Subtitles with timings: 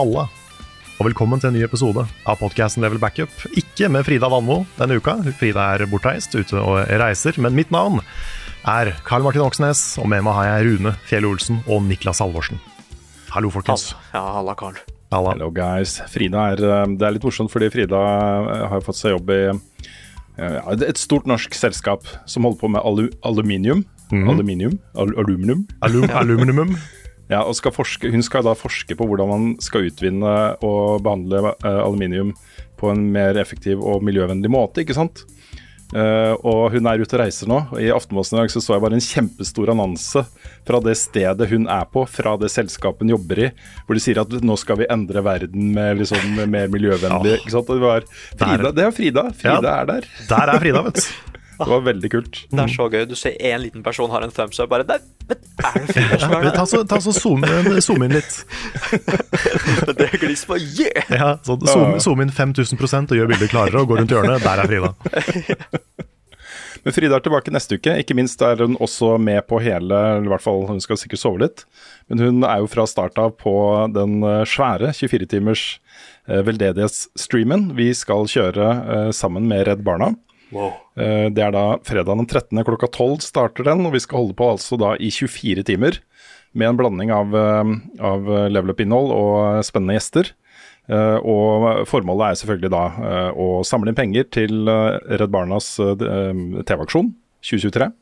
[0.00, 0.22] Halla,
[0.96, 3.34] og velkommen til en ny episode av podcasten Level Backup.
[3.52, 5.18] Ikke med Frida Vanmo denne uka.
[5.36, 7.36] Frida er bortreist, ute og reiser.
[7.36, 7.98] Men mitt navn
[8.64, 12.62] er Karl Martin Oksnes, og med meg har jeg Rune Fjell Olsen og Niklas Halvorsen.
[13.34, 13.90] Hallo, folkens.
[14.14, 14.78] Ja, halla, Karl.
[15.12, 15.34] Halla.
[15.34, 15.98] Hello guys.
[16.08, 19.40] Frida er, eh, det er litt morsomt fordi Frida eh, har fått seg jobb i
[19.50, 23.84] eh, ja, et stort norsk selskap som holder på med alu aluminium.
[24.08, 24.80] Aluminium?
[24.96, 25.66] Al aluminium.
[25.84, 26.72] Alum, aluminium.
[27.30, 30.32] Ja, og skal forske, hun skal da forske på hvordan man skal utvinne
[30.66, 32.32] og behandle eh, aluminium
[32.80, 35.22] på en mer effektiv og miljøvennlig måte, ikke sant?
[35.90, 37.56] Uh, og hun er ute og reiser nå.
[37.72, 40.22] og I Aftenposten i dag så, så jeg bare en kjempestor annonse
[40.68, 43.48] fra det stedet hun er på, fra det selskapet hun jobber i,
[43.88, 47.40] hvor de sier at nå skal vi endre verden med liksom mer miljøvennlig.
[47.40, 47.72] ikke sant?
[47.74, 48.06] Og det var
[48.38, 49.24] Frida, det er Frida.
[49.34, 49.74] Frida Ja.
[49.80, 50.06] er der.
[50.30, 51.10] Der er Frida, vet du.
[51.60, 52.42] Det var veldig kult.
[52.50, 53.04] Det er så gøy.
[53.10, 54.86] Du ser én liten person har en thumbs up, bare
[55.30, 57.44] men er det som er Ja, ta så, ta så zoom,
[57.84, 58.40] zoom inn litt.
[59.98, 60.08] det?
[60.08, 61.12] Er gliss på yeah!
[61.12, 64.42] Ja, så zoom, zoom inn 5000 og gjør bildet klarere, og gå rundt hjørnet.
[64.44, 64.94] Der er Frida.
[66.80, 67.92] Men Frida er tilbake neste uke.
[68.00, 71.20] Ikke minst er hun også med på hele eller i hvert fall Hun skal sikkert
[71.20, 71.66] sove litt.
[72.08, 73.52] Men hun er jo fra start av på
[73.92, 75.64] den eh, svære 24-timers
[76.26, 80.14] eh, veldedighetsstreamen vi skal kjøre eh, sammen med Redd Barna.
[80.98, 82.64] Eh, Det er da fredag den 13.
[82.66, 86.00] klokka 12 starter den, og vi skal holde på altså da i 24 timer.
[86.52, 90.32] Med en blanding av, eh, av level up-innhold og spennende gjester.
[90.90, 92.84] Eh, og formålet er selvfølgelig da
[93.38, 97.92] å samle inn penger til Redd Barnas TV-aksjon 2023.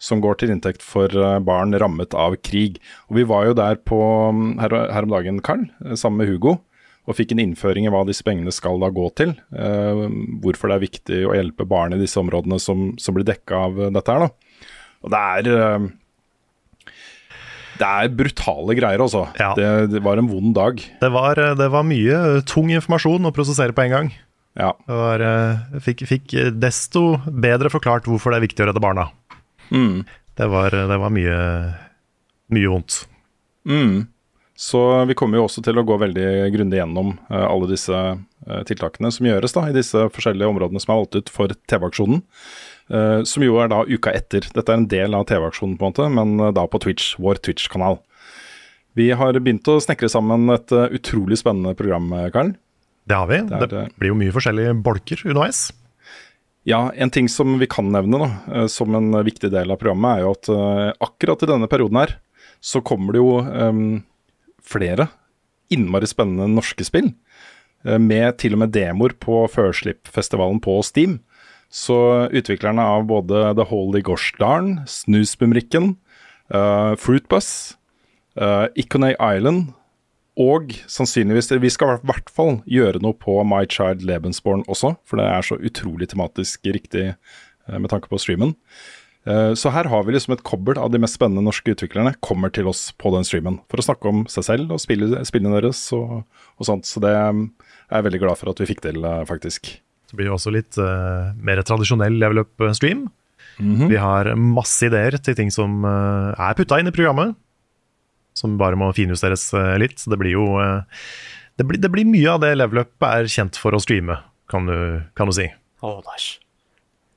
[0.00, 1.08] Som går til inntekt for
[1.42, 2.78] barn rammet av krig.
[3.10, 3.98] Og Vi var jo der på,
[4.32, 6.60] mm, her, her om dagen, Karl, sammen med Hugo.
[7.08, 9.30] Og fikk en innføring i hva disse pengene skal da gå til.
[9.56, 10.02] eh,
[10.44, 13.80] hvorfor det er viktig å hjelpe barn i disse områdene som, som blir dekka av
[13.86, 14.26] eh, dette her.
[14.26, 14.68] da.
[15.06, 15.88] Og det er eh,
[17.78, 19.24] Det er brutale greier, altså.
[19.38, 19.52] Ja.
[19.56, 20.80] Det, det var en vond dag.
[21.00, 24.08] Det var, det var mye tung informasjon å prosessere på en gang.
[24.58, 24.72] Ja.
[24.84, 29.08] Det var, eh, fikk, fikk desto bedre forklart hvorfor det er viktig å redde barna.
[29.70, 30.02] Mm.
[30.38, 31.38] Det var, det var mye,
[32.54, 33.04] mye vondt.
[33.68, 34.08] Mm.
[34.58, 38.62] Så vi kommer jo også til å gå veldig grundig gjennom eh, alle disse eh,
[38.66, 42.24] tiltakene som gjøres da, i disse forskjellige områdene som er valgt ut for TV-aksjonen.
[42.90, 44.48] eh, som jo er da uka etter.
[44.50, 48.00] Dette er en del av TV-aksjonen, på en måte, men da på Twitch, vår Twitch-kanal.
[48.98, 52.56] Vi har begynt å snekre sammen et utrolig spennende program, Karl.
[53.06, 53.42] Det har vi.
[53.46, 55.68] Det er Det, blir jo mye forskjellige bolker underveis.
[56.66, 60.26] Ja, en ting som vi kan nevne da, som en viktig del av programmet, er
[60.26, 60.50] jo at
[61.06, 62.18] akkurat i denne perioden her,
[62.58, 63.82] så kommer det jo eh,
[64.68, 65.08] flere
[65.72, 67.12] innmari spennende norske spill.
[67.84, 71.20] eh, Med til og med demoer på førslippfestivalen på Steam.
[71.70, 75.98] Så utviklerne av både The Holy Gorsdalen, Snusbumrikken,
[76.54, 77.76] uh, Fruitbus,
[78.40, 79.74] uh, Iconay Island
[80.38, 85.20] og sannsynligvis Vi skal i hvert fall gjøre noe på My Child Lebensborn også, for
[85.20, 87.10] det er så utrolig tematisk riktig
[87.68, 88.56] uh, med tanke på streamen.
[89.28, 92.52] Eh, Så her har vi liksom et kobbel av de mest spennende norske utviklerne kommer
[92.54, 95.82] til oss på den streamen for å snakke om seg selv og spille- spillene deres
[95.96, 96.22] og,
[96.56, 96.88] og sånt.
[96.88, 97.42] Så det eh,
[97.90, 99.74] er jeg veldig glad for at vi fikk til, eh, faktisk.
[100.08, 103.10] Så blir det også litt uh, mer tradisjonell level up-stream.
[103.60, 107.34] Vi har masse ideer til ting som uh, er putta inn i programmet,
[108.38, 109.98] som bare må finjusteres uh, litt.
[110.00, 110.80] Så det blir jo uh,
[111.60, 114.16] det, blir, det blir mye av det level up er kjent for å streame,
[114.48, 115.50] kan du, kan du si.
[115.84, 116.38] Å, nice.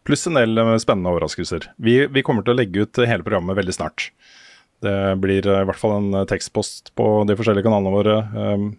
[0.07, 1.69] Pluss en del eh, spennende overraskelser.
[1.77, 4.09] Vi, vi kommer til å legge ut hele programmet veldig snart.
[4.81, 8.17] Det blir eh, i hvert fall en eh, tekstpost på de forskjellige kanalene våre.
[8.35, 8.71] um,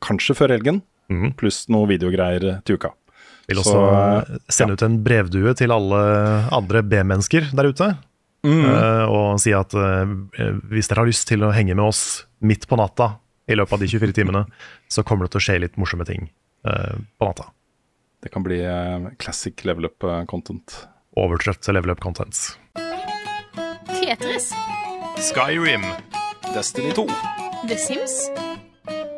[0.00, 1.32] kanskje før helgen, Mhm.
[1.36, 2.92] pluss noe videogreier til uka.
[3.48, 5.98] Vil også Så, sende ut en brevdue til alle
[6.54, 7.88] andre B-mennesker der ute.
[8.46, 8.62] Mm.
[8.64, 10.06] Uh, og si at uh,
[10.70, 13.18] hvis dere har lyst til å henge med oss midt på natta
[13.50, 14.46] i løpet av de 24 timene,
[14.88, 16.30] så kommer det til å skje litt morsomme ting
[16.64, 17.50] uh, på natta.
[18.22, 20.88] Det kan bli eh, classic level up eh, content.
[21.16, 22.58] Overtrøtt level up contents.
[23.86, 24.52] Tetris.
[25.18, 25.82] Skyrim.
[26.54, 27.06] Destiny 2.
[27.68, 28.30] The Sims.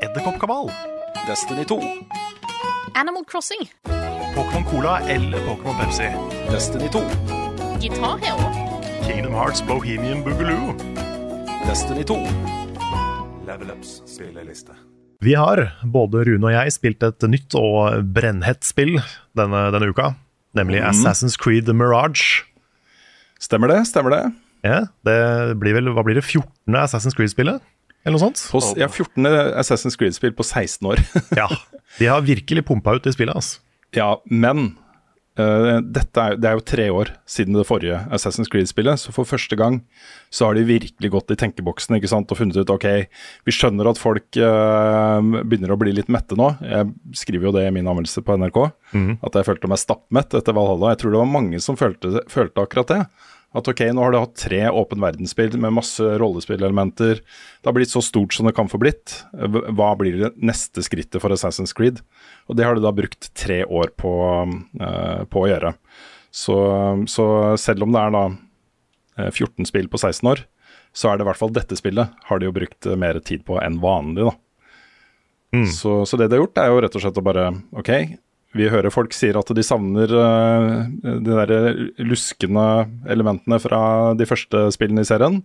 [0.01, 0.71] Edderkoppkabal.
[1.27, 1.81] Destiny 2.
[2.95, 3.71] Animal Crossing.
[4.35, 6.09] Pokémon Cola eller Pokémon Pepsi.
[6.51, 6.99] Destiny 2.
[7.81, 8.73] Gitar Hero.
[9.07, 10.75] Kingdom Hearts Bohemian Boogaloo.
[11.67, 12.15] Destiny 2.
[13.47, 14.92] Level Ups spilleliste.
[15.23, 18.97] Vi har, både Rune og jeg, spilt et nytt og brennhett spill
[19.39, 20.13] denne, denne uka.
[20.59, 22.43] Nemlig Assassin's Creed Mirage.
[23.43, 24.23] Stemmer det, stemmer det.
[24.67, 25.19] Ja, det
[25.63, 26.75] blir vel, Hva blir det, 14.
[26.79, 27.63] Assassin's Creed-spillet?
[28.03, 28.43] Eller noe sånt?
[28.51, 29.27] Hos, ja, 14.
[29.59, 31.03] Assassin's Creed-spill på 16 år.
[31.39, 31.47] Ja,
[32.01, 33.35] De har virkelig pumpa ut det spillet.
[33.35, 33.61] altså.
[33.95, 34.73] ja, men
[35.41, 39.29] eh, dette er, det er jo tre år siden det forrige Assassin's Creed-spillet, så for
[39.29, 39.81] første gang
[40.33, 42.87] så har de virkelig gått i tenkeboksen ikke sant, og funnet ut ok,
[43.49, 46.53] vi skjønner at folk uh, begynner å bli litt mette nå.
[46.65, 48.63] Jeg skriver jo det i min anmeldelse på NRK,
[49.29, 50.95] at jeg følte meg stappmett etter Valhalla.
[50.95, 53.01] Jeg tror det var mange som følte, følte akkurat det.
[53.53, 57.21] At ok, nå har du hatt tre åpen verdensspill med masse rollespillelementer.
[57.21, 59.19] Det har blitt så stort som det kan få blitt.
[59.37, 62.01] Hva blir det neste skrittet for Assassin's Creed?
[62.49, 64.15] Og det har du da brukt tre år på,
[64.81, 65.75] uh, på å gjøre.
[66.33, 66.57] Så,
[67.13, 67.27] så
[67.61, 68.25] selv om det er da
[69.21, 70.47] eh, 14 spill på 16 år,
[70.97, 73.45] så er det i hvert fall dette spillet har de jo brukt eh, mer tid
[73.45, 74.39] på enn vanlig, da.
[75.69, 77.91] Så, så det de har gjort, er jo rett og slett å bare OK,
[78.57, 80.73] vi hører folk sier at de savner eh,
[81.25, 81.53] de der
[82.05, 83.83] luskende elementene fra
[84.19, 85.41] de første spillene i serien.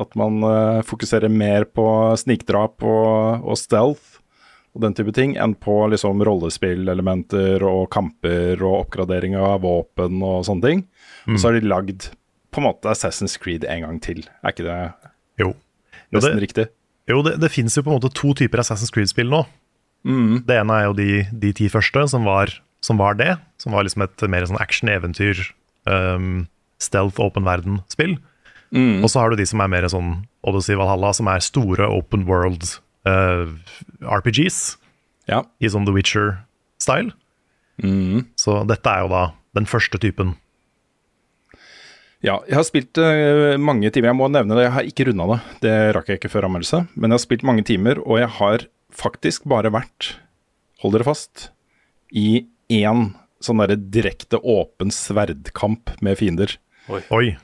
[0.00, 1.86] At man eh, fokuserer mer på
[2.20, 4.20] snikdrap og, og stealth
[4.74, 10.40] og den type ting, enn på liksom rollespillelementer og kamper og oppgradering av våpen og
[10.48, 10.80] sånne ting.
[11.30, 12.08] Og så har de lagd
[12.54, 14.24] på en måte Assassin's Creed en gang til.
[14.42, 14.78] Er ikke det
[15.42, 15.52] Jo.
[16.10, 16.64] Jo, nesten det, riktig?
[17.10, 19.44] jo, det, det fins jo på en måte to typer Assassin's Creed-spill nå.
[20.04, 22.52] Det ene er jo de, de ti første, som var,
[22.84, 23.34] som var det.
[23.62, 25.40] Som var liksom et mer sånn action-eventyr,
[25.88, 26.46] um,
[26.82, 28.18] stealth, åpen verden-spill.
[28.74, 32.24] Og så har du de som er mer sånn Odyssey Valhalla, som er store open
[32.26, 32.64] world
[33.06, 33.46] uh,
[34.02, 34.76] RPGs
[35.30, 35.44] Ja.
[35.62, 37.12] i sånn The Witcher-style.
[38.36, 39.22] Så dette er jo da
[39.54, 40.34] den første typen.
[42.24, 44.10] Ja, jeg har spilt eh, mange timer.
[44.10, 45.38] Jeg må nevne det, jeg har ikke runda det.
[45.66, 46.80] Det rakk jeg ikke før anmeldelse.
[46.96, 50.14] Men jeg har spilt mange timer, og jeg har faktisk bare vært,
[50.82, 51.48] hold dere fast,
[52.14, 53.10] i én
[53.44, 56.56] sånn derre direkte åpen sverdkamp med fiender.
[56.88, 57.36] Oi.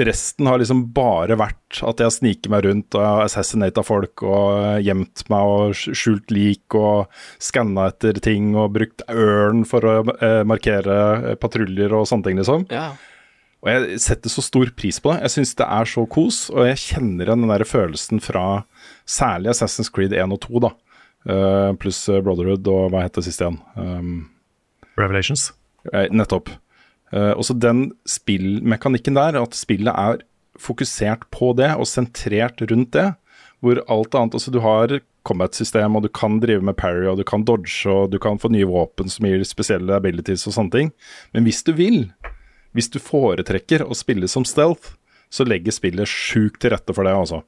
[0.00, 4.80] Resten har liksom bare vært at jeg har sniket meg rundt og assassinata folk og
[4.80, 7.12] gjemt meg og skjult lik og
[7.42, 11.00] skanna etter ting og brukt ørn for å eh, markere
[11.34, 12.64] eh, patruljer og sånne ting, liksom.
[12.72, 12.94] Ja.
[13.62, 15.20] Og jeg setter så stor pris på det.
[15.28, 18.64] Jeg syns det er så kos, og jeg kjenner igjen den der følelsen fra
[19.06, 20.72] særlig Assassin's Creed 1 og 2, da.
[21.28, 23.60] Eh, pluss eh, Brotherhood og hva het det siste igjen?
[23.76, 24.12] Um,
[24.98, 25.52] Revelations.
[25.92, 26.50] eh, nettopp.
[27.12, 30.22] Uh, også den spillmekanikken der, at spillet er
[30.58, 33.10] fokusert på det og sentrert rundt det.
[33.62, 37.24] Hvor alt annet Altså, du har combat-system, og du kan drive med parry, og du
[37.24, 40.90] kan dodge, og du kan få nye våpen som gir spesielle abilities og sånne ting.
[41.32, 42.08] Men hvis du vil,
[42.74, 44.96] hvis du foretrekker å spille som stealth,
[45.32, 47.42] så legger spillet sjukt til rette for det, altså.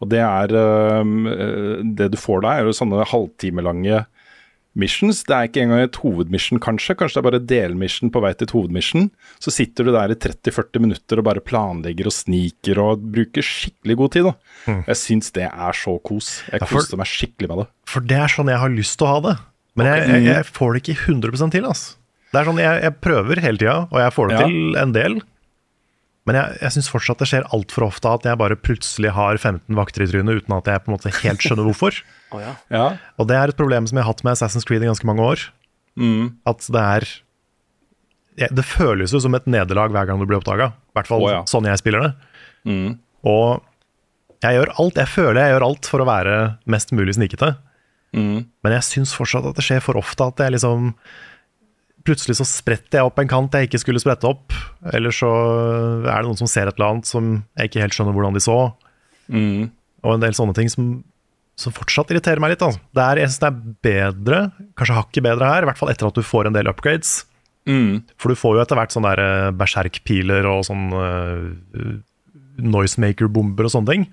[0.00, 4.04] Og det er øhm, øh, Det du får da, er jo sånne halvtimelange
[4.78, 5.24] missions.
[5.26, 6.94] Det er ikke engang et hovedmission, kanskje.
[7.00, 9.08] Kanskje det er bare delmission på vei til et hovedmission.
[9.42, 13.96] Så sitter du der i 30-40 minutter og bare planlegger og sniker og bruker skikkelig
[13.98, 14.28] god tid.
[14.28, 14.76] da.
[14.92, 16.28] Jeg syns det er så kos.
[16.52, 17.68] Jeg Ja, koste meg skikkelig med det.
[17.90, 19.36] For det er sånn jeg har lyst til å ha det.
[19.78, 21.66] Men jeg, jeg, jeg får det ikke 100% til.
[21.66, 21.96] Altså.
[22.32, 24.46] Det er sånn, jeg, jeg prøver hele tida, og jeg får det Ja.
[24.46, 25.18] til en del.
[26.28, 29.78] Men jeg, jeg syns fortsatt det skjer altfor ofte at jeg bare plutselig har 15
[29.78, 31.96] vakter i trynet uten at jeg på en måte helt skjønner hvorfor.
[32.36, 32.52] oh, ja.
[32.74, 32.88] Ja.
[33.16, 35.24] Og det er et problem som jeg har hatt med Assassin's Creed i ganske mange
[35.24, 35.46] år.
[36.48, 37.08] At det er
[38.38, 40.70] ja, Det føles jo som et nederlag hver gang du blir oppdaga.
[40.92, 41.40] I hvert fall oh, ja.
[41.50, 42.12] sånn jeg spiller det.
[43.26, 43.64] Og
[44.44, 46.36] jeg gjør alt, jeg føler jeg gjør alt for å være
[46.70, 47.56] mest mulig snikete.
[48.62, 50.92] Men jeg syns fortsatt at det skjer for ofte at jeg liksom
[52.06, 54.54] Plutselig så spretter jeg opp en kant jeg ikke skulle sprette opp.
[54.94, 55.30] Eller så
[56.04, 58.44] er det noen som ser et eller annet som jeg ikke helt skjønner hvordan de
[58.44, 58.58] så.
[60.04, 60.90] Og en del sånne ting som,
[61.58, 62.64] som fortsatt irriterer meg litt.
[62.64, 62.80] Altså.
[62.94, 64.42] Det er, jeg synes det er bedre,
[64.78, 67.16] kanskje hakket bedre her, i hvert fall etter at du får en del upgrades.
[68.16, 71.90] For du får jo etter hvert sånne der, eh, berserkpiler og sånn uh,
[72.64, 74.06] noisemaker-bomber og sånne ting.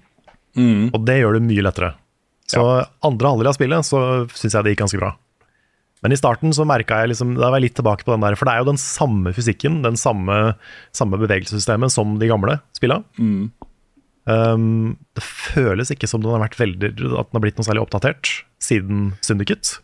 [0.91, 1.93] Og det gjør det mye lettere.
[2.51, 2.61] Så
[3.05, 3.99] andre halvdel av spillet så
[4.35, 5.15] syns jeg det gikk ganske bra.
[6.03, 8.35] Men i starten så merka jeg liksom, da var jeg litt tilbake på den der,
[8.37, 10.55] for det er jo den samme fysikken, den samme,
[10.95, 12.99] samme bevegelsessystemet som de gamle spilla.
[14.25, 17.85] Um, det føles ikke som den har vært veldig, at den har blitt noe særlig
[17.85, 19.79] oppdatert siden Syndicate.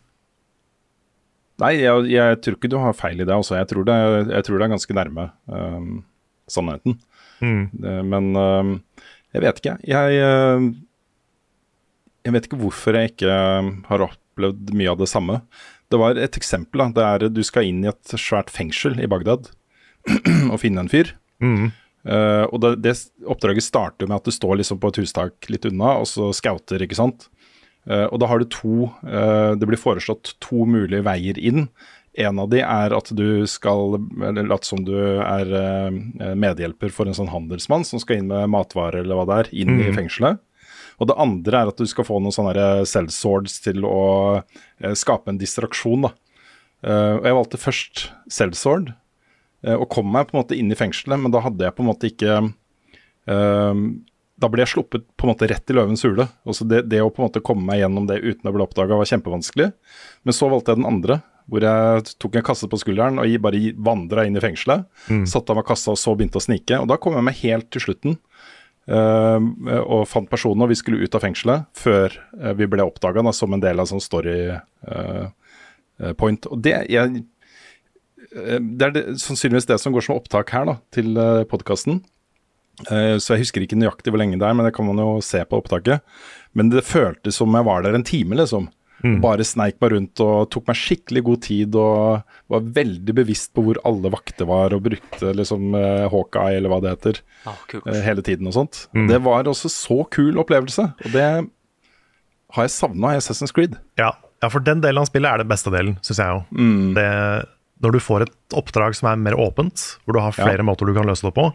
[1.62, 3.34] Nei, jeg, jeg tror ikke du har feil i det.
[3.34, 3.56] Altså.
[3.58, 3.96] Jeg, tror det
[4.32, 5.90] jeg tror det er ganske nærme um,
[6.50, 6.96] sannheten.
[7.42, 7.62] Mm.
[7.74, 8.72] Det, men um,
[9.34, 9.76] Jeg vet ikke.
[9.88, 10.66] Jeg, eh,
[12.22, 15.38] jeg vet ikke hvorfor jeg ikke eh, har opplevd mye av det samme.
[15.92, 16.80] Det var et eksempel.
[16.80, 19.50] da, det er Du skal inn i et svært fengsel i Bagdad
[20.52, 21.14] og finne en fyr.
[22.02, 22.96] Eh, og det, det
[23.30, 26.82] Oppdraget starter med at du står liksom på et hustak litt unna, og så scouter,
[26.82, 27.28] ikke sant.
[27.82, 31.64] Uh, og da har du to uh, Det blir foreslått to mulige veier inn.
[32.14, 35.48] En av de er at du skal late som du er
[36.36, 39.80] medhjelper for en sånn handelsmann som skal inn med matvarer eller hva det er, inn
[39.80, 40.38] i fengselet.
[41.02, 44.02] Og det andre er at du skal få noen sånne sellswords til å
[44.38, 46.06] eh, skape en distraksjon.
[46.06, 46.12] da.
[46.82, 48.94] Eh, og jeg valgte først sellsword,
[49.66, 51.84] eh, og kom meg på en måte inn i fengselet, men da hadde jeg på
[51.84, 52.38] en måte ikke
[53.30, 53.84] eh,
[54.42, 56.24] Da ble jeg sluppet på en måte rett i løvens hule.
[56.48, 58.96] Også det, det å på en måte komme meg gjennom det uten å bli oppdaga
[58.98, 59.68] var kjempevanskelig.
[60.26, 63.60] Men så valgte jeg den andre, hvor jeg tok en kasse på skulderen og bare
[63.78, 64.88] vandra inn i fengselet.
[65.30, 66.80] Satte av meg kassa og så begynte å snike.
[66.82, 68.18] Og da kom jeg meg helt til slutten.
[68.88, 69.44] Eh,
[69.82, 73.54] og fant personen, og vi skulle ut av fengselet før eh, vi ble oppdaga som
[73.54, 75.26] en del av sånn story eh,
[76.00, 76.48] eh, point.
[76.50, 77.20] Og det, eh,
[78.32, 82.00] det er det, sannsynligvis det som går som opptak her da, til uh, podkasten.
[82.82, 85.42] så jeg husker ikke nøyaktig hvor lenge det er, men det kan man jo se
[85.44, 86.00] på opptaket.
[86.56, 88.70] Men det føltes som jeg var der en time, liksom.
[89.22, 93.64] Bare sneik meg rundt og tok meg skikkelig god tid og var veldig bevisst på
[93.66, 98.00] hvor alle vakter var, og brukte liksom uh, Hawkeye, eller hva det heter, Ah, eh,
[98.06, 98.84] hele tiden og sånt.
[99.10, 101.26] Det var også så kul opplevelse, og det
[102.52, 103.74] har jeg savna i Assassin's Creed.
[103.98, 104.12] Ja.
[104.42, 106.42] ja, for den delen av spillet er den beste delen, syns jeg jo.
[106.94, 107.08] Det,
[107.82, 110.94] når du får et oppdrag som er mer åpent, hvor du har flere måter du
[110.94, 111.48] kan løse det på,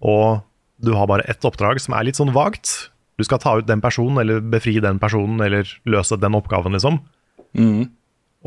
[0.00, 0.40] og
[0.80, 2.88] du har bare ett oppdrag som er litt sånn vagt
[3.20, 6.96] Du skal ta ut den personen, eller befri den personen, eller løse den oppgaven, liksom.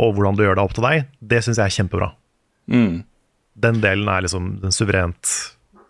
[0.01, 2.07] Og hvordan du gjør det opp til deg, det syns jeg er kjempebra.
[3.53, 5.29] Den delen er liksom den suverent,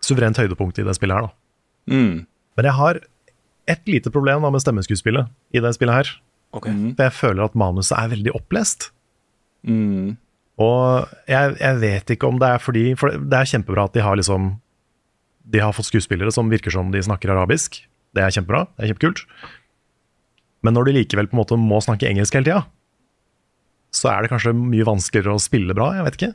[0.04, 1.94] suverent høydepunktet i det spillet her, da.
[2.58, 3.00] Men jeg har
[3.72, 6.10] et lite problem da med stemmeskuespillet i det spillet her.
[6.54, 6.68] Ok.
[6.98, 8.90] For jeg føler at manuset er veldig opplest.
[10.60, 14.02] Og jeg, jeg vet ikke om det er fordi For det er kjempebra at de
[14.04, 14.52] har liksom
[15.50, 17.80] De har fått skuespillere som virker som de snakker arabisk.
[18.14, 18.64] Det er kjempebra.
[18.74, 19.24] Det er kjempekult.
[20.64, 22.62] Men når du likevel på en måte må snakke engelsk hele tida,
[23.94, 25.90] så er det kanskje mye vanskeligere å spille bra.
[25.98, 26.32] Jeg vet ikke.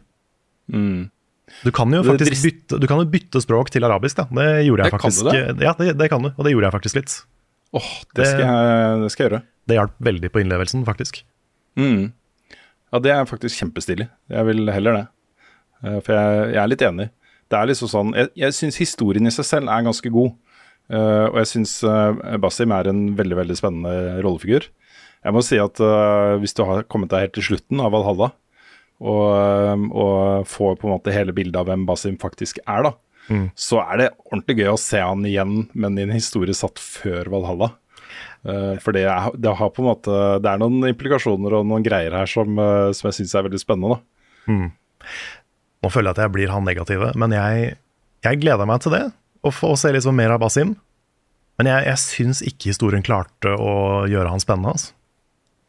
[1.66, 4.20] Du kan jo faktisk bytte, du kan jo bytte språk til arabisk.
[4.22, 4.28] Da.
[4.30, 5.66] Det gjorde jeg Det kan du det?
[5.66, 7.16] Ja, det, det kan du, og det gjorde jeg faktisk litt.
[7.80, 9.42] Åh, det skal, jeg, det skal jeg gjøre.
[9.70, 11.22] Det hjalp veldig på innlevelsen, faktisk.
[11.78, 12.12] Mm.
[12.90, 14.08] Ja, det er faktisk kjempestilig.
[14.34, 15.06] Jeg vil heller det.
[15.84, 17.10] Eh, For jeg, jeg er litt enig.
[17.50, 20.34] Det er liksom sånn Jeg, jeg syns historien i seg selv er ganske god.
[20.90, 24.70] Eh, og jeg syns uh, Basim er en veldig, veldig spennende rollefigur.
[25.20, 28.32] Jeg må si at eh, hvis du har kommet deg helt til slutten av Valhalla,
[29.00, 32.94] og, eh, og får på en måte hele bildet av hvem Basim faktisk er, da,
[33.60, 37.30] så er det ordentlig gøy å se han igjen, men i en historie satt før
[37.36, 37.74] Valhalla.
[38.40, 41.84] Uh, for det, er, det har på en måte Det er noen implikasjoner og noen
[41.84, 43.98] greier her som, eh, som jeg syns er veldig spennende.
[44.00, 44.56] da.
[45.84, 47.76] Nå føler jeg at jeg blir han negative, men jeg,
[48.26, 49.04] jeg gleder meg til det.
[49.46, 50.76] Å få se litt mer av Basim.
[51.60, 54.74] Men jeg, jeg syns ikke historien klarte å gjøre han spennende.
[54.76, 54.94] Altså.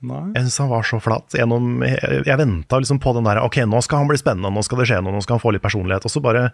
[0.06, 0.22] Nei.
[0.32, 1.34] Jeg syns han var så flat.
[1.36, 4.62] Gjennom, jeg jeg venta liksom på den der Ok, nå skal han bli spennende, nå
[4.64, 6.06] skal det skje noe, nå skal han få litt personlighet.
[6.06, 6.50] Og så bare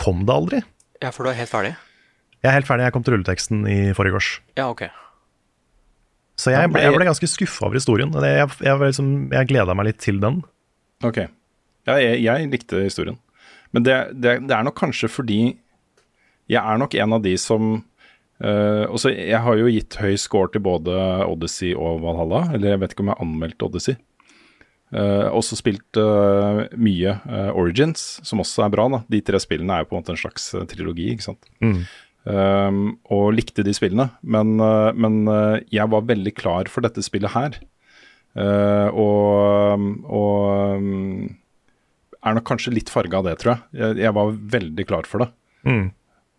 [0.00, 0.62] kom det aldri.
[1.04, 1.74] Ja, for du er helt ferdig?
[2.42, 4.30] Jeg er helt ferdig, jeg kom til rulleteksten i forgårs.
[4.58, 4.86] Ja, ok.
[6.36, 8.12] Så jeg ble, jeg ble ganske skuffa over historien.
[8.12, 10.42] Jeg, jeg, liksom, jeg gleda meg litt til den.
[11.06, 11.22] Ok.
[11.88, 13.16] Ja, jeg, jeg likte historien.
[13.76, 15.40] Men det, det, det er nok kanskje fordi
[16.52, 17.76] jeg er nok en av de som
[18.36, 20.92] Uh, også, Jeg har jo gitt høy score til både
[21.24, 22.42] Odyssey og Valhalla.
[22.52, 23.96] Eller jeg vet ikke om jeg har anmeldt Odyssey.
[24.94, 28.86] Uh, også spilt uh, mye uh, Origins, som også er bra.
[28.92, 31.08] da De tre spillene er jo på en måte en slags trilogi.
[31.14, 31.48] ikke sant?
[32.26, 32.84] Um,
[33.14, 34.10] og likte de spillene.
[34.22, 34.56] Men,
[34.98, 35.18] men
[35.72, 37.60] jeg var veldig klar for dette spillet her.
[38.36, 41.36] Og og um,
[42.26, 43.62] er nok kanskje litt farga av det, tror jeg.
[43.78, 44.00] jeg.
[44.02, 45.28] Jeg var veldig klar for det.
[45.66, 45.86] Mm.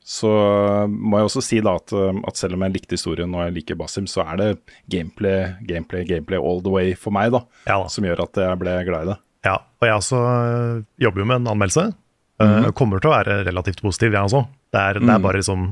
[0.08, 3.34] Så uh, må jeg også si da at, um, at selv om jeg likte historien
[3.36, 4.50] og jeg liker Basim, så er det
[4.88, 7.44] gameplay, gameplay, gameplay all the way for meg, da.
[7.68, 7.82] Ja.
[7.92, 9.18] Som gjør at jeg ble glad i det.
[9.48, 11.90] Ja, og jeg også øh, jobber jo med en anmeldelse.
[12.44, 14.46] Øh, kommer til å være relativt positiv, jeg også.
[14.74, 15.70] Det er, det er bare liksom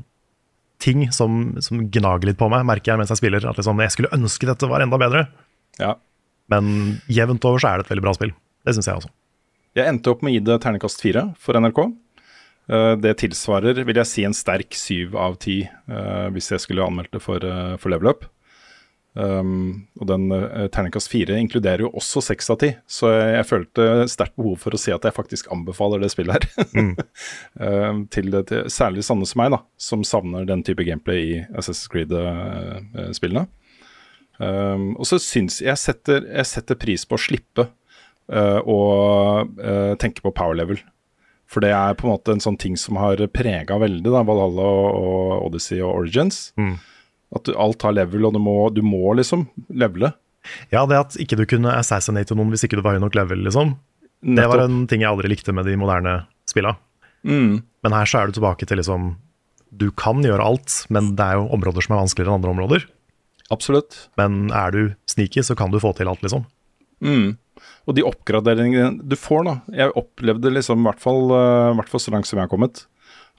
[0.84, 3.48] ting som, som gnager litt på meg, merker jeg mens jeg spiller.
[3.48, 5.27] At liksom, jeg skulle ønske dette var enda bedre.
[5.80, 5.96] Ja.
[6.51, 8.34] Men jevnt over så er det et veldig bra spill.
[8.65, 9.12] Det syns jeg også.
[9.75, 11.88] Jeg endte opp med å gi det terningkast fire for NRK.
[12.69, 16.86] Eh, Det tilsvarer, vil jeg si, en sterk syv av ti eh, hvis jeg skulle
[16.86, 18.25] anmeldt det for, eh, for level up.
[19.15, 23.48] Um, og den uh, terningkast fire inkluderer jo også seks av ti, så jeg, jeg
[23.48, 26.65] følte sterkt behov for å si at jeg faktisk anbefaler det spillet her.
[27.63, 31.88] um, til, til særlig sånne som meg, da, som savner den type gameplay i Assassin's
[31.93, 33.45] Creed-spillene.
[34.36, 38.79] Um, og så syns jeg setter, jeg setter pris på å slippe uh, å
[39.48, 40.84] uh, tenke på power level.
[41.55, 44.67] For det er på en måte en sånn ting som har prega veldig da, Valhalla
[44.67, 46.50] og, og Odyssey og Origins.
[46.59, 46.74] Mm.
[47.35, 50.12] At du, alt har level, og du må, du må liksom levele.
[50.74, 53.45] Ja, det at ikke du kunne assassinate noen hvis ikke du var høy nok level,
[53.47, 53.77] liksom.
[54.25, 56.17] Det var en ting jeg aldri likte med de moderne
[56.50, 56.75] spilla.
[57.24, 57.63] Mm.
[57.85, 59.15] Men her så er du tilbake til liksom
[59.74, 62.85] Du kan gjøre alt, men det er jo områder som er vanskeligere enn andre områder.
[63.53, 63.97] Absolutt.
[64.19, 66.45] Men er du sneaky, så kan du få til alt, liksom.
[67.00, 67.38] Mm.
[67.86, 72.04] Og de oppgraderingene du får, da Jeg opplevde liksom, i hvert fall, uh, hvert fall
[72.04, 72.86] så langt som jeg har kommet,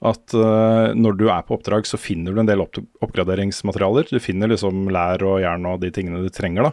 [0.07, 4.11] at uh, når du er på oppdrag, så finner du en del opp oppgraderingsmaterialer.
[4.11, 6.71] Du finner liksom lær og jern og de tingene du trenger da,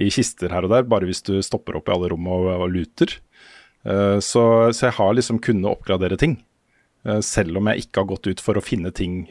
[0.00, 2.66] i kister her og der, bare hvis du stopper opp i alle rom og, og
[2.72, 3.18] luter.
[3.84, 6.40] Uh, så, så, jeg har liksom kunnet oppgradere ting.
[7.20, 9.26] Selv om jeg ikke har gått ut for å finne ting,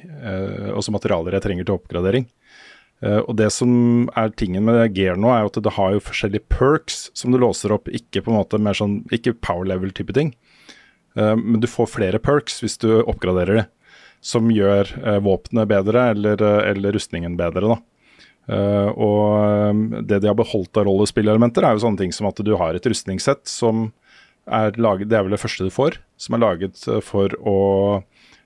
[0.77, 2.27] også materialer jeg trenger til oppgradering.
[3.01, 6.47] Og det som er tingen med gear nå, er jo at det har jo forskjellige
[6.53, 10.31] perks som du låser opp, ikke på en måte mer sånn, ikke power level-type ting.
[11.17, 13.65] Uh, men du får flere perks hvis du oppgraderer det,
[14.23, 17.75] som gjør uh, våpenet bedre eller, uh, eller, rustningen bedre.
[17.75, 17.81] da.
[18.99, 22.75] og det de har beholdt av rollespillelementer, er jo sånne ting som at du har
[22.75, 23.93] et rustningssett som
[24.43, 27.59] er laget Det er vel det første du får, som er laget for å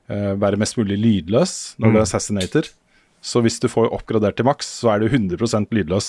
[0.07, 1.95] være mest mulig lydløs når Mm.
[1.95, 2.69] du assassinater.
[3.27, 6.07] Så hvis du får oppgradert til maks, så er du 100% lydløs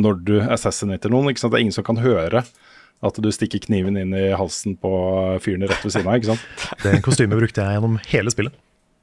[0.00, 1.28] når du assassinater noen.
[1.30, 1.52] ikke sant?
[1.52, 2.40] Det er ingen som kan høre
[3.04, 4.90] at du stikker kniven inn i halsen på
[5.44, 6.16] fyren rett ved siden av.
[6.16, 6.44] ikke sant?
[6.84, 8.56] Det kostymet brukte jeg gjennom hele spillet.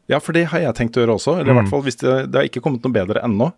[0.10, 1.36] Ja, for det har jeg tenkt å gjøre også.
[1.40, 1.60] Eller i Mm.
[1.62, 3.52] hvert fall det, det har ikke kommet noe bedre ennå.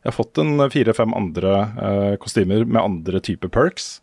[0.00, 1.52] Jeg har fått en fire-fem andre
[1.86, 4.00] eh, kostymer med andre typer perks.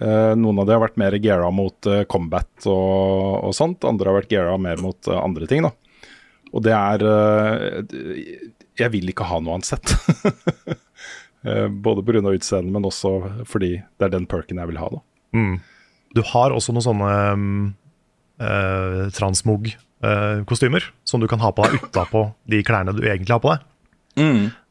[0.00, 3.84] Eh, noen av de har vært mer geara mot eh, combat og, og sånt.
[3.86, 5.68] Andre har vært geara mer mot eh, andre ting.
[5.68, 5.70] da.
[6.56, 7.76] Og det er eh,
[8.76, 9.94] Jeg vil ikke ha noe annet sett.
[11.46, 12.18] Eh, både pga.
[12.32, 13.10] utseendet, men også
[13.46, 14.88] fordi det er den perken jeg vil ha.
[14.90, 14.98] da.
[15.36, 15.60] Mm.
[16.16, 17.44] Du har også noen sånne um,
[18.42, 23.52] uh, transmog-kostymer som du kan ha på deg utapå de klærne du egentlig har på
[23.52, 23.62] deg.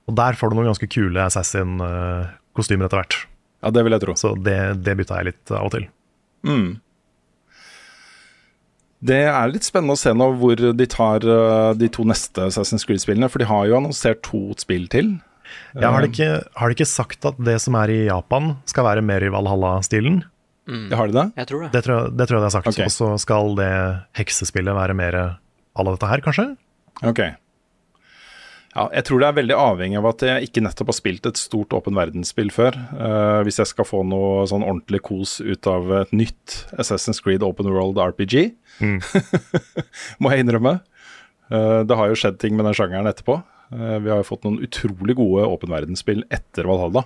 [0.10, 3.18] Og der får du noen ganske kule assassin-kostymer etter hvert.
[3.64, 4.18] Ja, det vil jeg tro.
[4.20, 5.88] Så det, det bytta jeg litt av og til.
[6.46, 6.68] Mm.
[9.06, 12.88] Det er litt spennende å se nå hvor de tar uh, de to neste Assassin's
[12.88, 15.18] Creed-spillene, for de har jo annonsert to spill til.
[15.78, 18.88] Ja, har, de ikke, har de ikke sagt at det som er i Japan, skal
[18.88, 20.24] være mer i Valhalla-stilen?
[20.66, 20.90] Mm.
[20.98, 21.26] Har de det?
[21.38, 21.72] Jeg tror det.
[21.76, 22.70] Det tror jeg, det tror jeg de har sagt.
[22.74, 22.90] Okay.
[22.90, 23.72] Og så skal det
[24.18, 26.48] heksespillet være mer à la dette her, kanskje?
[27.06, 27.22] Ok.
[28.76, 31.40] Ja, jeg tror det er veldig avhengig av at jeg ikke nettopp har spilt et
[31.40, 32.76] stort åpen verdensspill før.
[32.92, 37.46] Uh, hvis jeg skal få noe sånn ordentlig kos ut av et nytt Assassin's Creed
[37.48, 38.52] Open World RPG,
[38.84, 38.98] Mm.
[40.20, 40.74] må jeg innrømme.
[41.48, 43.38] Uh, det har jo skjedd ting med den sjangeren etterpå.
[43.72, 47.06] Uh, vi har jo fått noen utrolig gode åpen verdensspill etter Valhalla.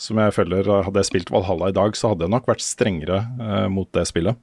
[0.00, 3.22] Som jeg føler Hadde jeg spilt Valhalla i dag, så hadde jeg nok vært strengere
[3.72, 4.36] mot det spillet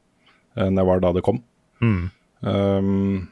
[0.58, 1.40] enn jeg var da det kom.
[1.86, 2.10] Mm.
[2.42, 3.28] Um,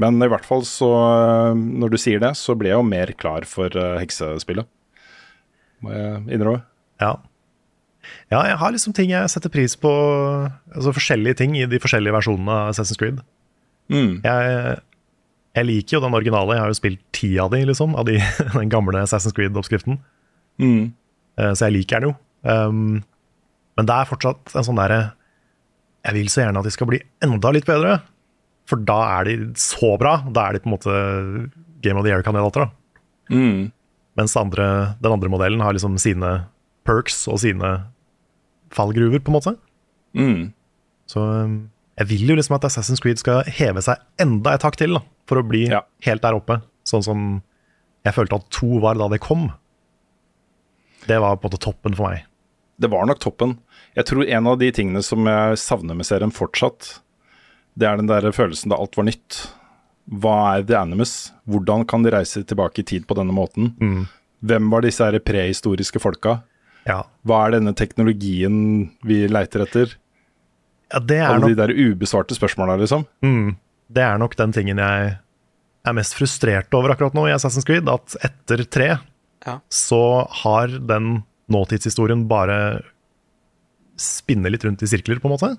[0.00, 3.12] men i hvert fall så uh, Når du sier det, så ble jeg jo mer
[3.20, 4.66] klar for uh, heksespillet.
[5.84, 6.64] Må jeg innrømme.
[7.02, 7.12] Ja.
[8.32, 9.90] ja, jeg har liksom ting jeg setter pris på.
[10.74, 13.20] Altså forskjellige ting i de forskjellige versjonene av Assassin's Creed.
[13.92, 14.20] Mm.
[14.24, 14.76] Jeg,
[15.58, 16.56] jeg liker jo den originale.
[16.56, 17.96] Jeg har jo spilt ti av de, liksom.
[18.00, 18.16] Av de,
[18.58, 19.98] den gamle Assassin's Creed-oppskriften.
[20.62, 20.94] Mm.
[21.38, 22.16] Eh, Så jeg liker den jo.
[22.44, 23.02] Um,
[23.74, 24.98] men det er fortsatt en sånn derre
[26.04, 27.98] Jeg vil så gjerne at de skal bli enda litt bedre.
[28.70, 30.16] For da er de så bra.
[30.32, 30.94] Da er de på en måte
[31.84, 32.64] Game of the Year-kandidater.
[32.64, 33.34] da.
[33.34, 33.72] Mm.
[34.16, 36.46] Mens andre, den andre modellen har liksom sine
[36.86, 37.74] perks og sine
[38.74, 39.54] fallgruver, på en måte.
[40.16, 40.52] Mm.
[41.10, 41.56] Så um,
[41.98, 45.02] jeg vil jo liksom at Assassin's Creed skal heve seg enda et hakk til, da,
[45.28, 45.82] for å bli Ja.
[46.06, 46.60] helt der oppe.
[46.88, 47.26] Sånn som
[48.04, 49.50] jeg følte at to var da det kom.
[51.08, 52.24] Det var på en måte toppen for meg.
[52.80, 53.58] Det var nok toppen.
[53.94, 57.00] Jeg tror en av de tingene som jeg savner med serien fortsatt,
[57.78, 59.40] det er den der følelsen da alt var nytt.
[60.10, 61.32] Hva er The Animus?
[61.48, 63.72] Hvordan kan de reise tilbake i tid på denne måten?
[64.44, 66.42] Hvem var disse her prehistoriske folka?
[66.86, 69.94] Ja, Hva er denne teknologien vi leiter etter?
[70.92, 73.06] ja det, er Alle nok, de der ubesvarte spørsmåla, liksom.
[73.24, 73.54] mm,
[73.90, 75.14] det er nok den tingen jeg
[75.84, 77.88] er mest frustrert over akkurat nå i Assassin's Creed.
[77.88, 78.90] At etter tre
[79.46, 79.58] Ja.
[79.72, 82.82] så har den nåtidshistorien bare
[84.00, 85.50] spinner litt rundt i sirkler, på en måte.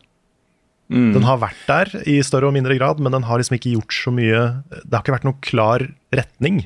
[0.92, 1.12] Mm.
[1.16, 3.96] Den har vært der i større og mindre grad, men den har liksom ikke gjort
[3.96, 6.66] så mye Det har ikke vært noen klar retning.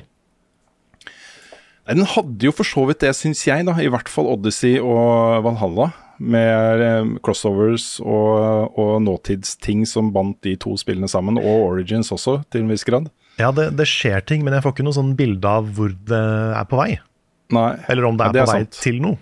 [1.88, 3.74] Den hadde jo for så vidt det, syns jeg, da.
[3.80, 5.90] I hvert fall Odyssey og Valhalla.
[6.20, 11.40] Med eh, crossovers og, og nåtidsting som bandt de to spillene sammen.
[11.40, 13.08] Og Origins også, til en viss grad.
[13.40, 16.20] Ja, det, det skjer ting, men jeg får ikke noe sånn bilde av hvor det
[16.60, 16.90] er på vei.
[17.56, 18.76] Nei, Eller om det er ja, på vei sant.
[18.84, 19.16] til noe.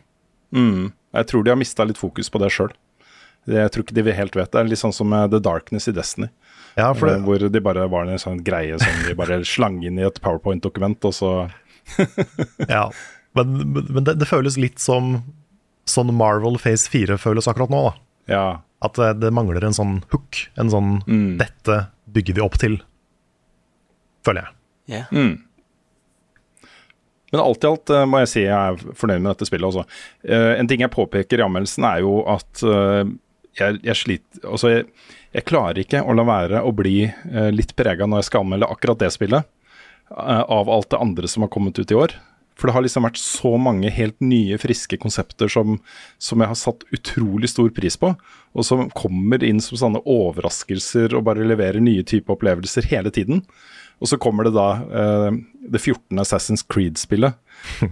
[0.51, 0.91] Mm.
[1.17, 2.75] Jeg tror de har mista litt fokus på det sjøl.
[3.47, 4.57] Jeg tror ikke de helt vet det.
[4.57, 6.29] Det er litt sånn som The Darkness i Destiny.
[6.79, 9.81] Ja, for eh, det, Hvor de bare var en sånn greie som de bare slang
[9.87, 11.31] inn i et powerpoint-dokument, og så
[12.69, 12.89] ja.
[13.39, 13.55] Men,
[13.89, 15.23] men det, det føles litt som
[15.89, 17.81] sånn Marvel Phase 4 føles akkurat nå.
[17.89, 17.95] da.
[18.29, 18.45] Ja.
[18.85, 20.45] At det, det mangler en sånn hook.
[20.61, 21.39] En sånn Mm.
[21.41, 21.79] 'dette
[22.13, 22.79] bygger vi opp til',
[24.27, 24.55] føler jeg.
[24.89, 25.07] Yeah.
[25.13, 25.35] Mm.
[27.33, 29.83] Men alt i alt eh, må jeg si jeg er fornøyd med dette spillet også.
[30.25, 33.03] Eh, en ting jeg påpeker i anmeldelsen er jo at eh,
[33.61, 34.87] jeg, jeg sliter Altså, jeg,
[35.35, 38.71] jeg klarer ikke å la være å bli eh, litt prega når jeg skal anmelde
[38.71, 39.49] akkurat det spillet,
[40.15, 42.17] eh, av alt det andre som har kommet ut i år.
[42.59, 45.77] For det har liksom vært så mange helt nye, friske konsepter som,
[46.19, 51.15] som jeg har satt utrolig stor pris på, og som kommer inn som sånne overraskelser
[51.15, 53.45] og bare leverer nye typer opplevelser hele tiden.
[54.01, 56.19] Og så kommer det da eh, det 14.
[56.23, 57.35] Assassin's Creed-spillet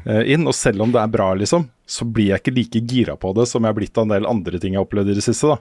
[0.07, 3.17] eh, inn, og selv om det er bra, liksom, så blir jeg ikke like gira
[3.19, 5.17] på det som jeg har blitt av en del andre ting jeg har opplevd i
[5.19, 5.51] det siste.
[5.51, 5.59] da.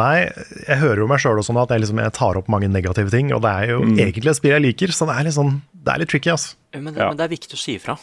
[0.00, 0.22] Nei,
[0.64, 3.28] jeg hører jo meg sjøl sånn at jeg, liksom, jeg tar opp mange negative ting,
[3.36, 3.98] og det er jo Mm.
[4.00, 6.54] egentlig et spill jeg liker, så det er litt, sånn, det er litt tricky, altså.
[6.72, 7.08] Men, det, Ja.
[7.12, 7.98] men det er viktig å si ifra.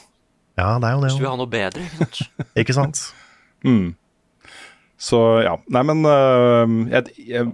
[0.59, 1.09] Ja, det er jo det.
[1.09, 1.81] Hvis du vil ha noe bedre.
[1.81, 2.45] ikke sant?
[2.61, 3.01] Ikke sant?
[3.65, 3.95] Mm.
[4.99, 5.55] Så ja.
[5.71, 7.45] Nei, men uh, jeg, jeg,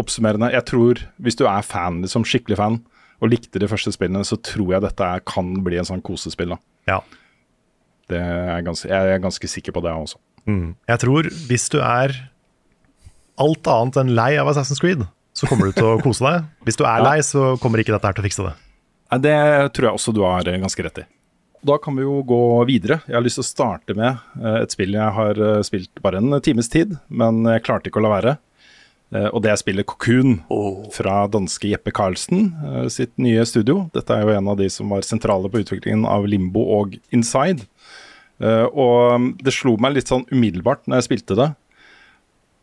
[0.00, 0.50] Oppsummerende.
[0.54, 2.80] Jeg tror hvis du er fan, liksom skikkelig fan,
[3.22, 6.56] og likte de første spillene, så tror jeg dette er, kan bli en sånn kosespill.
[6.56, 6.58] da.
[6.90, 7.00] Ja.
[8.10, 10.20] Det er ganske, jeg er ganske sikker på det også.
[10.50, 10.74] Mm.
[10.90, 12.12] Jeg tror hvis du er
[13.40, 16.50] alt annet enn lei av Assassin's Creed, så kommer du til å kose deg.
[16.68, 18.54] Hvis du er lei, så kommer ikke dette her til å fikse det.
[19.24, 19.36] Det
[19.76, 21.08] tror jeg også du har eh, ganske rett i.
[21.64, 22.98] Da kan vi jo gå videre.
[23.08, 26.20] Jeg har lyst til å starte med eh, et spill jeg har eh, spilt bare
[26.20, 28.36] en times tid, men jeg klarte ikke å la være.
[29.14, 30.40] Eh, Og det er spillet Cocoon
[30.94, 33.88] fra danske Jeppe Karlsen eh, sitt nye studio.
[33.94, 37.66] Dette er jo en av de som var sentrale på utviklingen av Limbo og Inside.
[38.42, 41.52] Eh, Og det slo meg litt sånn umiddelbart når jeg spilte det,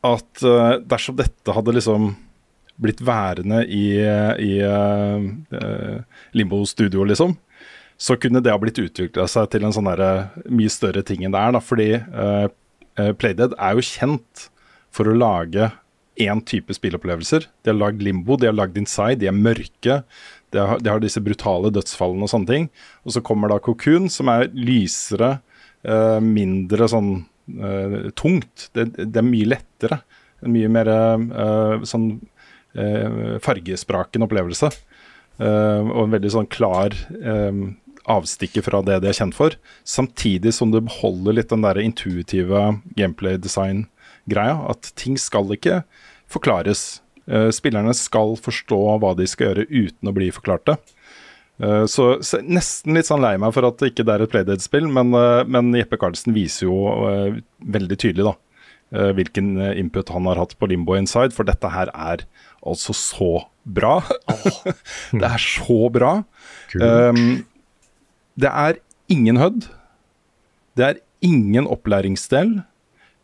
[0.01, 0.41] at
[0.89, 2.15] dersom dette hadde liksom
[2.81, 4.01] blitt værende i,
[4.41, 5.99] i eh, eh,
[6.33, 7.35] Limbo Studio, liksom,
[8.01, 11.35] så kunne det ha blitt utvikla seg til en sånn der, mye større ting enn
[11.35, 11.53] det er.
[11.53, 14.47] da, Fordi eh, Playdead er jo kjent
[14.91, 15.69] for å lage
[16.23, 17.47] én type spilleopplevelser.
[17.63, 20.01] De har lagd Limbo, de har lagd Inside, de er mørke.
[20.51, 22.69] De har, de har disse brutale dødsfallene og sånne ting.
[23.05, 25.38] Og så kommer da Cocoon, som er lysere,
[25.88, 27.12] uh, mindre sånn
[27.57, 28.69] uh, tungt.
[28.75, 30.01] Det, det er mye lettere.
[30.41, 32.13] En mye mer uh, sånn
[33.43, 34.69] fargesprakende opplevelse.
[35.43, 36.93] Og en veldig sånn klar
[38.10, 39.57] avstikke fra det de er kjent for.
[39.84, 42.62] Samtidig som du beholder litt den der intuitive
[42.95, 44.55] gameplay-design-greia.
[44.71, 45.81] At ting skal ikke
[46.34, 47.02] forklares.
[47.30, 50.78] Eh, spillerne skal forstå hva de skal gjøre uten å bli forklarte.
[51.62, 54.89] Eh, så, så nesten litt sånn lei meg for at det ikke er et Playdead-spill,
[54.91, 56.80] men, eh, men Jeppe Karlsen viser jo
[57.62, 58.38] veldig tydelig da
[58.91, 62.26] hvilken input han har hatt på Limbo Inside, for dette her er
[62.60, 63.30] altså så
[63.63, 64.02] bra.
[65.22, 66.10] det er så bra.
[66.76, 67.22] Um,
[68.36, 69.70] det er ingen HUD.
[70.76, 72.52] Det er ingen opplæringsdel.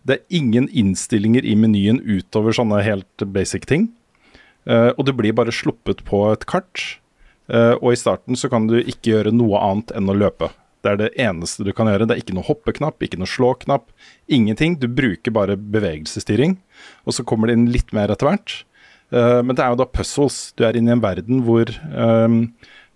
[0.07, 3.89] Det er ingen innstillinger i menyen utover sånne helt basic ting.
[4.67, 6.83] Uh, og du blir bare sluppet på et kart.
[7.51, 10.51] Uh, og i starten så kan du ikke gjøre noe annet enn å løpe.
[10.83, 12.07] Det er det eneste du kan gjøre.
[12.07, 13.89] Det er ikke noe hoppeknapp, ikke noe slåknapp.
[14.31, 14.77] Ingenting.
[14.79, 16.57] Du bruker bare bevegelsesstyring.
[17.07, 18.59] Og så kommer det inn litt mer etter hvert.
[19.11, 20.39] Uh, men det er jo da puzzles.
[20.55, 22.45] Du er inne i en verden hvor um,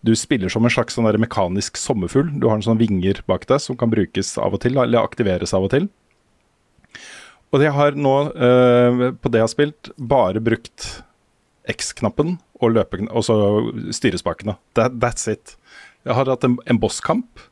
[0.08, 2.32] du spiller som en slags sånn mekanisk sommerfugl.
[2.40, 5.56] Du har en sånn vinger bak deg som kan brukes av og til, eller aktiveres
[5.58, 5.92] av og til.
[7.52, 10.88] Og jeg har nå, uh, på det jeg har spilt, bare brukt
[11.72, 13.36] X-knappen og, og så
[13.94, 14.56] styrespakene.
[14.78, 15.56] That, that's it.
[16.08, 17.44] Jeg har hatt en, en bosskamp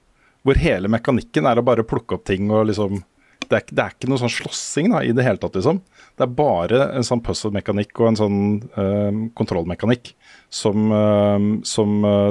[0.47, 3.01] hvor hele mekanikken er å bare plukke opp ting og liksom
[3.49, 5.79] Det er, det er ikke noe sånn slåssing i det hele tatt, liksom.
[6.15, 8.41] Det er bare en sånn puzzle-mekanikk og en sånn
[8.75, 10.11] uh, kontrollmekanikk
[10.53, 12.29] som, uh, som uh,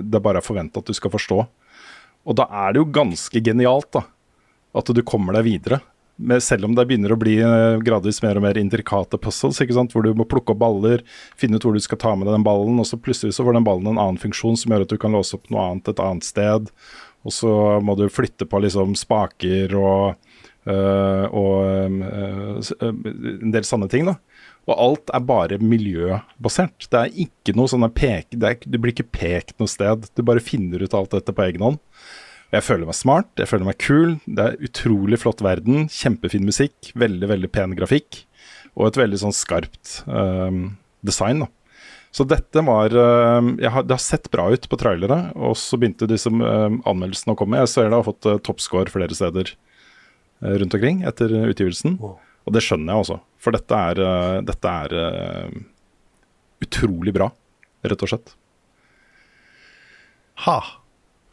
[0.00, 1.38] det bare er forventa at du skal forstå.
[2.24, 4.06] Og da er det jo ganske genialt, da.
[4.72, 5.82] At du kommer deg videre.
[6.16, 10.04] Men selv om det begynner å bli eh, gradvis mer og mer intrikate puzzles, hvor
[10.06, 11.02] du må plukke opp baller,
[11.38, 13.58] finne ut hvor du skal ta med deg den ballen, og så plutselig så får
[13.58, 16.02] den ballen en annen funksjon som gjør at du kan låse opp noe annet et
[16.04, 16.70] annet sted.
[17.24, 17.50] Og så
[17.82, 20.14] må du flytte på liksom spaker og,
[20.70, 24.06] øh, og øh, en del sånne ting.
[24.10, 24.18] da.
[24.64, 26.86] Og alt er bare miljøbasert.
[26.88, 28.30] Det er ikke noe sånn pek...
[28.32, 30.06] Ikke- blir ikke pekt noe sted.
[30.16, 31.80] Du bare finner ut alt dette på egen hånd.
[32.54, 34.14] Jeg føler meg smart, jeg føler meg kul.
[34.26, 38.22] Det er utrolig flott verden, kjempefin musikk, veldig veldig pen grafikk.
[38.78, 41.42] Og et veldig sånn skarpt um, design.
[41.42, 41.50] da.
[42.14, 45.78] Så dette var ehm, jeg har, Det har sett bra ut på trailere, og så
[45.80, 47.58] begynte disse um, anmeldelsene å komme.
[47.64, 51.98] Jeg ser det har fått uh, toppscore flere steder uh, rundt omkring etter utgivelsen.
[51.98, 54.94] Og det skjønner jeg også, for dette er, uh, dette er
[56.62, 57.32] utrolig bra,
[57.82, 58.34] rett og slett.
[60.46, 60.58] Ha.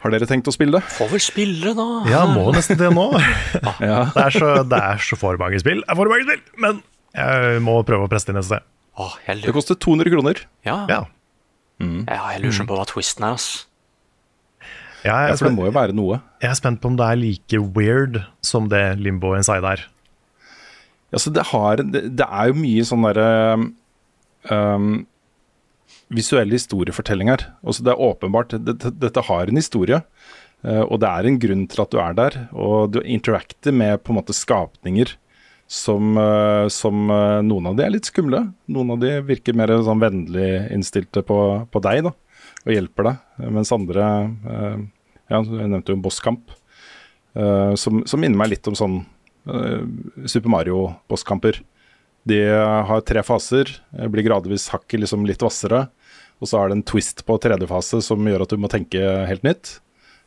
[0.02, 0.82] Har dere tenkt å spille det?
[0.96, 1.86] Får vel spille, det da.
[2.10, 3.08] Ja, må nesten det nå.
[3.86, 4.00] Ja.
[4.16, 5.84] Det er, så, det er så for mange spill.
[5.84, 6.80] Det er for mange spill, men
[7.14, 8.68] jeg må prøve å presse det neste sted.
[9.02, 10.46] Åh, jeg Det koster 200 kroner.
[10.68, 10.80] ja.
[10.92, 11.02] Ja.
[11.82, 13.46] Ja, jeg lurer sånn på hva twisten er, ass.
[15.02, 16.20] Jeg Ja, er, for det må jo være noe.
[16.44, 19.82] jeg er spent på om det er like weird som det Limbo Inside er.
[21.10, 23.32] Ja, så det, har, det, det er jo mye sånn derre
[24.52, 24.92] um,
[26.12, 27.46] Visuelle historiefortellinger.
[27.64, 30.02] Også det er åpenbart det, det, Dette har en historie,
[30.66, 32.38] eh, og det er en grunn til at du er der.
[32.52, 35.14] Og du interacter med på en måte skapninger
[35.72, 38.44] som, eh, som eh, Noen av de er litt skumle.
[38.72, 41.40] Noen av de virker mer sånn vennlig innstilte på,
[41.72, 42.14] på deg da,
[42.66, 43.48] og hjelper deg.
[43.48, 44.12] Mens andre
[45.32, 46.50] Ja, jeg nevnte jo en bosskamp.
[47.80, 48.98] som, som minner meg litt om sånn
[50.28, 51.62] Super Mario-bosskamper.
[52.28, 53.72] De har tre faser,
[54.12, 55.86] blir gradvis hakket liksom litt hvassere.
[56.42, 59.00] Og så er det en twist på tredje fase som gjør at du må tenke
[59.30, 59.76] helt nytt.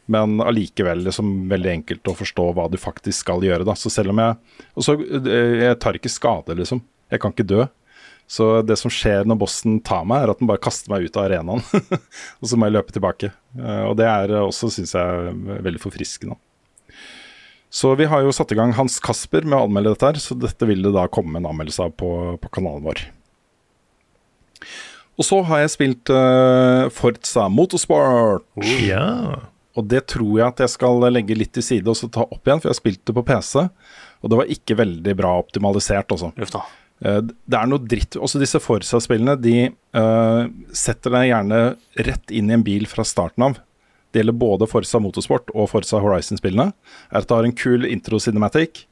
[0.07, 3.65] Men allikevel liksom veldig enkelt å forstå hva du faktisk skal gjøre.
[3.67, 3.75] da.
[3.79, 4.37] Så selv om jeg
[4.77, 6.83] Og så eh, jeg tar ikke skade, liksom.
[7.11, 7.65] Jeg kan ikke dø.
[8.31, 11.17] Så det som skjer når bossen tar meg, er at den bare kaster meg ut
[11.17, 11.65] av arenaen.
[12.41, 13.33] og så må jeg løpe tilbake.
[13.59, 15.35] Eh, Og det er også, syns jeg,
[15.67, 16.39] veldig forfriskende.
[17.75, 20.37] Så vi har jo satt i gang Hans Kasper med å anmelde dette her, så
[20.39, 23.01] dette vil det da komme en anmeldelse av på, på kanalen vår.
[25.15, 28.47] Og så har jeg spilt uh, Forza Motorsport.
[28.83, 29.45] Ja.
[29.75, 32.47] Og det tror jeg at jeg skal legge litt til side og så ta opp
[32.47, 33.67] igjen, for jeg har spilt det på PC.
[34.23, 36.63] Og det var ikke veldig bra optimalisert da.
[37.03, 39.55] Eh, Det er noe dritt Også disse Forza-spillene De
[39.99, 41.59] uh, setter deg gjerne
[42.07, 43.59] rett inn i en bil fra starten av.
[44.15, 46.71] Det gjelder både Forza Motorsport og Forza Horizon-spillene.
[47.11, 48.85] Er at det har en kul intro-cinematic,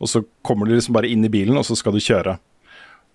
[0.00, 2.38] og så kommer du liksom bare inn i bilen, og så skal du kjøre.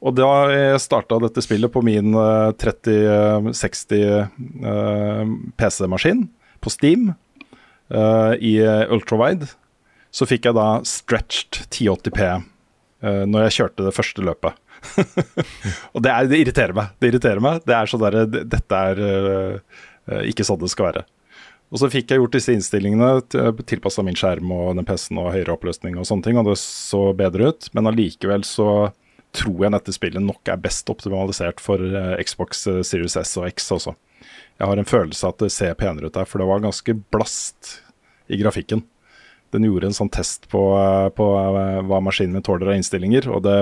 [0.03, 6.25] Og da jeg starta dette spillet på min eh, 3060 eh, PC-maskin
[6.63, 9.47] på Steam eh, i eh, ultrawide,
[10.15, 14.61] så fikk jeg da stretched 1080P eh, når jeg kjørte det første løpet.
[15.95, 16.93] og det, er, det irriterer meg.
[16.99, 17.63] Det irriterer meg.
[17.65, 21.05] Det er sånn derre Dette er eh, eh, ikke sånn det skal være.
[21.73, 23.23] Og så fikk jeg gjort disse innstillingene,
[23.67, 27.09] tilpassa min skjerm og den PC-en og høyere oppløsning og sånne ting, og det så
[27.17, 27.67] bedre ut.
[27.75, 28.69] Men allikevel så
[29.35, 33.47] tror jeg dette spillet nok er best optimalisert for eh, Xbox eh, Series S og
[33.49, 33.95] X også.
[34.59, 36.95] Jeg har en følelse av at det ser penere ut der, for det var ganske
[37.13, 37.79] blast
[38.31, 38.85] i grafikken.
[39.53, 41.29] Den gjorde en sånn test på, eh, på
[41.89, 43.57] hva maskinen min tåler av innstillinger, og det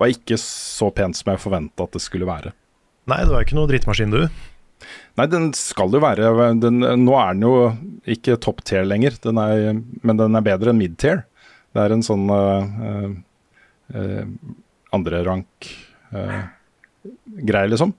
[0.00, 2.54] var ikke så pent som jeg forventa at det skulle være.
[3.10, 4.28] Nei, det var ikke noe drittmaskin, du.
[5.18, 7.52] Nei, den skal jo være den, Nå er den jo
[8.10, 11.22] ikke top tier lenger, den er, men den er bedre enn mid tier.
[11.74, 13.14] Det er en sånn uh,
[13.94, 14.26] uh,
[14.94, 15.68] andre rank
[16.14, 16.42] uh,
[17.42, 17.92] greier, liksom.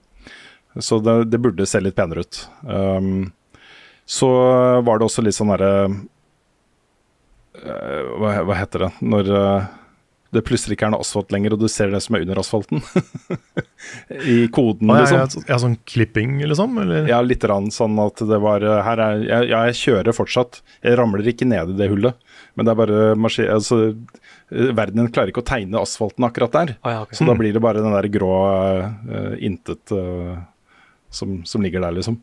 [0.76, 2.42] Så det, det burde se litt penere ut.
[2.62, 3.32] Um,
[4.06, 4.28] så
[4.86, 5.72] var det også litt sånn derre
[7.64, 9.64] uh, hva, hva heter det Når uh,
[10.36, 12.82] det plutselig ikke er noe asfalt lenger, og du ser det som er under asfalten.
[14.34, 15.44] I koden, ah, ja, liksom.
[15.46, 16.76] ja, ja, sånn klipping, liksom?
[16.82, 17.08] Eller?
[17.10, 20.60] Ja, litt rann, sånn at det var her er, jeg, Ja, jeg kjører fortsatt.
[20.84, 22.18] Jeg ramler ikke ned i det hullet.
[22.56, 23.48] Men det er bare maskin...
[23.54, 23.80] Altså,
[24.50, 26.74] verdenen klarer ikke å tegne asfalten akkurat der.
[26.84, 27.18] Oh, ja, okay.
[27.18, 30.36] Så da blir det bare den der grå uh, intet uh,
[31.10, 32.20] som, som ligger der, liksom.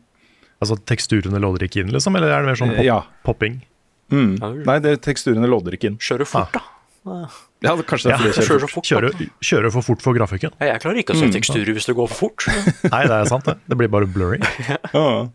[0.62, 2.16] Altså teksturene lodder ikke inn, liksom?
[2.16, 3.00] Eller er det mer sånn pop Ja.
[3.26, 3.58] popping?
[4.14, 4.38] Mm.
[4.64, 5.98] Nei, det, teksturene lodder ikke inn.
[6.00, 6.64] Kjører fort, da.
[7.64, 8.88] Ja, Kanskje det er fordi jeg Kjører kjører så fort.
[8.88, 10.52] Kjører, kjører for fort for grafikken?
[10.60, 12.46] Ja, Jeg klarer ikke å se teksturer hvis det går for fort.
[12.88, 13.58] Nei, det er sant, det.
[13.68, 14.40] Det blir bare blurry.
[14.70, 15.26] Ja.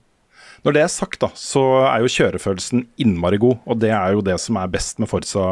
[0.65, 3.60] Når det er sagt, da, så er jo kjørefølelsen innmari god.
[3.69, 5.43] Og det er jo det som er best med Forza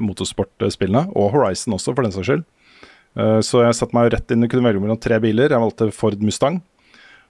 [0.00, 2.44] motorsportspillene, og Horizon også, for den saks skyld.
[3.16, 5.50] Eh, Så jeg satte meg rett inn og kunne velge mellom tre biler.
[5.52, 6.62] Jeg valgte Ford Mustang.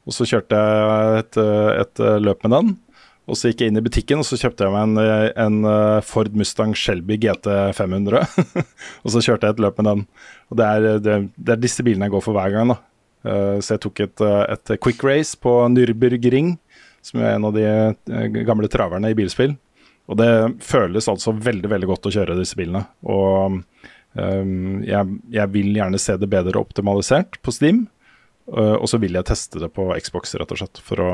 [0.05, 1.37] Og så kjørte jeg et,
[1.81, 2.73] et løp med den.
[3.25, 6.01] Og så gikk jeg inn i butikken og så kjøpte jeg meg en, en eh,
[6.05, 8.20] Ford Mustang Shelby GT 500.
[9.05, 10.03] og så kjørte jeg et løp med den.
[10.53, 12.75] Og det er, det, det er disse bilene jeg går for hver gang.
[12.75, 12.77] da.
[13.25, 16.59] Eh, Så jeg tok et, eh, et quick race på Nürburgring,
[17.05, 19.57] som er en av de eh, gamle traverne i bilspill.
[20.11, 20.31] Og det
[20.64, 22.85] føles altså veldig veldig godt å kjøre disse bilene.
[23.09, 23.61] Og
[24.12, 27.87] um, jeg, jeg vil gjerne se det bedre optimalisert på Steam.
[28.45, 31.12] Uh, og så vil jeg teste det på Xbox, rett og slett, for å,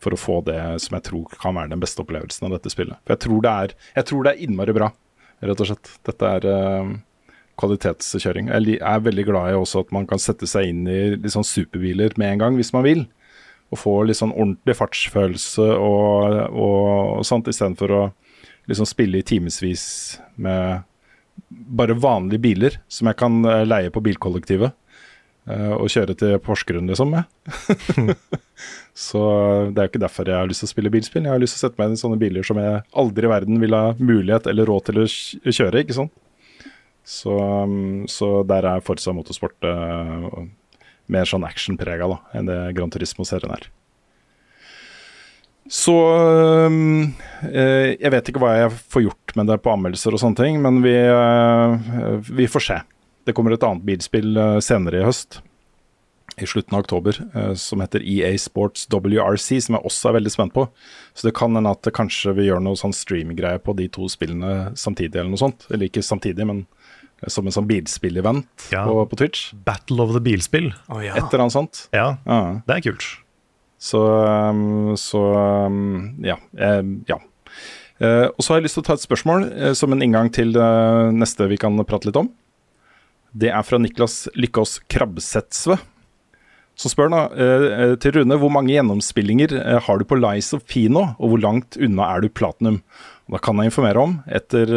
[0.00, 2.96] for å få det som jeg tror kan være den beste opplevelsen av dette spillet.
[3.04, 4.88] For jeg tror det er, jeg tror det er innmari bra,
[5.44, 5.92] rett og slett.
[6.08, 6.94] Dette er uh,
[7.60, 8.48] kvalitetskjøring.
[8.48, 12.16] Jeg er veldig glad i også at man kan sette seg inn i liksom, superbiler
[12.20, 13.04] med en gang, hvis man vil.
[13.72, 16.80] Og få litt sånn ordentlig fartsfølelse og, og,
[17.18, 18.02] og sånt, istedenfor å
[18.68, 19.84] liksom spille i timevis
[20.36, 20.82] med
[21.48, 24.74] bare vanlige biler som jeg kan eh, leie på bilkollektivet.
[25.48, 27.16] eh, og kjøre til Porsgrunn, liksom.
[27.16, 28.16] Med.
[29.06, 29.22] så
[29.72, 31.26] det er jo ikke derfor jeg har lyst til å spille bilspill.
[31.26, 33.32] Jeg har lyst til å sette meg inn i sånne biler som jeg aldri i
[33.32, 36.14] verden vil ha mulighet eller råd til å kjøre, ikke sant.
[37.02, 40.26] Så, um, så der er Forza Motorsport eh,
[41.10, 43.68] mer sånn actionprega enn det Gran Turismo-serien er.
[45.70, 45.94] Så
[47.48, 50.58] eh, Jeg vet ikke hva jeg får gjort med det på anmeldelser og sånne ting,
[50.62, 52.82] men vi, øh, vi får se.
[53.26, 55.38] Det kommer et annet bilspill øh, senere i høst,
[56.40, 60.32] i slutten av oktober, øh, som heter EA Sports WRC, som jeg også er veldig
[60.34, 60.66] spent på.
[61.14, 64.72] Så det kan hende at kanskje vi gjør noe sånn streamgreie på de to spillene
[64.78, 65.68] samtidig, eller noe sånt.
[65.70, 66.81] Eller ikke samtidig, men eh,
[67.30, 68.84] som en sånn bilspill-event Ja.
[68.88, 69.52] på, på Twitch.
[69.66, 70.72] Battle of the bilspill.
[70.88, 71.14] Oh, ja.
[71.16, 71.84] Et eller annet sånt.
[71.94, 72.40] Ja, Ja.
[72.66, 73.06] det er kult.
[73.82, 75.20] Så, um, så
[75.66, 76.36] um, ja.
[76.58, 77.18] eh, ja.
[78.02, 80.30] Eh, og så har jeg lyst til å ta et spørsmål eh, som en inngang
[80.34, 80.68] til det
[81.18, 82.30] neste vi kan prate litt om.
[83.34, 85.78] Det er fra Niklas Lykkås Krabbsetsve.
[86.78, 89.54] Som spør da, eh, eh, til Rune, hvor mange gjennomspillinger
[89.86, 92.80] har du på Lies of Pino, og hvor langt unna er du platinum?
[93.28, 94.72] Og da kan jeg informere om, etter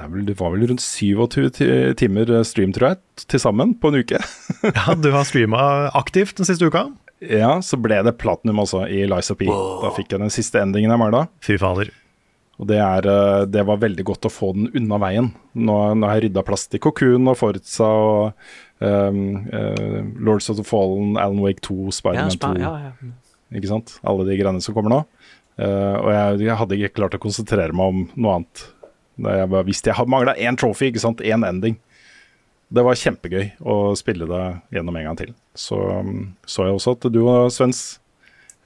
[0.00, 3.42] det, er vel, det var vel rundt 27 ti- timer eh, stream, tror jeg, til
[3.42, 4.20] sammen på en uke.
[4.80, 5.60] Ja, Du har streama
[5.98, 6.86] aktivt den siste uka.
[7.20, 9.48] Ja, så ble det platinum også i Liza of P.
[9.50, 11.26] Da fikk jeg den siste endingen jeg mangla.
[11.44, 11.90] Fy fader.
[12.60, 15.30] Og det, er, eh, det var veldig godt å få den unna veien.
[15.56, 18.44] Nå, nå har jeg rydda plass til Cocoon og Forza og
[18.84, 19.20] um,
[19.52, 21.76] uh, Lords of the Fallen, Alan Wake 2,
[22.16, 22.54] Ja, Sp 2.
[22.60, 23.12] ja, ja.
[23.56, 23.94] Ikke sant?
[24.06, 24.98] Alle de greiene som kommer nå.
[25.60, 28.66] Uh, og jeg, jeg hadde ikke klart å konsentrere meg om noe annet.
[29.20, 31.22] Da jeg bare visste jeg mangla én trophy, ikke sant?
[31.24, 31.78] Én ending.
[32.70, 34.44] Det var kjempegøy å spille det
[34.76, 35.32] gjennom en gang til.
[35.58, 37.80] Så um, så jeg også at du og Svens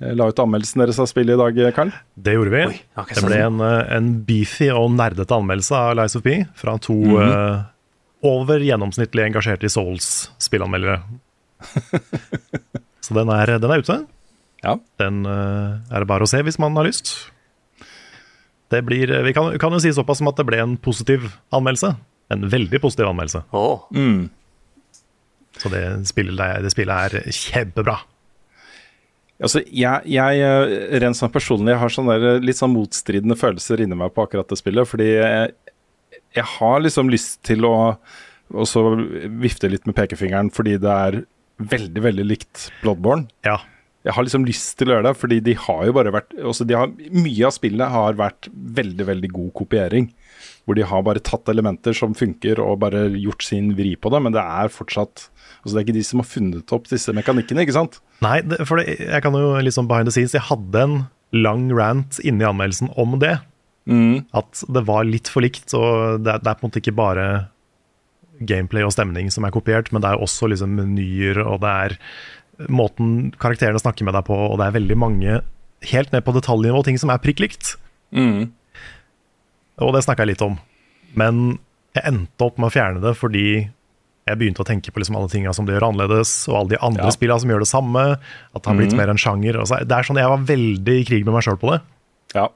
[0.02, 1.92] eh, la ut anmeldelsen deres av spillet i dag, Karl.
[2.14, 2.64] Det gjorde vi.
[2.68, 6.76] Oi, det ble en, eh, en beefy og nerdete anmeldelse av Lies of P fra
[6.78, 7.32] to mm -hmm.
[7.32, 7.62] uh,
[8.28, 11.00] over gjennomsnittlig engasjerte i Souls-spillanmeldere.
[13.04, 14.06] Så den er, den er ute.
[14.62, 14.78] Ja.
[14.98, 17.33] Den uh, er det bare å se hvis man har lyst.
[18.74, 21.30] Det blir, eh, vi kan, kan jo si såpass som at det ble en positiv
[21.54, 21.94] anmeldelse.
[22.34, 23.44] En veldig positiv anmeldelse.
[23.54, 23.87] Oh.
[23.94, 24.26] Mm.
[25.60, 28.00] Så det spillet, det spillet er kjempebra.
[29.42, 33.82] Altså, jeg, jeg eh, rent sånn personlig jeg har sånne der, litt sånn motstridende følelser
[33.82, 34.88] inni meg på akkurat det spillet.
[34.88, 35.52] Fordi jeg,
[36.38, 37.74] jeg har liksom lyst til å
[38.54, 38.84] også
[39.40, 41.22] vifte litt med pekefingeren fordi det er
[41.58, 43.28] veldig, veldig likt Bloodborne.
[43.46, 43.58] Ja.
[44.04, 46.66] Jeg har liksom lyst til å gjøre det, fordi de har jo bare vært også
[46.68, 50.10] de har, Mye av spillet har vært veldig, veldig god kopiering.
[50.64, 54.20] Hvor de har bare tatt elementer som funker og bare gjort sin vri på det.
[54.24, 55.28] Men det er fortsatt
[55.64, 57.94] Altså Det er ikke de som har funnet opp disse mekanikkene, ikke sant?
[58.24, 58.36] Nei,
[58.68, 60.96] for det, jeg kan jo liksom behind the scenes Jeg hadde en
[61.32, 63.38] lang rant inni anmeldelsen om det.
[64.36, 65.72] At det var litt for likt.
[65.72, 67.26] Og det, det er på en måte ikke bare
[68.44, 71.96] gameplay og stemning som er kopiert, men det er også liksom menyer, og det er
[72.68, 75.40] måten karakterene snakker med deg på, og det er veldig mange
[75.90, 77.74] helt ned på detaljnivå ting som er prikk likt.
[78.14, 80.58] Og det snakka jeg litt om.
[81.18, 81.58] Men
[81.94, 83.46] jeg endte opp med å fjerne det fordi
[84.24, 86.78] jeg begynte å tenke på liksom alle tinga som de gjør annerledes, og alle de
[86.80, 87.10] andre Ja.
[87.12, 88.04] spillene som gjør det samme.
[88.54, 89.52] At det har blitt mer en sjanger.
[89.84, 91.82] Det er sånn, Jeg var veldig i krig med meg sjøl på det.
[92.34, 92.48] Ja.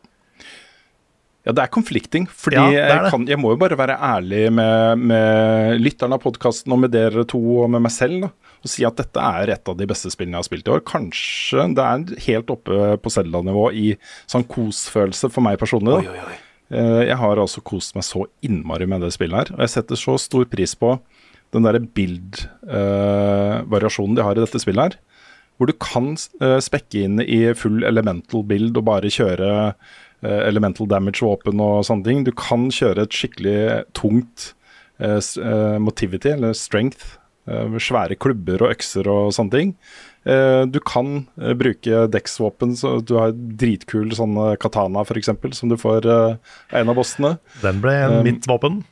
[1.48, 2.26] Ja, det er konflikting.
[2.28, 6.18] fordi Ja, det er jeg, kan, jeg må jo bare være ærlig med, med lytterne
[6.18, 8.20] av podkasten og med dere to og med meg selv.
[8.26, 10.72] Da, og si at dette er et av de beste spillene jeg har spilt i
[10.74, 10.82] år.
[10.92, 13.86] Kanskje det er helt oppe på Zelda-nivå i
[14.28, 16.02] sånn kos-følelse for meg personlig.
[16.02, 16.36] Oi, oi, oi.
[16.68, 19.48] Eh, Jeg har altså kost meg så innmari med det spillet her.
[19.56, 20.98] Og jeg setter så stor pris på
[21.56, 21.80] den derre
[22.68, 24.98] bild-variasjonen de har i dette spillet her.
[25.58, 29.72] Hvor du kan eh, spekke inn i full elemental build og bare kjøre eh,
[30.26, 32.24] elemental damage-våpen og sånne ting.
[32.26, 34.52] Du kan kjøre et skikkelig tungt
[34.98, 37.18] eh, eh, motivity, eller strength.
[37.48, 39.74] eh, med svære klubber og økser og sånne ting.
[40.28, 45.70] Eh, du kan eh, bruke dekksvåpen, så du har dritkul sånn eh, katana f.eks., som
[45.70, 46.34] du får eh,
[46.74, 47.36] av en av bossene.
[47.62, 48.82] Den ble Um, mitt våpen.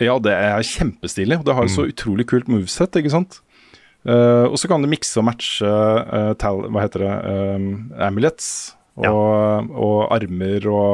[0.00, 1.38] Ja, det er kjempestilig.
[1.40, 3.40] og Det har jo så utrolig kult moveset, ikke sant.
[4.06, 7.14] Uh, og så kan du mikse og matche uh, tal, hva heter det,
[7.58, 7.64] um,
[8.06, 10.90] amulets og, og armer og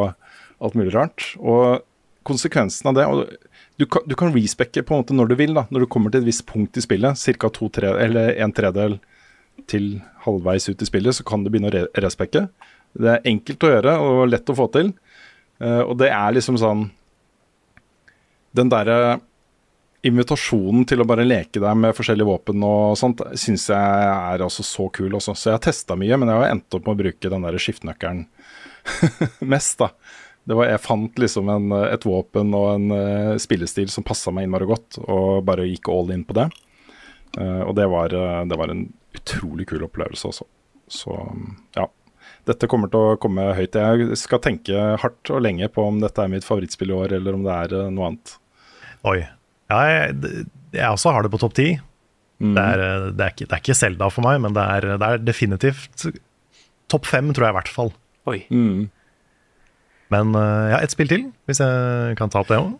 [0.62, 1.32] alt mulig rart.
[1.38, 1.82] Og
[2.26, 3.06] konsekvensen av det
[3.80, 6.12] du kan, du kan respekke på en måte når du vil, da, når du kommer
[6.12, 7.50] til et visst punkt i spillet, ca.
[7.50, 8.98] en tredel
[9.70, 9.88] til
[10.26, 12.46] halvveis ut i spillet, så kan du begynne å re respekke.
[12.92, 14.92] Det er enkelt å gjøre og lett å få til.
[15.62, 16.88] Uh, og det er liksom sånn
[18.56, 19.20] Den derre
[20.02, 24.64] invitasjonen til å bare leke deg med forskjellige våpen og sånt, syns jeg er altså
[24.66, 25.34] så kul også.
[25.38, 27.58] Så jeg har testa mye, men jeg har endt opp med å bruke den der
[27.62, 28.24] skiftenøkkelen
[29.52, 29.92] mest, da.
[30.42, 34.48] Det var, jeg fant liksom en, et våpen og en uh, spillestil som passa meg
[34.48, 36.48] innmari godt, og bare gikk all in på det.
[37.38, 40.48] Uh, og det var, uh, det var en utrolig kul opplevelse også.
[40.90, 41.14] Så
[41.78, 41.86] ja.
[42.42, 43.78] Dette kommer til å komme høyt.
[43.78, 47.38] Jeg skal tenke hardt og lenge på om dette er mitt favorittspill i år, eller
[47.38, 48.34] om det er noe annet.
[49.06, 49.20] Oi.
[49.72, 50.44] Ja, jeg,
[50.76, 51.70] jeg også har det på topp ti.
[52.42, 52.52] Mm.
[52.56, 52.84] Det, er,
[53.16, 56.06] det, ikke- det er ikke Selda for meg, men det er, det er definitivt
[56.92, 57.92] topp fem, tror jeg i hvert fall.
[58.28, 58.40] Oi.
[58.52, 58.88] Mm.
[60.12, 62.72] Men eh, ja, ett spill til, hvis jeg kan ta opp det òg.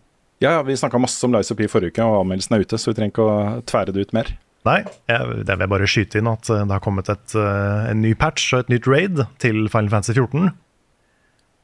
[0.43, 2.79] Ja, ja, vi snakka masse om Lies of P forrige uke, og anmeldelsen er ute,
[2.83, 3.37] så vi trenger ikke å
[3.71, 4.33] tvære det ut mer.
[4.67, 4.81] Nei,
[5.11, 8.03] jeg, det vil jeg bare skyte inn at eh, det har kommet et, eh, en
[8.03, 10.51] ny patch og et nytt raid til Final Fantasy 14.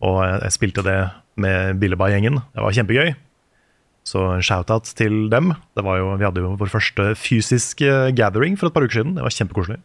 [0.07, 0.97] Og jeg, jeg spilte det
[1.43, 2.39] med Billeba-gjengen.
[2.55, 3.13] Det var kjempegøy.
[4.09, 5.53] Så en shout-out til dem.
[5.77, 9.17] Det var jo, vi hadde jo vår første fysiske gathering for et par uker siden.
[9.19, 9.81] Det var kjempekoselig.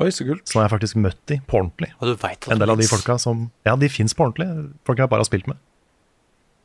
[0.00, 0.46] Oi, så kult.
[0.48, 1.90] Så har jeg faktisk møtt de på ordentlig.
[2.00, 4.48] Og du vet at En del av de folka som Ja, de fins på ordentlig.
[4.88, 5.58] Folk jeg bare har spilt med.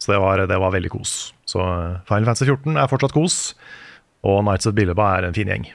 [0.01, 1.33] Så det var, det var veldig kos.
[1.49, 3.39] Så eh, Final Fantasy 14 er fortsatt kos.
[4.25, 5.67] Og Nights of Billeba er en fin gjeng.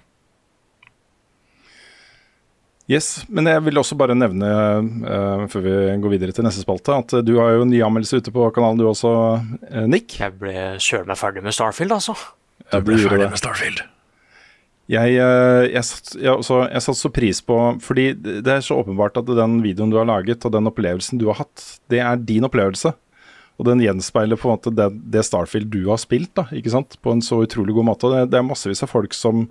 [2.90, 4.48] Yes, Men jeg vil også bare nevne,
[5.06, 7.78] uh, før vi går videre til neste spalte, at eh, du har jo en ny
[7.86, 10.16] anmeldelse ute på kanalen du også, uh, Nick.
[10.18, 12.16] Jeg ble søren meg ferdig med Starfield, altså.
[12.66, 13.38] Jeg ble ferdig det.
[13.38, 13.82] Starfield.
[14.90, 15.14] Jeg,
[15.70, 19.28] jeg, satt, jeg, også, jeg satte så pris på Fordi det er så åpenbart at
[19.38, 21.62] den videoen du har laget, og den opplevelsen du har hatt,
[21.94, 22.90] det er din opplevelse.
[23.60, 26.98] Og den gjenspeiler på en måte det, det Starfield du har spilt, da, ikke sant?
[27.04, 28.10] på en så utrolig god måte.
[28.10, 29.46] Det, det er massevis av folk som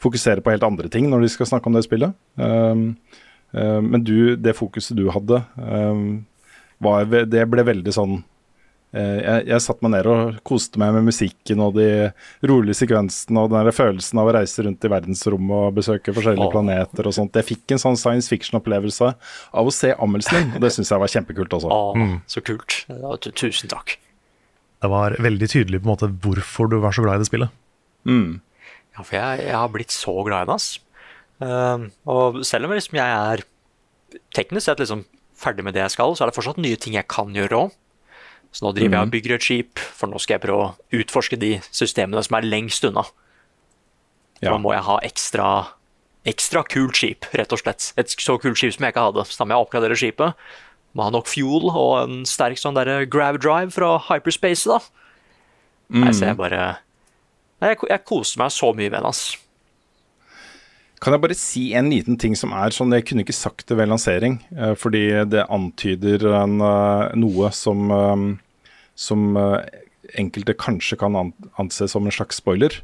[0.00, 2.16] fokuserer på helt andre ting når de skal snakke om det spillet.
[2.40, 2.96] Um,
[3.56, 6.26] uh, men du, det fokuset du hadde, um,
[6.80, 8.14] var, det ble veldig sånn
[8.96, 12.08] eh, jeg, jeg satte meg ned og koste meg med musikken og de
[12.48, 16.48] rolige sekvensene og den der følelsen av å reise rundt i verdensrommet og besøke forskjellige
[16.48, 16.54] Åh.
[16.54, 17.36] planeter og sånt.
[17.36, 21.12] Jeg fikk en sånn science fiction-opplevelse av å se din, og det syns jeg var
[21.12, 21.68] kjempekult også.
[21.68, 22.80] Å, så kult.
[22.88, 23.98] Ja, tusen takk.
[24.80, 27.52] Det var veldig tydelig på en måte hvorfor du var så glad i det spillet.
[28.08, 28.40] Mm.
[29.00, 30.68] Ja, for jeg, jeg har blitt så glad i det, ass.
[31.40, 33.44] Ehm, og selv om liksom jeg er
[34.36, 35.06] teknisk sett liksom
[35.40, 37.76] ferdig med det jeg skal, så er det fortsatt nye ting jeg kan gjøre òg.
[38.52, 41.38] Så nå driver jeg og bygger et skip, for nå skal jeg prøve å utforske
[41.40, 43.04] de systemene som er lengst unna.
[44.42, 44.50] Ja.
[44.50, 45.46] Nå må jeg ha ekstra,
[46.28, 47.92] ekstra kult skip, rett og slett.
[48.00, 49.24] Et så kult skip som jeg ikke hadde.
[49.30, 50.50] Så da må jeg oppgradere skipet.
[50.98, 54.80] Må ha nok fuel og en sterk sånn der grav drive fra hyperspace, da.
[55.94, 56.89] Nei, så jeg bare Nei,
[57.60, 59.38] Jeg, jeg koser meg så mye med den, Altså.
[61.00, 63.78] Kan jeg bare si en liten ting som er sånn Jeg kunne ikke sagt det
[63.78, 68.26] ved lansering, eh, fordi det antyder en, eh, noe som, eh,
[68.94, 69.32] som
[70.20, 72.82] enkelte kanskje kan an anse som en slags spoiler.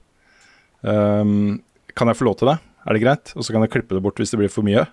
[0.83, 1.63] Um,
[1.97, 2.59] kan jeg få lov til det?
[2.87, 3.33] Er det greit?
[3.35, 4.87] Og så kan jeg klippe det bort hvis det blir for mye.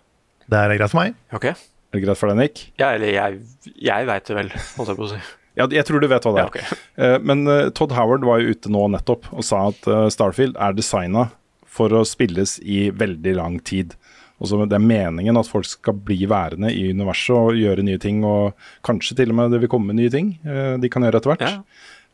[0.49, 1.15] Det er greit for meg.
[1.31, 1.45] Ok.
[1.45, 2.63] Er det greit for deg, Nick?
[2.81, 3.39] Ja, eller jeg,
[3.77, 5.21] jeg veit det vel, holdt jeg på å si.
[5.59, 6.49] Ja, jeg tror du vet hva det er.
[6.49, 7.19] Ja, okay.
[7.27, 10.75] Men eh, Todd Howard var jo ute nå nettopp og sa at eh, Starfield er
[10.77, 11.27] designa
[11.73, 13.95] for å spilles i veldig lang tid.
[14.43, 18.23] Også Det er meningen at folk skal bli værende i universet og gjøre nye ting.
[18.27, 21.33] Og kanskje til og med det vil komme nye ting eh, de kan gjøre etter
[21.33, 21.45] hvert.
[21.45, 21.61] Ja.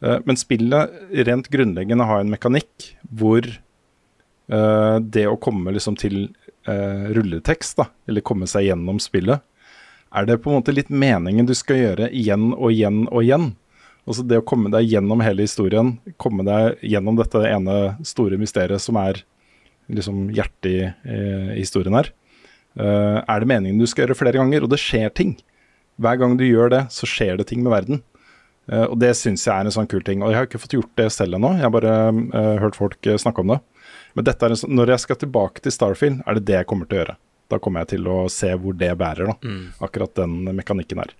[0.03, 6.21] Eh, Men spillet rent grunnleggende har en mekanikk hvor eh, det å komme liksom til
[6.67, 9.43] eh, rulletekst, da, eller komme seg gjennom spillet,
[10.15, 13.51] er det på en måte litt meningen du skal gjøre igjen og igjen og igjen.
[14.09, 17.75] Altså det å komme deg gjennom hele historien, komme deg gjennom dette ene
[18.07, 19.21] store mysteriet som er
[19.89, 22.09] liksom hjertet i eh, historien her,
[22.77, 24.65] Uh, er det meningen du skal gjøre flere ganger.
[24.65, 25.35] Og det skjer ting.
[25.99, 28.03] Hver gang du gjør det, så skjer det ting med verden.
[28.69, 30.23] Uh, og det syns jeg er en sånn kul ting.
[30.23, 33.11] Og jeg har ikke fått gjort det selv ennå, jeg har bare uh, hørt folk
[33.21, 33.59] snakke om det.
[34.17, 36.97] Men en sånn, når jeg skal tilbake til Starfield, er det det jeg kommer til
[36.97, 37.17] å gjøre.
[37.49, 39.35] Da kommer jeg til å se hvor det bærer, da.
[39.85, 41.13] Akkurat den mekanikken her.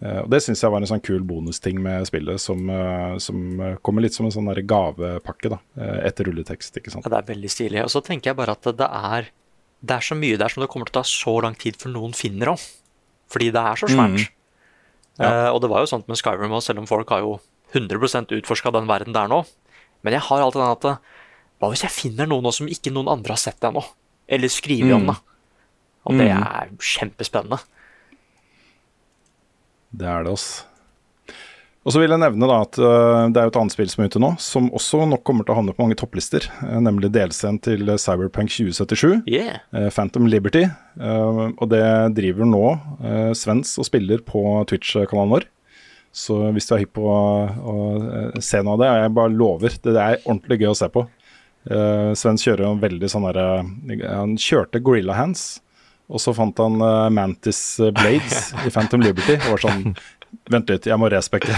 [0.00, 3.60] Eh, og Det syns jeg var en sånn kul bonusting med spillet, som, eh, som
[3.60, 5.58] eh, kommer litt som en sånn gavepakke da,
[6.06, 6.76] etter rulletekst.
[6.78, 7.04] ikke sant?
[7.04, 7.82] Ja, det er veldig stilig.
[7.82, 9.30] Og så tenker jeg bare at det er,
[9.82, 11.90] det er så mye der som det kommer til å ta så lang tid før
[11.96, 12.62] noen finner òg.
[13.28, 14.28] Fordi det er så svært.
[15.18, 17.40] Eh, og det var jo sånn med Skyrim òg, selv om folk har jo
[17.74, 19.42] 100% utforska den verden der nå.
[20.06, 21.00] Men jeg har alltid den at
[21.58, 23.82] Hva hvis jeg finner noe nå som ikke noen andre har sett ennå?
[24.30, 25.16] Eller skriver om, da.
[26.08, 27.60] Og det er kjempespennende.
[29.92, 30.68] Det er det, altså.
[31.88, 34.02] Og så vil jeg nevne da at eh, det er jo et annet spill som
[34.04, 36.44] er ute nå, som også nok kommer til å havne på mange topplister.
[36.66, 39.22] eh, nemlig delscenen til Cyberpunk 2077.
[39.24, 39.62] Yeah.
[39.94, 40.66] Phantom Liberty.
[40.98, 41.84] og det
[42.16, 42.62] driver nå
[43.38, 45.46] Svens og spiller på Twitch-kanalen vår.
[46.12, 47.76] Så hvis du er hypp på å,
[48.42, 51.04] se noe av det, og jeg bare lover, det, er ordentlig gøy å se på.
[52.18, 53.46] Svens kjører jo en veldig sånn derre
[54.08, 55.42] Han kjørte Gorilla Hands,
[56.08, 57.60] og så fant han uh, Mantis
[57.96, 59.36] Blades i Phantom Liberty.
[59.44, 59.92] Og var sånn
[60.52, 61.54] Vent litt, jeg må respekte.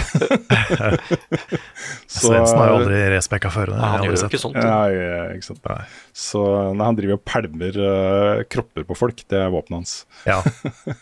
[2.11, 3.71] Svendsen har jo aldri respekka før.
[3.73, 4.59] det har Han gjør jo ikke sånt.
[4.59, 5.59] Ja, ja, ikke sant.
[5.67, 5.81] Nei.
[6.15, 9.95] Så nei, han driver og pælmer uh, kropper på folk, det er våpenet hans.
[10.27, 10.39] Ja.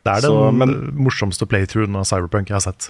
[0.00, 2.86] Det er den Så, men- morsomste playthroughen av Cyberpunk jeg har sett.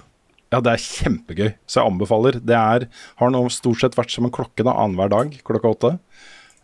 [0.51, 2.37] Ja, det er kjempegøy, så jeg anbefaler.
[2.39, 2.85] Det er,
[3.19, 5.91] har nå stort sett vært som en klokke da, annenhver dag klokka åtte.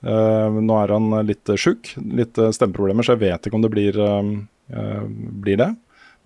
[0.06, 3.74] Eh, nå er han litt sjuk, litt eh, stemmeproblemer, så jeg vet ikke om det
[3.74, 5.04] blir, eh,
[5.44, 5.74] blir det.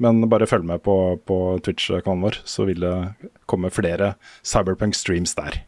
[0.01, 0.95] Men bare følg med på,
[1.29, 2.95] på Twitch-kanalen vår, så vil det
[3.45, 5.61] komme flere Cyberpunk-streams der.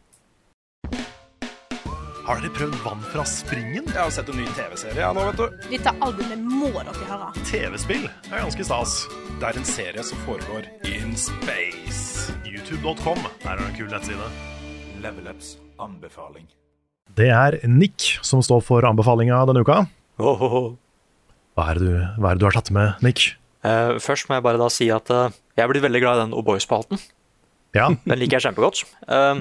[2.24, 3.84] Har dere prøvd vann fra springen?
[3.84, 5.68] Jeg har sett en ny TV-serie nå, vet du.
[5.74, 7.28] Dette albumet må dere høre.
[7.44, 8.96] TV-spill er ganske stas.
[9.36, 12.32] Det er en serie som foregår in space.
[12.48, 14.32] YouTube.com der er en kul nettside.
[15.04, 16.48] Level Ups anbefaling.
[17.14, 19.84] Det er Nick som står for anbefalinga denne uka.
[20.18, 23.34] Hva er det du, hva er det du har tatt med, Nick?
[23.64, 26.24] Uh, først må jeg bare da si at uh, jeg er blitt veldig glad i
[26.24, 27.00] den O'boy-spalten.
[27.74, 28.84] Ja, Den liker jeg kjempegodt.
[29.10, 29.40] Eh,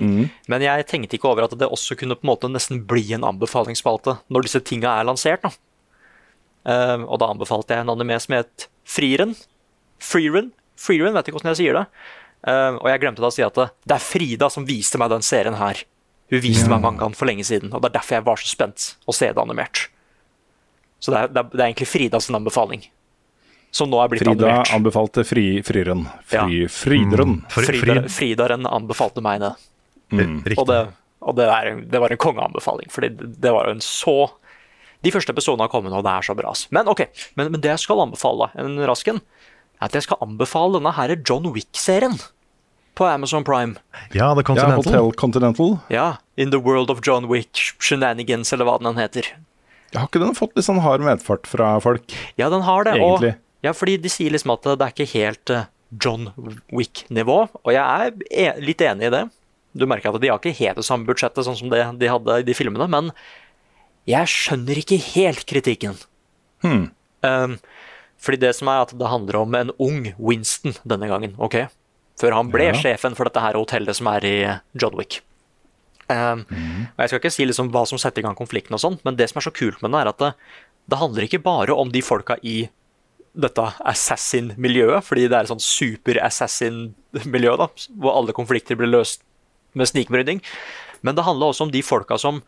[0.50, 3.26] Men jeg tenkte ikke over at det også kunne på en måte nesten bli en
[3.30, 5.46] anbefalingsspalte når disse tinga er lansert.
[5.46, 5.52] Da.
[6.66, 9.36] Uh, og da anbefalte jeg en anime som het Friren.
[10.02, 10.50] Frieren?
[10.80, 11.86] Frieren, vet ikke hvordan jeg sier det.
[12.42, 15.14] Uh, og jeg glemte da å si at det, det er Frida som viste meg
[15.14, 15.84] den serien her.
[16.34, 18.88] Hun viste meg mangaen for lenge siden, og det er derfor jeg var så spent
[19.06, 19.84] å se det animert.
[21.04, 22.86] Så det er, det er, det er egentlig Frida sin anbefaling.
[23.74, 24.72] Som nå er blitt Frida animert.
[24.76, 26.06] anbefalte fri, Friren.
[26.30, 27.40] Fri, Frideren.
[27.52, 29.54] Fri- Frida, Fri- Fridaren anbefalte meg det.
[30.14, 30.58] riktig.
[30.62, 30.80] Og, det,
[31.26, 34.16] og det, er, det var en kongeanbefaling, for det, det var jo en så
[35.04, 36.54] De første episodene har kommet, og det er så bra.
[36.72, 37.02] Men ok,
[37.36, 39.18] men, men det jeg skal anbefale, en rasken,
[39.82, 42.16] er at jeg skal anbefale denne her John Wick-serien
[42.94, 43.76] på Amazon Prime.
[44.14, 44.84] Ja, The Continental.
[44.86, 45.78] Ja, Hotel Continental.
[45.94, 49.30] Ja, In the World of John Wick Shenanigans, eller hva den heter.
[49.94, 52.16] Har ikke den fått litt sånn hard medfart fra folk?
[52.40, 52.98] Ja, den har det.
[52.98, 53.36] Egentlig.
[53.36, 55.70] Og, ja, fordi de sier liksom at det er ikke helt eh,
[56.02, 56.32] John
[56.74, 59.24] Wick-nivå, og jeg er e litt enig i det.
[59.78, 62.42] Du merker at de har ikke helt det samme budsjettet sånn som det de hadde
[62.42, 63.14] i de filmene, men
[64.10, 65.96] jeg skjønner ikke helt kritikken.
[66.66, 66.90] Hmm.
[67.24, 67.56] Um,
[68.22, 71.64] fordi det som er at det handler om en ung Winston denne gangen, ok?
[72.20, 72.74] Før han ble Ja.
[72.74, 74.36] sjefen for dette her hotellet som er i
[74.80, 75.22] John Wick.
[76.10, 79.00] Um, og Jeg skal ikke si liksom hva som setter i gang konflikten, og sånn,
[79.06, 80.34] men det som er så kult med den, er at det,
[80.90, 82.70] det handler ikke bare om de folka i
[83.34, 89.24] dette assassin-miljøet, fordi det er et sånn super-assassin-miljø, da, hvor alle konflikter blir løst
[89.74, 90.42] med snikmyrding.
[91.02, 92.44] Men det handler også om de folka som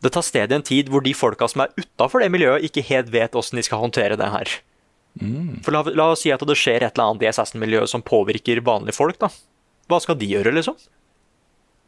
[0.00, 2.84] Det tar sted i en tid hvor de folka som er utafor det miljøet, ikke
[2.86, 4.46] helt vet åssen de skal håndtere det her.
[5.64, 8.62] For la, la oss si at det skjer et eller annet i assassin-miljøet som påvirker
[8.66, 9.30] vanlige folk, da.
[9.88, 10.76] Hva skal de gjøre, liksom?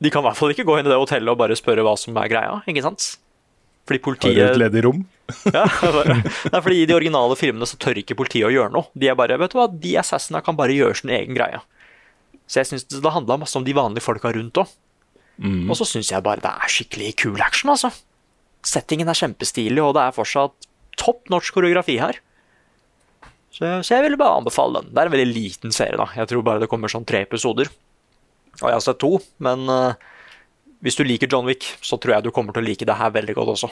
[0.00, 1.92] De kan i hvert fall ikke gå inn i det hotellet og bare spørre hva
[2.00, 3.12] som er greia, ikke sant?
[3.88, 5.02] Fordi Har politiet du et ledig rom?
[5.56, 6.16] ja, bare...
[6.22, 8.88] Nei, fordi I de originale filmene så tør ikke politiet å gjøre noe.
[8.94, 11.60] De er bare, vet du hva, de assassinene kan bare gjøre sin egen greie.
[12.50, 14.70] Så jeg synes Det handla masse om de vanlige folka rundt òg.
[15.40, 17.88] Og så syns jeg bare det er skikkelig kul action, altså.
[18.66, 20.68] Settingen er kjempestilig, og det er fortsatt
[21.00, 22.18] topp norsk koreografi her.
[23.60, 24.88] Så, så jeg ville bare anbefale den.
[24.88, 26.06] Det er en veldig liten serie, da.
[26.16, 27.68] Jeg tror bare det kommer sånn tre episoder.
[28.56, 29.92] Og jeg har sett to, men uh,
[30.80, 33.12] hvis du liker John Wick, så tror jeg du kommer til å like det her
[33.12, 33.68] veldig godt også.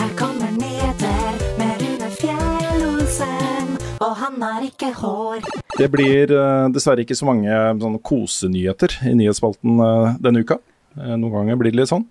[0.00, 5.46] Her kommer nyheter med Rune Fjell-Olsen, og han har ikke hår.
[5.78, 10.58] Det blir uh, dessverre ikke så mange sånne kosenyheter i nyhetsspalten uh, denne uka.
[10.98, 12.04] Noen ganger blir det litt sånn.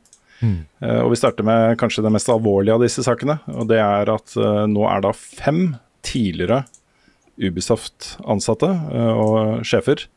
[0.44, 3.40] Eh, og Vi starter med kanskje det mest alvorlige av disse sakene.
[3.54, 6.64] og Det er at eh, nå er da fem tidligere
[7.40, 10.08] Ubisoft-ansatte eh, og sjefer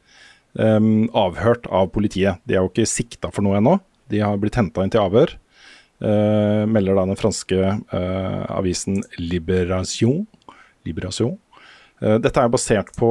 [0.56, 2.40] avhørt av politiet.
[2.48, 3.74] De er jo ikke sikta for noe ennå.
[4.08, 5.34] De har blitt henta inn til avhør.
[6.00, 10.24] melder da den franske avisen Liberation.
[10.88, 11.36] Liberation.
[12.00, 13.10] Dette er basert på,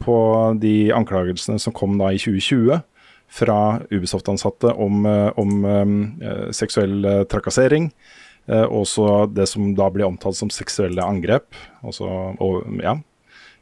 [0.00, 0.16] på
[0.64, 2.80] de anklagelsene som kom da i 2020
[3.28, 7.90] fra Ubisoft-ansatte om, eh, om eh, seksuell eh, trakassering.
[8.48, 11.52] eh, Og også det som da blir omtalt som seksuelle angrep.
[11.84, 12.08] Også,
[12.40, 12.96] og, ja,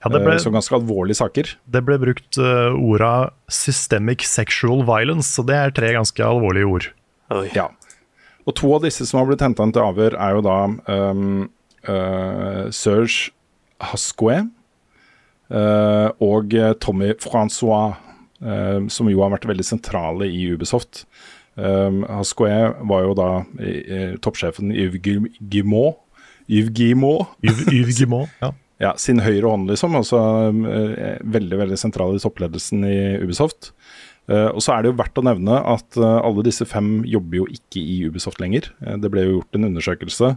[0.04, 1.56] Ja, det ble, Så ganske alvorlige saker.
[1.66, 6.86] det ble brukt uh, orda 'systemic sexual violence', og det er tre ganske alvorlige ord.
[7.30, 7.48] Oi.
[7.56, 7.68] Ja.
[8.46, 10.58] Og to av disse som har blitt henta inn til avhør, er jo da
[11.10, 11.48] um,
[11.88, 13.32] uh, Serge
[13.80, 14.46] Hascoe
[15.50, 17.96] uh, og Tommy Francois,
[18.93, 21.07] som jo har vært veldig sentrale i Ubisoft.
[21.57, 23.28] Um, Haskoe var jo da
[23.64, 25.01] eh, eh, toppsjefen Yves
[25.41, 26.03] Guimot.
[26.47, 27.32] Yves Guillemot.
[27.43, 28.53] Yves Yves ja.
[28.76, 29.95] Ja, sin høyre hånd, liksom.
[30.68, 33.72] Eh, veldig veldig sentral i toppledelsen i Ubisoft.
[34.26, 37.39] Uh, og så er det jo verdt å nevne at uh, alle disse fem jobber
[37.39, 38.66] jo ikke i Ubisoft lenger.
[38.82, 40.32] Uh, det ble jo gjort en undersøkelse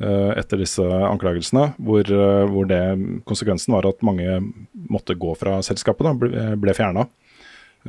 [0.00, 2.82] eh, etter disse anklagelsene, hvor, eh, hvor det,
[3.28, 4.40] konsekvensen var at mange
[4.90, 7.08] måtte gå fra selskapet, da, ble, ble fjerna.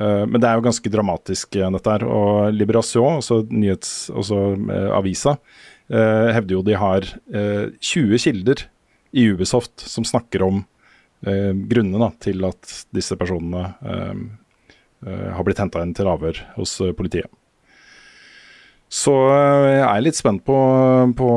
[0.00, 2.06] Eh, Men det er jo ganske dramatisk, eh, dette her.
[2.08, 4.56] Og Liberation, altså nyhets, altså
[4.96, 5.38] avisa,
[5.90, 7.02] hevder jo de har
[7.34, 8.60] eh, 20 kilder
[9.10, 10.60] i Ubisoft som snakker om
[11.20, 17.28] grunnene til at disse personene har blitt henta inn til avhør hos politiet.
[18.88, 19.12] Så
[19.66, 20.56] jeg er litt spent på,
[21.18, 21.28] på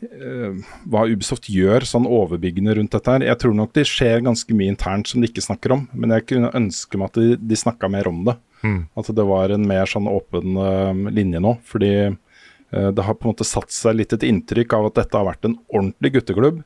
[0.00, 3.24] hva Ubisoft gjør sånn overbyggende rundt dette her.
[3.26, 6.26] Jeg tror nok det skjer ganske mye internt som de ikke snakker om, men jeg
[6.32, 8.36] kunne ønske meg at de, de snakka mer om det.
[8.64, 8.80] Mm.
[9.00, 11.54] At det var en mer sånn åpen uh, linje nå.
[11.68, 15.20] Fordi uh, det har på en måte satt seg litt et inntrykk av at dette
[15.20, 16.62] har vært en ordentlig gutteklubb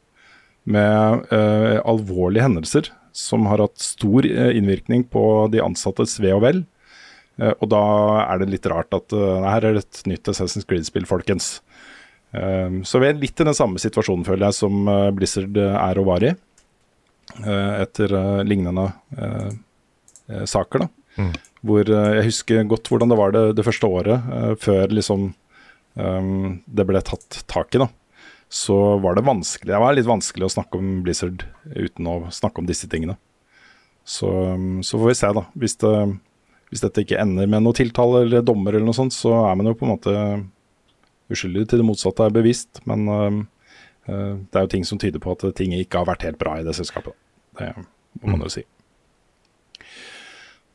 [0.71, 6.43] med uh, alvorlige hendelser som har hatt stor eh, innvirkning på de ansattes ve og
[6.45, 6.65] vel.
[7.39, 7.85] Eh, og da
[8.27, 11.61] er det litt rart at eh, her er det et nytt Assassin's Creed-spill, folkens.
[12.35, 15.77] Eh, så vi er litt i den samme situasjonen, føler jeg, som eh, Blizzard eh,
[15.79, 16.35] er og var i.
[17.41, 18.91] eh, etter lignende
[20.49, 20.87] saker, da.
[21.21, 21.35] Mm.
[21.65, 24.31] Hvor jeg husker godt hvordan det var det, det første året,
[24.61, 25.27] før liksom
[26.01, 26.31] eh,
[26.65, 27.91] det ble tatt tak i, da.
[28.55, 31.43] Så var det vanskelig Det var litt vanskelig å snakke om Blizzard
[31.75, 33.17] uten å snakke om disse tingene.
[34.05, 35.43] Så, um, så får vi se, da.
[35.59, 35.93] Hvis, det,
[36.71, 39.71] hvis dette ikke ender med noe tiltale eller dommer, eller noe sånt, så er man
[39.71, 40.15] jo på en måte
[41.35, 42.81] uskyldig til det motsatte er bevisst.
[42.89, 43.41] Men um,
[44.09, 46.59] eh, det er jo ting som tyder på at ting ikke har vært helt bra
[46.61, 47.15] i det selskapet.
[47.59, 47.73] Det
[48.23, 48.65] må man jo si.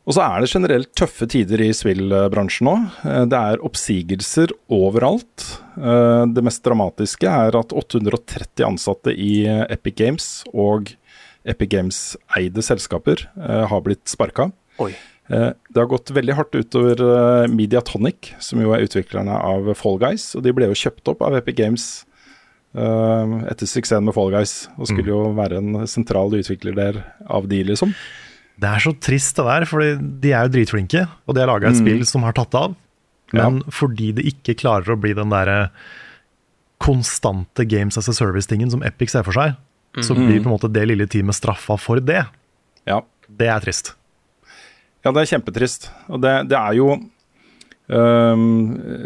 [0.09, 2.75] Og så er det generelt tøffe tider i spillbransjen nå.
[3.05, 5.45] Eh, Det er oppsigelser overalt.
[5.77, 10.95] Eh, Det mest dramatiske er at 830 ansatte i eh, Epic Games og
[11.45, 14.49] Epic Games-eide selskaper eh, har blitt sparka.
[15.29, 16.99] Eh, Det har gått veldig hardt utover
[17.43, 20.35] eh, Mediatonic, som jo er utviklerne av Fall Guys.
[20.35, 22.05] Og de ble jo kjøpt opp av Epic Games
[22.75, 27.47] eh, etter suksessen med Fall Guys, og skulle jo være en sentral utvikler der av
[27.47, 27.93] de, liksom.
[28.59, 31.69] Det er så trist det der, for de er jo dritflinke, og de har laga
[31.69, 31.85] et Mm.
[31.85, 32.75] spill som har tatt av.
[33.31, 35.69] Men fordi det ikke klarer å bli den derre
[36.79, 39.55] konstante Games as a Service-tingen som Epic ser for seg,
[40.01, 40.27] så Mhm.
[40.27, 42.25] blir på en måte det lille teamet straffa for det.
[42.87, 43.01] Ja.
[43.29, 43.93] Det er trist.
[45.09, 45.87] Ja, det er kjempetrist.
[46.13, 48.43] Og det, det er jo um,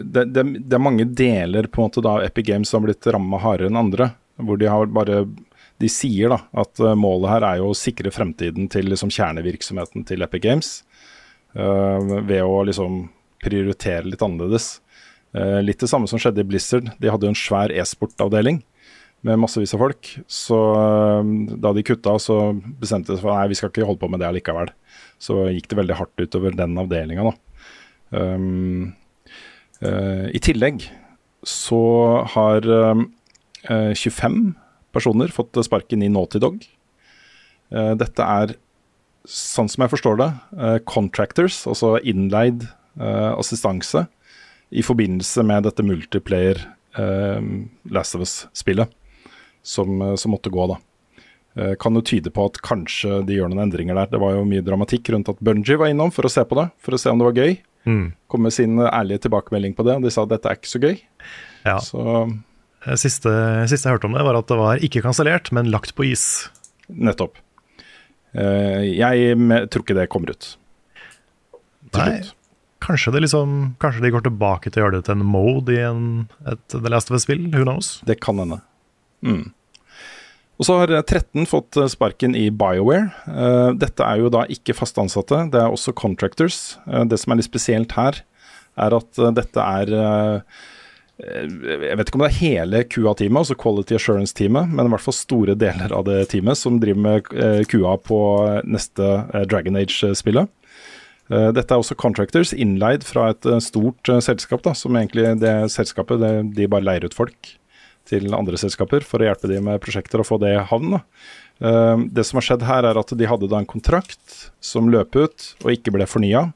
[0.03, 3.07] det, det, det er mange deler på en måte da Epic Games som har blitt
[3.07, 4.09] ramma hardere enn andre.
[4.35, 5.21] Hvor de har bare
[5.79, 10.03] De sier da at øh, målet her er jo å sikre fremtiden til liksom kjernevirksomheten
[10.09, 10.73] til Epic Games.
[11.55, 13.05] Uh, ved å liksom
[13.39, 14.81] prioritere litt annerledes.
[15.31, 16.91] Uh, litt det samme som skjedde i Blizzard.
[16.99, 18.59] De hadde jo en svær e-sportavdeling
[19.23, 20.17] med massevis av folk.
[20.27, 21.23] Så uh,
[21.55, 24.19] da de kutta, så bestemte de seg for nei, vi skal ikke holde på med
[24.19, 24.75] det allikevel.
[25.23, 27.53] Så gikk det veldig hardt utover den avdelinga, da.
[28.13, 28.93] Um,
[29.81, 30.85] uh, I tillegg
[31.47, 31.79] så
[32.35, 33.07] har um,
[33.67, 34.53] eh, 25
[34.95, 36.61] personer fått sparken i Naughty Dog.
[37.73, 38.53] Uh, dette er,
[39.27, 40.29] sånn som jeg forstår det,
[40.87, 44.03] contractors, altså innleid assistanse,
[44.69, 46.59] i forbindelse med dette multiplayer
[47.89, 48.91] Last of Us-spillet,
[49.65, 50.77] som, som måtte gå, da.
[51.55, 54.07] Eh, kan jo tyde på at kanskje de gjør noen endringer der.
[54.15, 56.69] Det var jo mye dramatikk rundt at Bungie var innom for å se på det,
[56.81, 57.57] for å se om det var gøy.
[57.85, 58.05] Mm.
[58.31, 60.81] Kom med sin ærlige tilbakemelding på det, og de sa at dette er ikke så
[60.81, 60.97] gøy.
[61.67, 61.77] Ja.
[61.83, 62.01] Så
[62.83, 63.31] Eh, Siste,
[63.71, 66.49] siste jeg hørte om det, var at det var ikke kansellert, men lagt på is.
[66.91, 67.37] nettopp.
[68.35, 69.37] Eh, jeg
[69.71, 70.49] tror ikke det kommer ut.
[71.93, 72.33] Til Nei, slutt.
[72.83, 75.79] kanskje, det liksom, kanskje de går tilbake til å gjøre det til en mode i
[75.85, 77.45] en, et The Last of Us-spill?
[77.53, 78.01] Who knows?
[78.09, 78.59] Det kan hende.
[79.23, 79.53] Mm.
[80.61, 83.09] Og så har eh, 13 fått eh, sparken i BioWare.
[83.29, 86.77] Eh, dette er jo da ikke fast ansatte, det er også contractors.
[86.87, 88.21] Eh, det som er litt spesielt her,
[88.73, 89.91] er at dette er
[91.23, 95.13] jeg vet ikke om det er hele QA-teamet, altså Quality Assurance-teamet, men i hvert fall
[95.15, 97.29] store deler av det teamet som driver med
[97.69, 98.17] QA på
[98.65, 99.11] neste
[99.45, 100.49] Dragon Age-spillet.
[101.29, 106.33] Dette er også contractors innleid fra et stort selskap, da, som egentlig det selskapet det,
[106.57, 107.53] de bare leier ut folk
[108.09, 110.97] til andre selskaper for å hjelpe de med prosjekter og få det i havn.
[110.97, 111.01] da.
[111.61, 115.15] Eh, Det som har skjedd her, er at de hadde da en kontrakt som løp
[115.15, 116.53] ut og ikke ble fornya.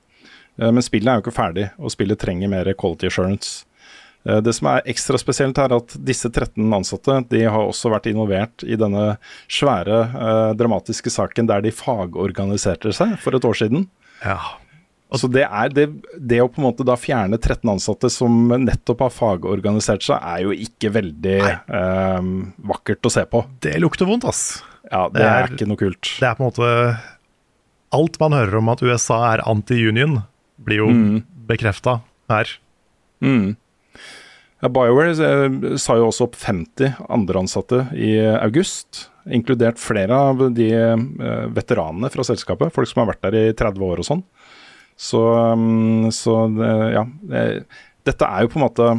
[0.58, 3.66] Men spillet er jo ikke ferdig, og spillet trenger mer quality assurance.
[4.28, 8.10] Eh, Det som er ekstra spesielt, er at disse 13 ansatte de har også vært
[8.12, 9.18] involvert i denne
[9.48, 13.88] svære, eh, dramatiske saken der de fagorganiserte seg for et år siden.
[14.24, 14.40] Ja.
[15.16, 15.86] Så det, er det,
[16.20, 20.42] det å på en måte da fjerne 13 ansatte som nettopp har fagorganisert seg, er
[20.44, 21.38] jo ikke veldig
[21.72, 22.32] um,
[22.68, 23.46] vakkert å se på.
[23.64, 24.42] Det lukter vondt, ass.
[24.92, 26.12] Ja, det, Det er, er- ikke noe kult.
[26.20, 26.72] Det er på en måte
[27.96, 30.18] Alt man hører om at USA er anti-union,
[30.60, 31.24] blir jo Mm.
[31.48, 32.52] bekrefta her.
[33.24, 33.56] Mm.
[34.60, 40.68] BioWare eh, sa jo også opp 50 andre ansatte i august, inkludert flere av de
[40.74, 44.24] eh, veteranene fra selskapet, folk som har vært der i 30 år og sånn.
[44.98, 45.22] Så,
[45.54, 47.06] mm, så eh, ja.
[47.34, 47.62] eh,
[48.08, 48.90] Dette er jo på en måte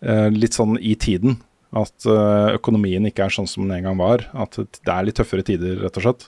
[0.00, 1.38] eh, litt sånn i tiden.
[1.70, 4.24] At økonomien ikke er sånn som den en gang var.
[4.34, 6.24] At det er litt tøffere tider, rett og slett.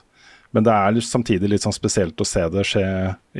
[0.55, 2.83] Men det er samtidig litt sånn spesielt å se det skje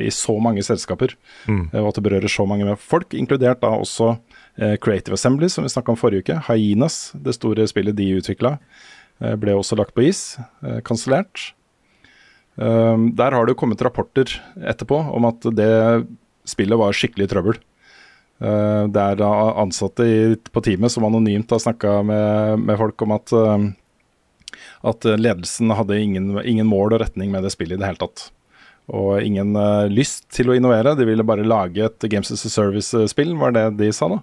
[0.04, 1.14] i så mange selskaper.
[1.48, 1.62] Mm.
[1.80, 4.18] Og at det berører så mange med folk, inkludert da også
[4.84, 6.36] Creative Assembly, som vi snakka om forrige uke.
[6.50, 8.58] Hyenas, det store spillet de utvikla,
[9.40, 10.34] ble også lagt på is.
[10.84, 11.54] Kansellert.
[12.54, 14.30] Um, der har det jo kommet rapporter
[14.62, 15.70] etterpå om at det
[16.46, 17.58] spillet var skikkelig trøbbel.
[18.42, 19.30] Uh, det er da
[19.62, 20.06] ansatte
[20.50, 23.72] på teamet som anonymt har snakka med, med folk om at, um,
[24.86, 28.28] at ledelsen hadde ingen, ingen mål og retning med det spillet i det hele tatt.
[28.94, 30.94] Og ingen uh, lyst til å innovere.
[30.94, 34.20] De ville bare lage et Games as a Service-spill, var det de sa da.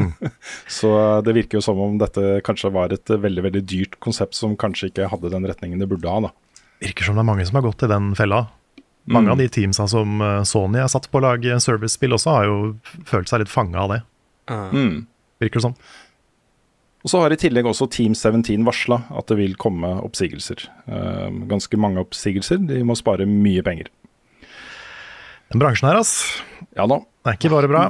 [0.78, 4.38] Så uh, det virker jo som om dette kanskje var et veldig veldig dyrt konsept
[4.38, 6.28] som kanskje ikke hadde den retningen det burde ha.
[6.28, 6.34] da.
[6.80, 8.46] Virker som det er mange som har gått i den fella.
[9.10, 9.32] Mange Mm.
[9.32, 12.76] av de teamsa som eh, Sony er satt på å lage servicespill også, har jo
[13.08, 14.02] følt seg litt fanga av det,
[14.48, 15.06] Mm.
[15.40, 15.74] virker det som.
[17.02, 20.68] Og så har i tillegg også Team 17 varsla at det vil komme oppsigelser.
[20.86, 22.58] Eh, ganske mange oppsigelser.
[22.66, 23.88] De må spare mye penger.
[25.50, 26.42] Den bransjen her, ass.
[26.76, 26.98] Ja da.
[27.24, 27.88] Det er ikke bare bra.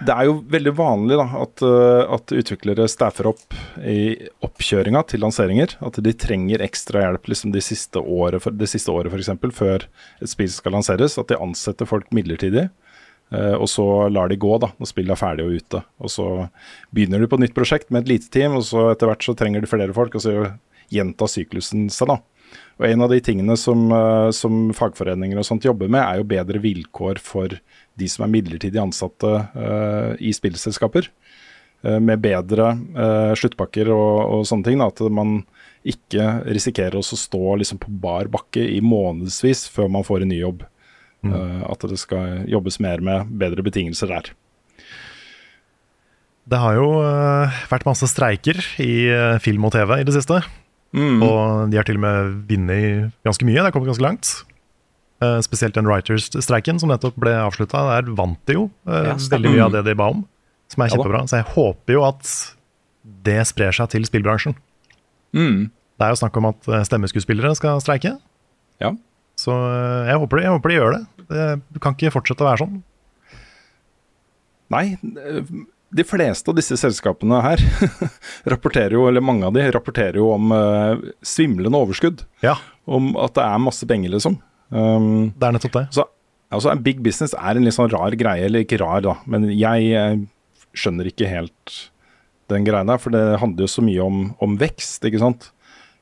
[0.00, 5.20] Det er jo veldig vanlig da, at, eh, at utviklere staffer opp i oppkjøringa til
[5.20, 5.74] lanseringer.
[5.84, 9.34] At de trenger ekstra hjelp liksom de siste året, for, de siste året f.eks.
[9.56, 11.18] før et spill skal lanseres.
[11.20, 12.70] At de ansetter folk midlertidig.
[13.30, 15.82] eh, og så lar de gå da, når spillet er ferdig og ute.
[16.00, 16.26] Og så
[16.96, 19.36] begynner de på et nytt prosjekt med et lite team, og så etter hvert så
[19.36, 20.16] trenger de flere folk.
[20.16, 20.54] Og så
[20.90, 22.22] gjentar syklusen seg, da.
[22.80, 26.30] Og En av de tingene som, eh, som fagforeninger og sånt jobber med, er jo
[26.32, 27.52] bedre vilkår for
[28.00, 31.10] de som er midlertidig ansatte uh, i spillselskaper.
[31.80, 34.82] Uh, med bedre eh, sluttpakker og, og sånne ting.
[34.82, 35.38] Da, at man
[35.80, 40.42] ikke risikerer å stå liksom på bar bakke i månedsvis før man får en ny
[40.42, 40.66] jobb.
[41.24, 44.28] Eh, at det skal jobbes mer med bedre betingelser der.
[46.50, 46.88] Det har jo
[47.70, 48.92] vært masse streiker i
[49.44, 50.40] film og TV i det siste.
[50.96, 51.20] Mm.
[51.22, 53.60] Og de har til og med vunnet ganske mye.
[53.60, 54.32] Det har kommet ganske langt.
[55.20, 57.82] Eh, spesielt den Writers-streiken som nettopp ble avslutta.
[57.90, 60.22] Der vant de jo eh, Ja, veldig mye av det de ba om,
[60.72, 61.26] som er kjempebra.
[61.28, 62.30] Så jeg håper jo at
[63.28, 64.56] det sprer seg til spillbransjen.
[65.36, 65.68] Mm.
[65.68, 68.14] Det er jo snakk om at eh, stemmeskuespillere skal streike.
[68.80, 68.94] Ja.
[69.36, 69.52] Så
[70.08, 71.04] jeg håper, de, jeg håper de gjør det.
[71.28, 72.80] Det kan ikke fortsette å være sånn.
[74.72, 74.84] Nei,
[75.90, 77.62] de fleste av disse selskapene her
[78.52, 80.52] rapporterer jo, eller mange av de rapporterer jo om
[81.24, 82.24] svimlende overskudd.
[82.44, 82.58] Ja,
[82.90, 84.36] Om at det er masse penger, liksom.
[84.70, 85.86] Um, det er nettopp det.
[85.94, 86.06] Så,
[86.54, 89.48] altså en Big business er en litt sånn rar greie, eller ikke rar, da, men
[89.50, 90.20] jeg eh,
[90.78, 91.76] skjønner ikke helt
[92.50, 93.02] den greia der.
[93.02, 95.50] For det handler jo så mye om, om vekst, ikke sant.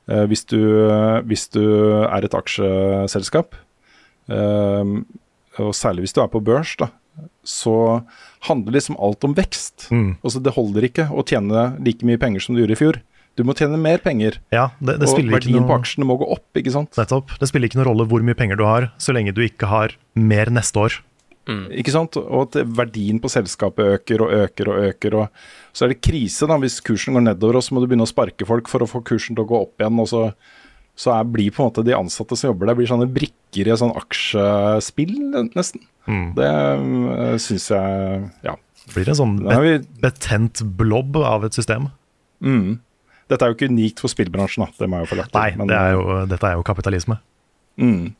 [0.08, 0.60] Uh, hvis, du,
[1.28, 1.64] hvis du
[2.06, 3.58] er et aksjeselskap,
[4.32, 4.96] uh,
[5.58, 6.92] og særlig hvis du er på børs, da,
[7.42, 7.74] så
[8.46, 9.88] handler liksom alt om vekst.
[9.90, 10.18] Mm.
[10.22, 13.00] Altså Det holder ikke å tjene like mye penger som du gjorde i fjor.
[13.38, 16.16] Du må tjene mer penger, Ja, det, det og verdien ikke verdien på aksjene må
[16.18, 16.96] gå opp, ikke sant.
[16.98, 17.36] Nettopp.
[17.38, 19.94] Det spiller ikke noen rolle hvor mye penger du har, så lenge du ikke har
[20.18, 20.98] mer neste år.
[21.48, 22.18] Ikke sant?
[22.20, 25.16] Og at verdien på selskapet øker og øker og øker.
[25.22, 28.04] Og så er det krise da, hvis kursen går nedover, og så må du begynne
[28.04, 30.02] å sparke folk for å få kursen til å gå opp igjen.
[30.02, 30.24] og så,
[30.98, 33.72] så er, blir på en måte de ansatte som jobber der, blir sånne brikker i
[33.72, 35.14] et sånn aksjespill,
[35.54, 35.86] nesten.
[36.08, 36.26] Mm.
[36.36, 38.58] Det øh, syns jeg Ja.
[38.88, 41.90] Det blir en sånn er betent blobb av et system.
[42.44, 42.78] mm.
[43.28, 44.72] Dette er jo ikke unikt for spillbransjen, da.
[44.80, 45.40] Det må jeg jo få lagt til.
[45.42, 47.18] Nei, men, det er jo, dette er jo kapitalisme.
[47.78, 48.14] Mm.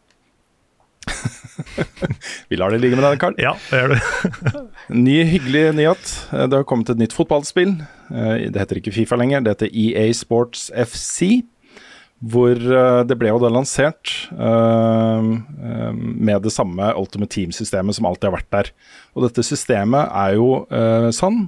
[2.49, 3.37] Vi lar det ligge med deg, Karl.
[3.41, 3.99] Ja, det gjør du.
[5.07, 6.15] Ny hyggelig nyhet.
[6.33, 7.77] Det har kommet et nytt fotballspill.
[8.13, 11.43] Eh, Det heter ikke Fifa lenger, det heter EA Sports FC.
[12.19, 15.29] Hvor eh, det ble jo da lansert eh,
[16.03, 18.73] med det samme Ultimate Team-systemet som alltid har vært der.
[19.15, 20.51] Og dette systemet er jo
[21.15, 21.47] sånn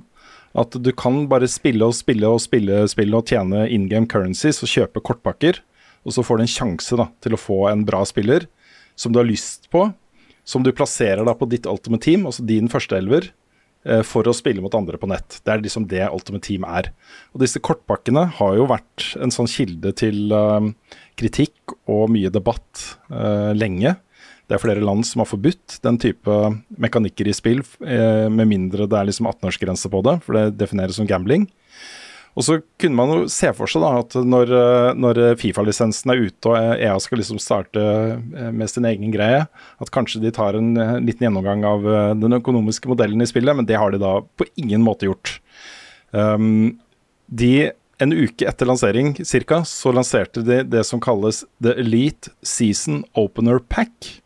[0.59, 4.63] at du kan bare spille og spille og spille, spille og tjene in game currencies
[4.65, 5.61] og kjøpe kortpakker.
[6.07, 8.49] Og så får du en sjanse da, til å få en bra spiller
[8.99, 9.87] som du har lyst på,
[10.45, 14.61] som du plasserer da på ditt ultimate team, altså din førsteelver, elver, for å spille
[14.61, 15.39] mot andre på nett.
[15.45, 16.91] Det er liksom det Ultimate Team er.
[17.33, 20.67] Og disse kortpakkene har jo vært en sånn kilde til eh,
[21.17, 23.95] kritikk og mye debatt eh, lenge.
[24.51, 26.37] Det er flere land som har forbudt den type
[26.83, 30.99] mekanikker i spill, eh, med mindre det er liksom 18-årsgrense på det, for det defineres
[30.99, 31.47] som gambling.
[32.39, 36.23] Og så kunne man jo se for seg da at når, eh, når Fifa-lisensen er
[36.29, 40.59] ute og EA skal liksom starte eh, med sin egen greie, at kanskje de tar
[40.59, 44.03] en eh, liten gjennomgang av eh, den økonomiske modellen i spillet, men det har de
[44.03, 45.39] da på ingen måte gjort.
[46.11, 46.81] Um,
[47.31, 47.71] de,
[48.03, 53.59] en uke etter lansering cirka, så lanserte de det som kalles The Elite Season Opener
[53.59, 54.23] Pack.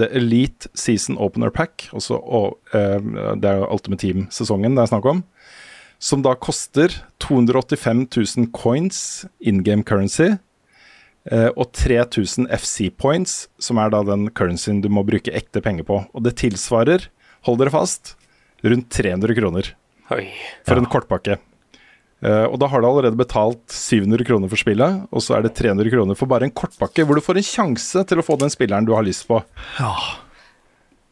[0.00, 4.92] The Elite Season Opener Pack, også, og, uh, det er jo Ultimate Team-sesongen det er
[4.92, 5.22] snakk om,
[6.02, 10.32] som da koster 285 000 coins in game currency
[11.30, 15.86] uh, og 3000 FC points, som er da den currencyen du må bruke ekte penger
[15.86, 16.02] på.
[16.10, 17.06] Og det tilsvarer,
[17.46, 18.16] hold dere fast,
[18.66, 19.72] rundt 300 kroner
[20.14, 20.26] Oi.
[20.66, 21.38] for en kortpakke.
[22.22, 25.56] Eh, og da har du allerede betalt 700 kroner for spillet, og så er det
[25.58, 28.52] 300 kroner for bare en kortpakke, hvor du får en sjanse til å få den
[28.52, 29.40] spilleren du har lyst på.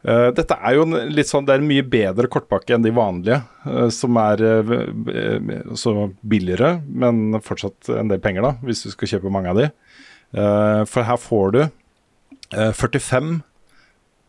[0.07, 2.95] Eh, dette er jo en litt sånn, det er en mye bedre kortpakke enn de
[2.95, 4.45] vanlige, uh, som er
[5.77, 5.93] så
[6.23, 9.69] billigere, men fortsatt en del penger, da, hvis du skal kjøpe mange av de.
[10.31, 11.63] For her får du
[12.57, 13.43] eh, 45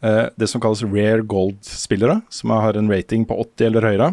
[0.02, 4.12] eh, det som kalles rare gold-spillere, som har en rating på 80 eller høyere.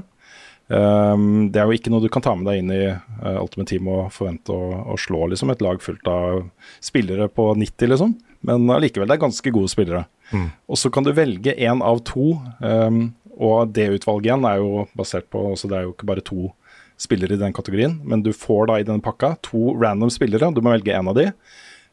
[0.69, 3.71] Um, det er jo ikke noe du kan ta med deg inn i uh, Ultimate
[3.71, 6.43] Team og forvente å, å slå liksom, et lag fullt av
[6.85, 8.13] spillere på 90, liksom.
[8.49, 10.05] Men allikevel, det er ganske gode spillere.
[10.31, 10.51] Mm.
[10.69, 13.01] Og så kan du velge én av to, um,
[13.39, 16.51] og det utvalget igjen er jo basert på også, det er jo ikke bare to
[16.99, 20.61] spillere i den kategorien, men du får da i denne pakka to random spillere, du
[20.61, 21.29] må velge én av de,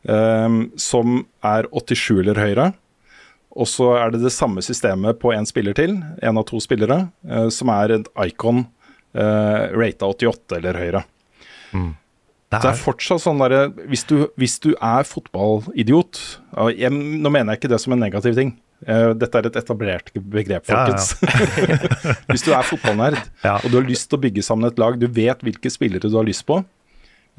[0.09, 2.71] um, som er 87 eller høyere.
[3.55, 7.05] Og så er det det samme systemet på én spiller til, én av to spillere,
[7.29, 8.65] eh, som er et icon
[9.15, 11.03] eh, rata 88 eller høyere.
[11.75, 12.61] Det er...
[12.61, 16.19] det er fortsatt sånn derre hvis, du- hvis du er fotballidiot
[16.77, 18.53] jeg, Nå mener jeg ikke det som en negativ ting.
[18.85, 20.99] Eh, dette er et etablert begrep, Ja, ja.
[20.99, 21.15] folkens.
[22.29, 23.55] hvis du er fotballnerd Ja.
[23.63, 26.15] og du har lyst til å bygge sammen et lag, du vet hvilke spillere du
[26.19, 26.59] har lyst på,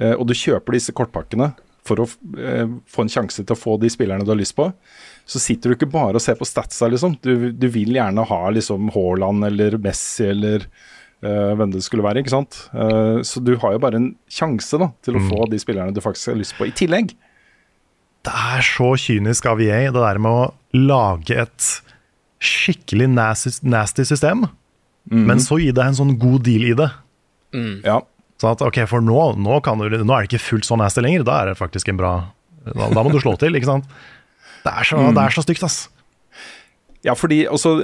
[0.00, 1.52] eh, og du kjøper disse kortpakkene
[1.86, 2.08] for å
[2.40, 4.72] eh, få en sjanse til å få de spillerne du har lyst på,
[5.26, 7.16] så sitter du ikke bare og ser på statsa, liksom.
[7.24, 12.22] Du, du vil gjerne ha liksom Haaland eller Messi eller uh, hvem det skulle være,
[12.22, 12.60] ikke sant.
[12.70, 16.02] Uh, så du har jo bare en sjanse da, til å få de spillerne du
[16.04, 17.16] faktisk har lyst på, i tillegg.
[18.26, 20.46] Det er så kynisk av EA, det der med å
[20.78, 21.72] lage et
[22.42, 24.46] skikkelig nasty, nasty system,
[25.10, 26.88] men så gi deg en sånn god deal i det.
[27.86, 28.00] Ja.
[28.42, 31.02] Sånn at, ok, for nå, nå, kan du, nå er det ikke fullt så nasty
[31.04, 32.16] lenger, da er det faktisk en bra
[32.66, 33.86] Da, da må du slå til, ikke sant?
[34.66, 35.84] Det er så, er så stygt, ass.
[37.06, 37.76] Ja, fordi altså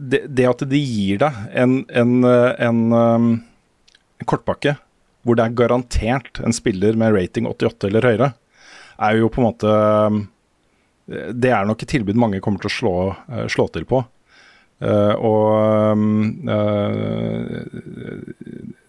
[0.00, 3.28] det, det at de gir deg en, en, eh, en, um,
[4.18, 4.74] en kortpakke
[5.26, 8.28] hvor det er garantert en spiller med rating 88 eller høyere,
[9.02, 9.70] er jo på en måte
[10.06, 10.20] um,
[11.06, 12.94] Det er nok et tilbud mange kommer til å slå,
[13.30, 14.02] eh, slå til på.
[14.82, 17.60] Eh, og um, eh,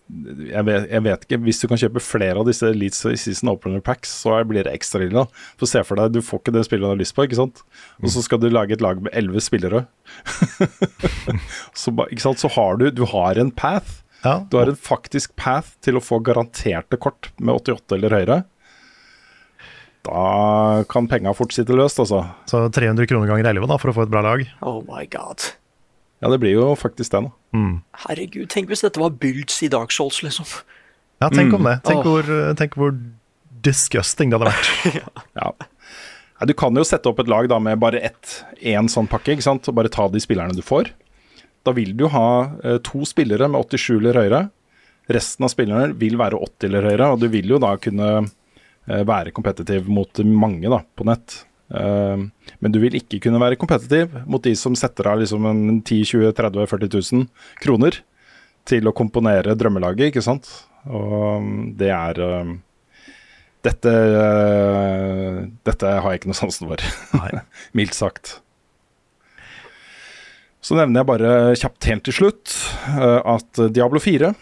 [0.07, 3.83] jeg, vet, jeg vet ikke, Hvis du kan kjøpe flere av disse Elite Season Opener
[3.83, 5.25] Packs, så blir det ekstra ille.
[5.59, 7.63] For se for deg, Du får ikke det spillet du har lyst på, ikke sant?
[8.01, 9.85] og så skal du lage et lag med elleve spillere.
[11.81, 12.39] så, ikke sant?
[12.43, 14.03] så har du, du har en path.
[14.23, 14.39] Ja.
[14.49, 18.39] Du har en faktisk path til å få garanterte kort med 88 eller høyere.
[20.07, 22.23] Da kan penga fort sitte løst, altså.
[22.47, 24.45] Så 300 kroner ganger 11 da, for å få et bra lag.
[24.63, 25.49] Oh my god.
[26.23, 27.31] Ja, det blir jo faktisk det, nå.
[28.07, 30.47] Herregud, tenk hvis dette var builds i Dark Souls, liksom.
[31.21, 31.79] Ja, tenk om det.
[31.85, 32.17] Tenk, oh.
[32.17, 32.93] hvor, tenk hvor
[33.65, 35.01] disgusting det hadde vært.
[35.01, 35.51] Ja.
[36.37, 36.45] ja.
[36.45, 39.45] Du kan jo sette opp et lag da med bare ett, én sånn pakke, ikke
[39.45, 39.69] sant?
[39.69, 40.91] og bare ta de spillerne du får.
[41.65, 42.27] Da vil du ha
[42.63, 44.41] eh, to spillere med 87 eller høyere.
[45.11, 49.03] Resten av spillerne vil være 80 eller høyere, og du vil jo da kunne eh,
[49.07, 51.41] være kompetitiv mot mange da, på nett.
[51.67, 52.27] Eh,
[52.59, 56.03] men du vil ikke kunne være kompetitiv mot de som setter av liksom en 10
[56.13, 57.27] 20 30 40 000
[57.63, 57.99] kroner
[58.67, 60.49] til å komponere drømmelaget, ikke sant.
[60.87, 62.51] Og mm, det er eh,
[63.67, 66.83] dette, eh, dette har jeg ikke noe sansen for,
[67.77, 68.37] mildt sagt.
[70.63, 72.55] Så nevner jeg bare kjapt helt til slutt
[72.97, 74.33] eh, at Diablo 4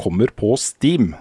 [0.00, 1.12] kommer på Steam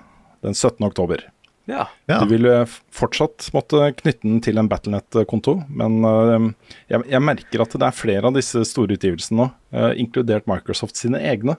[0.41, 0.81] den 17.
[0.87, 1.27] oktober.
[1.71, 1.87] Ja.
[2.09, 2.19] Ja.
[2.19, 6.47] Du vil eh, fortsatt måtte knytte den til en Battlenet-konto, men eh,
[6.91, 10.99] jeg, jeg merker at det er flere av disse store utgivelsene nå, eh, inkludert Microsoft
[10.99, 11.55] sine egne,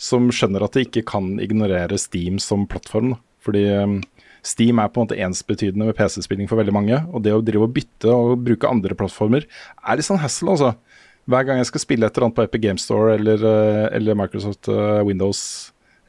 [0.00, 3.16] som skjønner at de ikke kan ignorere Steam som plattform.
[3.16, 3.20] da.
[3.40, 3.64] Fordi
[4.44, 7.66] Steam er på en måte ensbetydende med PC-spilling for veldig mange, og det å drive
[7.66, 10.74] og bytte og bruke andre plattformer er litt sånn hassle, altså.
[11.30, 13.44] Hver gang jeg skal spille et eller annet på Epic Game Store eller,
[13.92, 14.70] eller Microsoft
[15.06, 15.42] Windows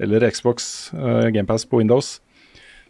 [0.02, 2.20] eller Xbox uh, GamePass på Windows,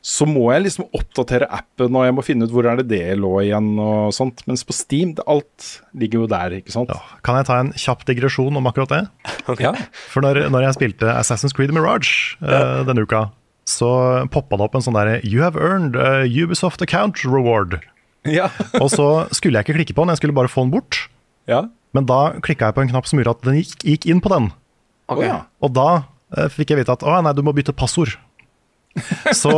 [0.02, 3.18] så må jeg liksom oppdatere appen, og jeg må finne ut hvor er det det
[3.22, 4.42] lå igjen og sånt.
[4.50, 6.94] Mens på Steam, det, alt ligger jo der, ikke sant.
[7.26, 9.04] Kan jeg ta en kjapp digresjon om akkurat det?
[9.62, 9.74] Ja.
[10.10, 13.28] For når, når jeg spilte Assassin's Creed Mirage uh, denne uka,
[13.70, 13.90] så
[14.34, 17.78] poppa det opp en sånn derre You have earned a Ubisoft account reward.
[18.26, 18.50] Ja.
[18.78, 21.04] og så skulle jeg ikke klikke på den, jeg skulle bare få den bort.
[21.50, 21.66] Ja.
[21.94, 24.32] Men da klikka jeg på en knapp som gjorde at den gikk, gikk inn på
[24.34, 24.50] den.
[25.12, 25.34] Okay.
[25.62, 28.16] Og da uh, fikk jeg vite at å nei, du må bytte passord.
[29.42, 29.52] Så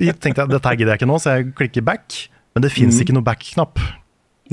[0.00, 2.16] jeg tenkte jeg dette gidder jeg ikke nå, så jeg klikker back.
[2.56, 3.02] Men det fins mm.
[3.04, 3.80] ikke noe back-knapp.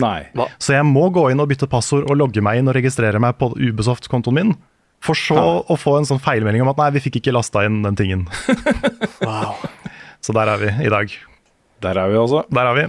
[0.01, 0.27] Nei.
[0.59, 3.37] Så jeg må gå inn og bytte passord og logge meg inn og registrere meg
[3.39, 4.55] på Ubisoft-kontoen min.
[5.05, 7.83] For så å få en sånn feilmelding om at nei, vi fikk ikke lasta inn
[7.85, 8.25] den tingen.
[10.25, 11.11] Så der er vi i dag.
[11.85, 12.41] Der er vi altså.
[12.49, 12.85] Der er vi.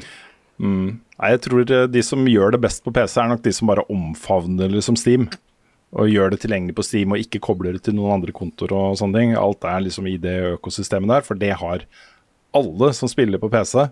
[0.64, 0.86] Mm.
[1.16, 3.84] Nei, jeg tror de som gjør det best på PC, er nok de som bare
[3.92, 5.26] omfavner liksom Steam.
[5.96, 8.98] Og gjør det tilgjengelig på Steam og ikke kobler det til noen andre kontoer og
[9.00, 9.30] sånne ting.
[9.40, 11.86] Alt er liksom i det økosystemet der, for det har
[12.56, 13.86] alle som spiller på PC,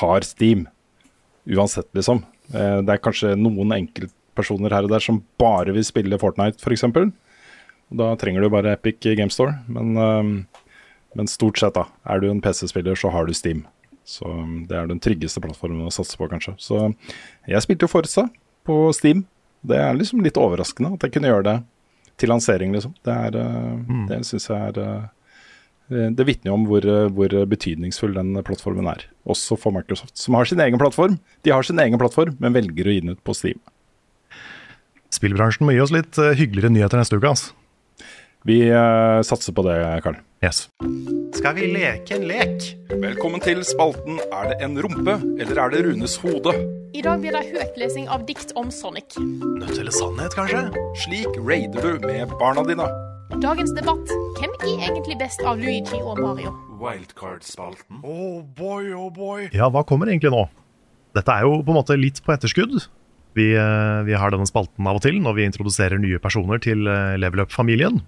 [0.00, 0.66] har Steam.
[1.48, 2.24] Uansett, liksom.
[2.52, 6.84] Eh, Det er kanskje noen enkeltpersoner her og der som bare vil spille Fortnite, f.eks.
[7.88, 9.60] Da trenger du bare Epic Game Store.
[9.68, 10.66] Men, eh,
[11.14, 11.86] men stort sett, da.
[12.04, 13.64] Er du en PC-spiller, så har du Steam.
[14.08, 16.54] Så um, det er den tryggeste plattformen å satse på, kanskje.
[16.56, 16.94] Så
[17.46, 18.28] jeg spilte jo Forza
[18.64, 19.26] på Steam.
[19.66, 21.56] Det er liksom litt overraskende at jeg kunne gjøre det
[22.18, 22.94] til lansering, liksom.
[23.06, 23.38] Det, er,
[23.86, 24.04] mm.
[24.10, 25.06] det syns jeg er uh,
[26.18, 29.06] Det vitner jo om hvor, uh, hvor betydningsfull den plattformen er.
[29.28, 31.18] Også for Microsoft, som har sin egen plattform.
[31.46, 33.62] De har sin egen plattform, men velger å gi den ut på Steam.
[35.14, 37.30] Spillbransjen må gi oss litt eh, hyggeligere nyheter neste uke.
[37.32, 37.54] Altså.
[38.48, 40.16] Vi uh, satser på det, Karl.
[40.40, 40.70] Yes.
[41.36, 42.64] Skal vi leke en lek?
[43.02, 46.54] Velkommen til spalten Er det en rumpe, eller er det Runes hode?
[46.96, 49.18] I dag blir det høytlesing av dikt om Sonic.
[49.20, 50.64] Nødt eller sannhet, kanskje?
[51.04, 52.88] Slik raider du med barna dine.
[53.36, 56.56] Dagens debatt hvem er egentlig best av Luigi og Mario?
[56.80, 58.00] Wildcard-spalten.
[58.00, 59.50] Oh boy, oh boy.
[59.52, 60.46] Ja, hva kommer egentlig nå?
[61.18, 62.80] Dette er jo på en måte litt på etterskudd.
[63.36, 66.88] Vi, eh, vi har denne spalten av og til når vi introduserer nye personer til
[66.88, 68.00] eh, Level Up-familien.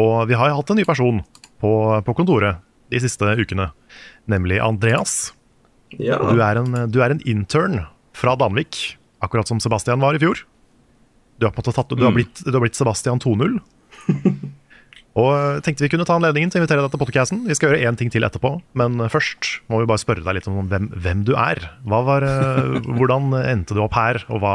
[0.00, 1.20] Og vi har hatt en ny person
[1.62, 1.70] på,
[2.04, 2.60] på kontoret
[2.92, 3.70] de siste ukene,
[4.30, 5.32] nemlig Andreas.
[5.98, 6.18] Ja.
[6.18, 7.84] Du er, en, du er en intern
[8.14, 10.42] fra Danvik, akkurat som Sebastian var i fjor.
[11.38, 12.18] Du har, tatt, du har, Mm.
[12.20, 13.56] blitt, du har blitt Sebastian 2.0.
[15.14, 17.42] Og tenkte vi kunne ta anledningen til å invitere deg til podcasten.
[17.46, 20.48] Vi skal gjøre én ting til etterpå, men først må vi bare spørre deg litt
[20.50, 21.60] om hvem, hvem du er.
[21.86, 24.54] Hva var, eh, hvordan endte du opp her, og hva,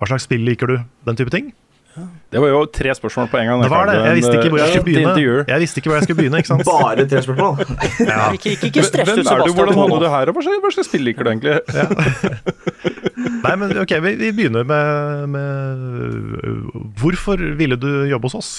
[0.00, 0.76] hva slags spill liker du?
[1.06, 1.52] Den type ting.
[2.32, 3.62] Det var jo tre spørsmål på en gang.
[3.64, 3.96] Det var det.
[4.04, 5.44] Jeg visste ikke hvor jeg skulle begynne.
[5.48, 6.68] Jeg visste ikke hvor jeg skulle begynne, ikke sant?
[6.68, 7.54] Bare tre spørsmål?
[8.10, 8.30] Ja.
[8.36, 9.54] Ikke, ikke, ikke stress ut, Sebastian.
[9.56, 11.56] hvordan havnet du her, og hva slags, spill liker du egentlig?
[13.46, 18.50] Nei, men ok, vi, vi begynner med, med Hvorfor ville du jobbe hos oss?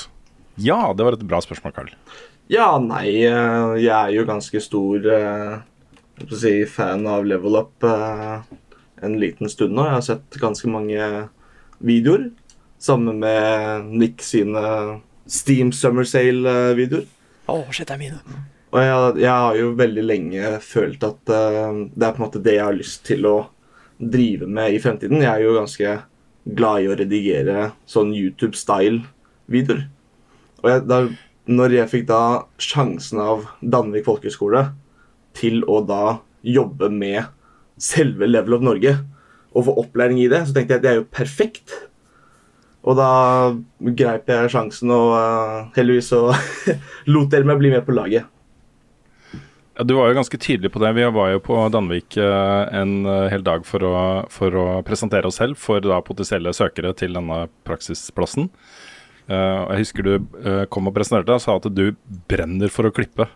[0.57, 1.93] Ja, det var et bra spørsmål, Karl.
[2.49, 5.57] Ja, nei, eh, jeg er jo ganske stor eh,
[6.31, 8.39] si, fan av Level Up eh,
[9.05, 9.85] en liten stund nå.
[9.85, 11.27] Jeg har sett ganske mange
[11.83, 12.29] videoer
[12.79, 14.63] sammen med Nick sine
[15.27, 17.05] Steam Summer Sale-videoer.
[17.47, 18.39] Å, shit, det er mine.
[18.75, 22.43] Og jeg, jeg har jo veldig lenge følt at uh, det er på en måte
[22.43, 23.37] det jeg har lyst til å
[23.97, 25.23] drive med i fremtiden.
[25.23, 25.93] Jeg er jo ganske
[26.57, 29.87] glad i å redigere sånn YouTube-style-videoer.
[30.63, 30.99] Og jeg, da,
[31.47, 32.21] når jeg fikk da
[32.61, 34.67] sjansen av Danvik folkehøgskole
[35.37, 37.27] til å da jobbe med
[37.81, 38.93] selve Level of Norge
[39.53, 41.75] og få opplæring i det, så tenkte jeg at det er jo perfekt.
[42.87, 43.11] Og da
[43.99, 46.23] greip jeg sjansen, og uh, heldigvis så
[47.11, 48.29] lot dere meg bli med på laget.
[49.77, 50.93] Ja, du var jo ganske tydelig på det.
[50.97, 53.97] Vi var jo på Danvik eh, en eh, hel dag for å,
[54.33, 58.47] for å presentere oss selv for da potensielle søkere til denne praksisplassen.
[59.29, 60.13] Uh, jeg husker du
[60.71, 61.91] kom og presenterte deg og sa at du
[62.31, 63.27] brenner for å klippe.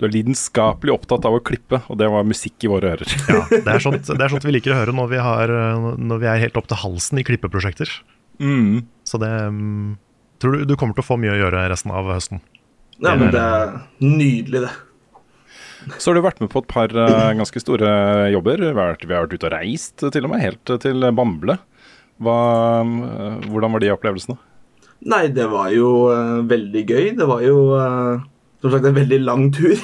[0.00, 3.14] Du er lidenskapelig opptatt av å klippe, og det var musikk i våre ører.
[3.30, 5.54] Ja, det er sånt, det er sånt vi liker å høre når vi, har,
[6.02, 7.94] når vi er helt opp til halsen i klippeprosjekter.
[8.42, 8.86] Mm.
[9.06, 9.96] Så det mm,
[10.42, 12.42] tror du du kommer til å få mye å gjøre resten av høsten.
[12.96, 14.72] Ja, men det er nydelig, det.
[16.00, 17.90] Så har du vært med på et par eh, ganske store
[18.32, 18.62] jobber.
[18.62, 21.58] Vi har, vært, vi har vært ute og reist til og med, helt til Bamble.
[22.24, 22.38] Hva,
[22.82, 24.38] eh, hvordan var de opplevelsene?
[25.06, 27.10] Nei, det var jo uh, veldig gøy.
[27.18, 27.58] Det var jo
[28.64, 29.76] som sagt en veldig lang tur.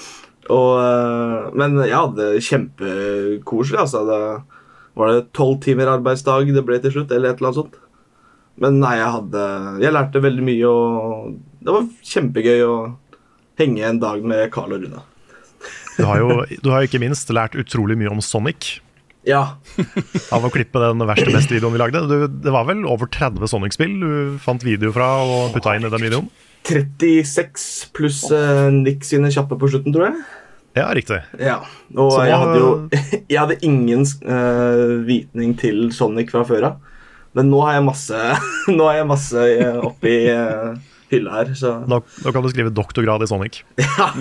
[0.54, 3.82] Og, men ja, det er kjempekoselig.
[3.82, 4.20] Altså, det
[4.98, 7.76] var det tolv timer arbeidsdag det ble til slutt, eller et eller annet sånt.
[8.60, 9.44] Men nei, jeg hadde
[9.80, 12.74] Jeg lærte veldig mye, og det var kjempegøy å
[13.60, 15.02] henge en dag med Carl og Runa.
[15.98, 18.78] Du har jo du har ikke minst lært utrolig mye om Sonic.
[19.28, 19.42] Ja.
[20.32, 22.00] av å klippe den verste beste videoen vi lagde.
[22.08, 25.92] Du, det var vel over 30 Sonic-spill du fant video fra og putta inn i
[25.92, 26.30] den videoen?
[26.68, 30.22] 36 pluss uh, Nick sine kjappe på slutten, tror jeg.
[30.78, 31.18] Ja, riktig.
[31.40, 31.58] Ja,
[31.98, 32.68] Og Så jeg hadde jo
[33.32, 36.89] Jeg hadde ingen uh, vitning til Sonic fra før av.
[37.38, 38.20] Men nå har jeg masse
[38.76, 40.74] Nå har jeg masse uh, oppi uh,
[41.10, 43.62] hylla her, så da, da, kan du skrive doktorgrad i Sonic.
[44.00, 44.12] Ja.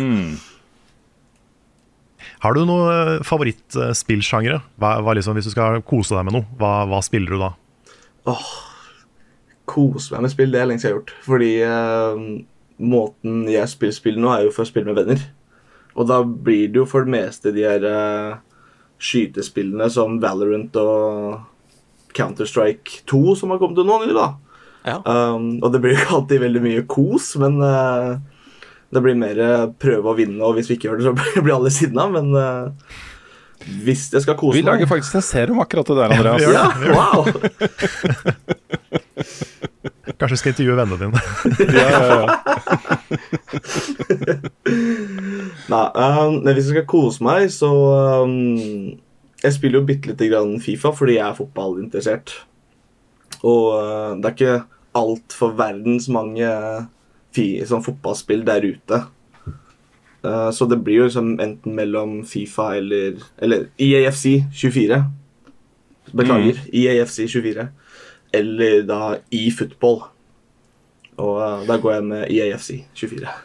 [2.39, 4.61] Har du noe favorittspillsjangre?
[4.79, 7.49] Hva, hva liksom, hvis du skal kose deg med noe, hva, hva spiller du da?
[8.31, 8.45] Åh,
[9.69, 11.13] kose meg med spill, det er lenge siden jeg har gjort.
[11.25, 12.21] Fordi eh,
[12.93, 15.25] måten jeg spiller spill nå, er jo for å spille med venner.
[15.99, 18.39] Og da blir det jo for det meste de her eh,
[19.03, 21.48] skytespillene som Valorant og
[22.19, 24.29] Counter-Strike 2 som har kommet til nå nylig, da.
[24.89, 28.15] Um, og det blir jo ikke alltid veldig mye kos, men uh,
[28.89, 31.55] det blir mer eh, prøve å vinne, og hvis vi ikke gjør det, så blir
[31.55, 32.71] alle sinna, men uh,
[33.83, 36.41] hvis jeg skal kose meg Vi meg lager faktisk en serum akkurat det der, Andreas.
[36.49, 36.65] Ja,
[36.95, 37.19] wow!
[40.19, 41.19] Kanskje vi skal intervjue vennene dine.
[41.79, 42.25] ja, ja, ja.
[45.69, 47.69] Nei, um, men hvis jeg skal kose meg, så
[48.25, 48.97] um,
[49.43, 52.33] Jeg spiller jo bitte lite grann Fifa fordi jeg er fotballinteressert.
[53.39, 54.57] Og uh, det er ikke
[54.99, 56.49] altfor verdens mange
[57.35, 59.01] fi, sånn fotballspill der ute.
[60.25, 65.03] Uh, så det blir jo liksom enten mellom Fifa eller Eller E EAFC 24.
[66.11, 66.59] Beklager.
[66.65, 66.71] Mm.
[66.81, 67.69] EAFC 24.
[68.35, 70.01] Eller da eFootball.
[71.19, 73.37] Og da går jeg med IAFC EAFC 24.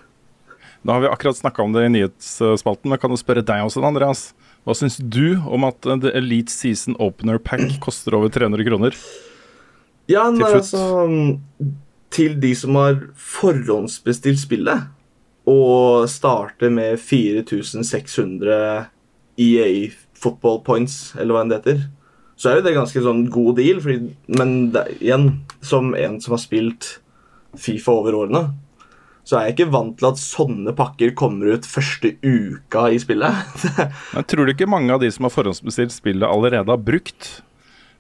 [0.85, 3.81] Da har vi akkurat snakka om det i nyhetsspalten, men kan du spørre deg også,
[3.89, 4.35] Andreas?
[4.65, 8.97] Hva syns du om at The Elite Season Opener Pack koster over 300 kroner?
[10.09, 10.85] Ja, Til altså
[12.15, 14.89] Til de som har forhåndsbestilt spillet,
[15.51, 18.87] og starter med 4600
[19.37, 21.83] EA football points, eller hva enn det heter,
[22.39, 23.83] så er jo det ganske sånn god deal.
[23.85, 25.27] Fordi, men det, igjen,
[25.61, 26.95] som en som har spilt
[27.61, 28.47] Fifa over årene,
[29.25, 33.65] så er jeg ikke vant til at sånne pakker kommer ut første uka i spillet.
[34.15, 37.41] Men tror du ikke mange av de som har forhåndsbestilt spillet, allerede har brukt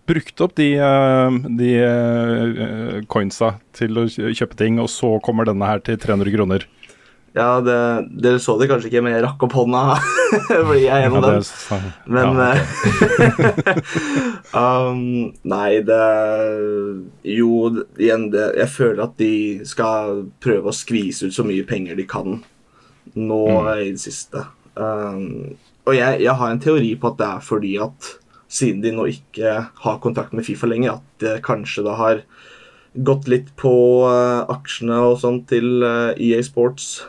[0.04, 5.64] Brukt opp de, eh, de eh, coinsa til å kjøpe ting, og så kommer denne
[5.64, 6.66] her til 300 kroner?
[7.34, 7.76] Ja, det,
[8.22, 9.96] Dere så det kanskje ikke, men jeg rakk opp hånda
[10.46, 11.88] fordi jeg er en av dem.
[12.14, 12.60] Men eh,
[14.60, 15.00] um,
[15.50, 16.04] Nei, det
[17.34, 17.50] Jo,
[17.98, 19.34] igjen, det Jeg føler at de
[19.66, 22.38] skal prøve å skvise ut så mye penger de kan
[23.14, 23.44] nå
[23.78, 24.40] i det siste.
[24.74, 25.54] Um,
[25.84, 28.08] og jeg, jeg har en teori på at det er fordi at
[28.54, 32.22] siden de nå ikke har kontakt med Fifa lenger, at det kanskje da har
[32.94, 33.74] gått litt på
[34.06, 37.02] uh, aksjene og sånn til uh, EA Sports.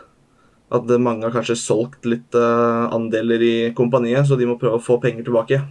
[0.76, 4.84] At mange har kanskje solgt litt eh, andeler i kompaniet, så de må prøve å
[4.84, 5.64] få penger tilbake.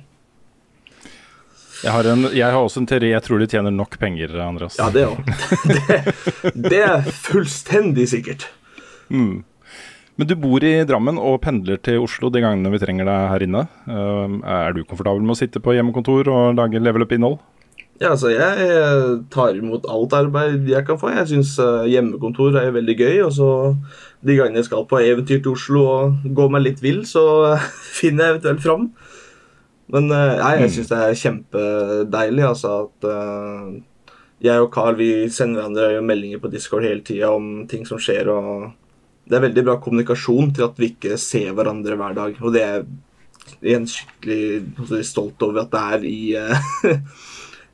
[1.85, 3.11] Jeg har, en, jeg har også en teori.
[3.13, 4.79] Jeg tror de tjener nok penger, Andreas.
[4.81, 5.19] Ja, det òg.
[5.69, 5.99] det,
[6.71, 8.47] det er fullstendig sikkert.
[9.13, 9.43] Mm.
[10.17, 13.45] Men du bor i Drammen og pendler til Oslo de gangene vi trenger deg her
[13.45, 13.65] inne.
[13.91, 17.41] Um, er du komfortabel med å sitte på hjemmekontor og lage level up-innhold?
[18.01, 21.13] Ja, altså, jeg eh, tar imot alt arbeid jeg kan få.
[21.15, 21.53] Jeg syns
[21.91, 23.21] hjemmekontor er veldig gøy.
[23.27, 23.51] Og så
[24.25, 27.25] de gangene jeg skal på eventyr til Oslo og gå meg litt vill, så
[27.99, 28.89] finner jeg eventuelt fram.
[29.95, 34.14] Men eh, nei, jeg syns det er kjempedeilig, altså, at eh,
[34.45, 38.29] jeg og Carl vi sender hverandre meldinger på Discord hele tida om ting som skjer.
[38.33, 38.70] og
[39.29, 42.41] Det er veldig bra kommunikasjon til at vi ikke ser hverandre hver dag.
[42.43, 42.87] Og det er
[43.64, 47.01] jeg skikkelig stolt over at det er i eh,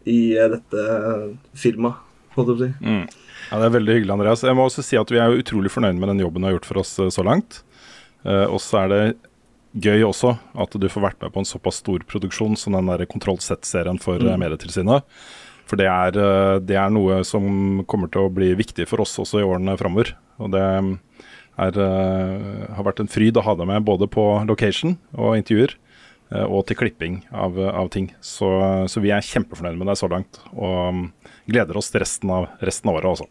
[0.08, 0.84] i dette
[1.58, 2.00] firmaet,
[2.36, 2.70] holdt jeg på å si.
[2.86, 3.29] Mm.
[3.50, 4.44] Ja, Det er veldig hyggelig, Andreas.
[4.46, 6.54] Jeg må også si at Vi er jo utrolig fornøyd med den jobben du har
[6.54, 7.62] gjort for oss eh, så langt.
[8.22, 9.02] Eh, og så er det
[9.74, 13.06] gøy også at du får vært med på en såpass stor produksjon som den der
[13.10, 14.44] Kontroll Z-serien for eh, Mm.
[14.44, 15.06] Medietilsynet.
[15.70, 16.16] For det er,
[16.66, 20.16] det er noe som kommer til å bli viktig for oss også i årene framover.
[20.42, 21.78] Og det er,
[22.74, 25.76] har vært en fryd å ha deg med både på location og intervjuer.
[26.50, 28.10] Og til klipping av, av ting.
[28.18, 28.50] Så,
[28.90, 30.42] så vi er kjempefornøyde med deg så langt.
[30.58, 31.04] Og mm,
[31.54, 33.30] gleder oss til resten av, resten av året også.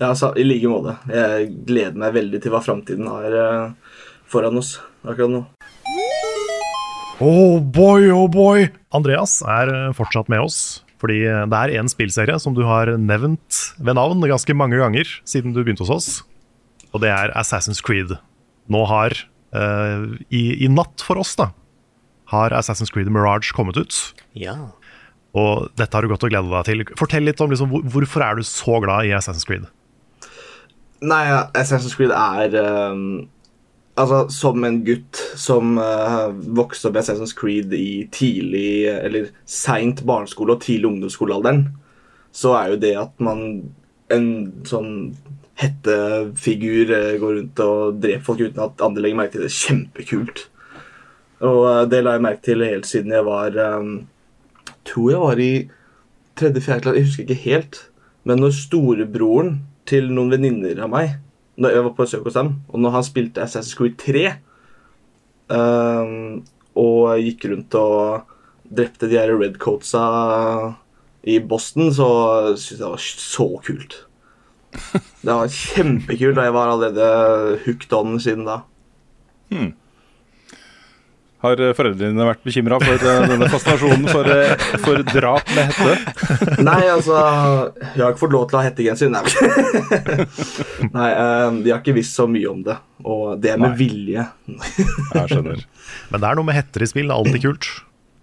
[0.00, 0.96] Ja, så, I like måte.
[1.08, 5.44] Jeg gleder meg veldig til hva framtiden har eh, foran oss akkurat nå.
[7.24, 8.66] Oh boy, oh boy!
[8.92, 10.58] Andreas er eh, fortsatt med oss.
[11.00, 15.08] Fordi eh, det er en spillserie som du har nevnt ved navn ganske mange ganger
[15.28, 16.08] siden du begynte hos oss.
[16.92, 18.16] Og det er Assassin's Creed.
[18.72, 19.16] Nå har,
[19.56, 21.50] eh, i, i natt for oss, da,
[22.32, 23.96] har Assassin's Creed Mirage kommet ut.
[24.36, 24.56] Ja.
[25.36, 26.84] Og dette har du godt å glede deg til.
[27.00, 29.68] Fortell litt om liksom, hvorfor er du så glad i Assassin's Creed?
[31.04, 31.24] Nei,
[31.54, 33.08] Assassin's Creed er ehm,
[33.96, 36.28] Altså, som en gutt som uh,
[36.58, 41.62] vokste opp i Assassin's Creed i tidlig, eller seint barneskole og tidlig ungdomsskolealderen,
[42.28, 43.40] så er jo det at man
[44.12, 44.26] En
[44.68, 44.90] sånn
[45.58, 50.42] hettefigur eh, går rundt og dreper folk uten at andre legger merke til det, kjempekult.
[51.42, 53.96] Og eh, det la jeg merke til helt siden jeg var um,
[54.86, 55.52] Tror jeg var i
[56.38, 57.80] tredje-fjerde klasse, jeg husker ikke helt.
[58.28, 59.56] Men når storebroren
[59.88, 61.16] til noen venninner av meg
[61.56, 64.24] når jeg var på besøk hos dem, og når han spilte Assassin's Creed 3
[65.56, 66.42] um,
[66.76, 68.26] og gikk rundt og
[68.66, 70.02] drepte de her redcoatsa
[71.26, 72.08] i Boston, så
[72.54, 73.96] syntes jeg det var så kult.
[75.24, 78.60] Det var kjempekult, og jeg var allerede hooked on siden da.
[79.50, 79.72] Hmm.
[81.44, 85.68] Har eh, foreldrene dine vært bekymra for eh, denne fascinasjonen for, eh, for drap med
[85.68, 85.96] hette?
[86.68, 89.12] Nei, altså Jeg har ikke fått lov til å ha hettegenser.
[89.12, 89.22] Nei,
[90.96, 92.78] Nei ehm, de har ikke visst så mye om det.
[93.04, 93.80] Og det er med Nei.
[93.82, 94.24] vilje.
[94.48, 95.66] Jeg skjønner.
[96.14, 97.10] Men det er noe med hetter i spill.
[97.10, 97.70] Det er alltid kult.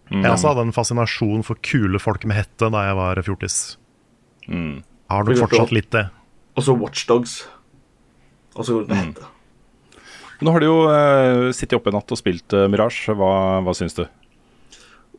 [0.09, 0.23] Mm.
[0.23, 3.59] Jeg også hadde en fascinasjon for kule folk med hette da jeg var fjortis.
[4.49, 4.81] Mm.
[5.13, 6.07] Har nok fortsatt litt det.
[6.57, 7.43] Og så Watchdogs.
[8.57, 9.32] Og så går det med hette.
[10.41, 13.13] Nå har du jo uh, sittet oppe i natt og spilt uh, Mirage.
[13.13, 14.05] Hva, hva syns du?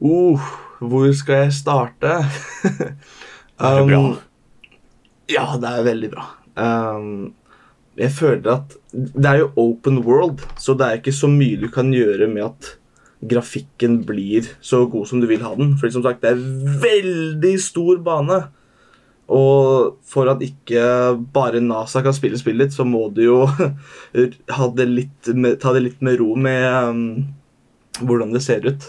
[0.03, 0.43] Uh,
[0.83, 2.19] hvor skal jeg starte?
[3.55, 4.03] Er det bra?
[5.31, 6.25] Ja, det er veldig bra.
[6.59, 7.35] Um,
[7.99, 11.69] jeg føler at Det er jo open world, så det er ikke så mye du
[11.71, 12.73] kan gjøre med at
[13.25, 15.77] grafikken blir så god som du vil ha den.
[15.81, 18.43] For som sagt, det er veldig stor bane.
[19.33, 20.83] Og for at ikke
[21.33, 23.39] bare NASA kan spille spillet ditt, så må du jo
[24.77, 24.89] det
[25.33, 27.07] med, ta det litt med ro med um,
[28.05, 28.85] hvordan det ser ut.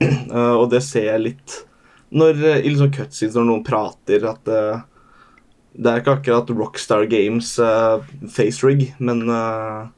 [0.00, 1.58] Uh, og det ser jeg litt
[2.12, 4.82] når uh, i liksom cutscenes når noen prater, at uh,
[5.72, 9.88] det er ikke akkurat Rockstar Games uh, face rig, men uh,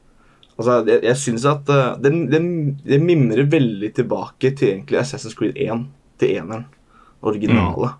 [0.55, 1.67] altså, jeg, jeg syns at
[2.03, 2.43] det, det,
[2.87, 5.87] det mimrer veldig tilbake til egentlig Assassin's Creed 1,
[6.19, 6.67] til eneren.
[7.25, 7.95] Originale.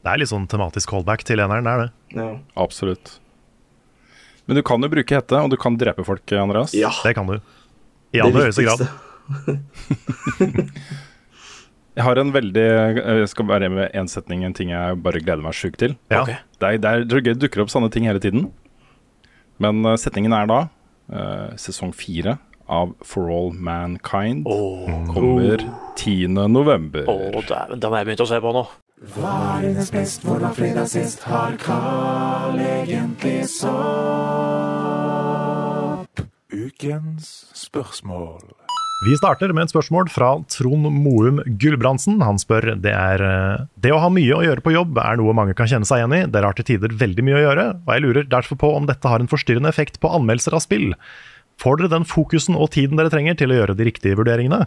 [0.00, 1.90] Det er litt sånn tematisk callback til eneren, det er det.
[2.16, 2.28] Ja.
[2.62, 3.18] Absolutt.
[4.48, 6.72] Men du kan jo bruke hette, og du kan drepe folk, Andreas.
[6.74, 6.90] Ja.
[7.04, 7.36] Det kan du.
[8.16, 8.88] I aller høyeste grad.
[11.98, 15.42] Jeg har en veldig Jeg skal bare med én setning, en ting jeg bare gleder
[15.44, 15.96] meg sjukt til.
[16.08, 16.22] Ja.
[16.22, 16.38] Okay.
[16.58, 18.48] Det er, det er gøy, det dukker opp sånne ting hele tiden.
[19.60, 20.60] Men eh, setningen er da
[21.12, 22.38] uh, sesong fire
[22.70, 24.46] av For All Mankind
[25.10, 25.64] kommer
[25.98, 26.38] 10.
[26.48, 27.04] november.
[27.10, 28.64] Å, dæven, den har jeg begynne å se på nå.
[29.00, 31.22] Hva er hennes best, hvordan fredag sist?
[31.24, 33.70] Har Carl egentlig sopp?
[36.52, 38.44] Ukens spørsmål.
[39.06, 42.20] Vi starter med et spørsmål fra Trond Moum Gulbrandsen.
[42.20, 45.32] Han spør det er eh, Det å ha mye å gjøre på jobb er noe
[45.32, 46.28] mange kan kjenne seg igjen i.
[46.28, 49.08] Dere har til tider veldig mye å gjøre, og jeg lurer derfor på om dette
[49.08, 50.92] har en forstyrrende effekt på anmeldelser av spill.
[51.60, 54.64] Får dere den fokusen og tiden dere trenger til å gjøre de riktige vurderingene?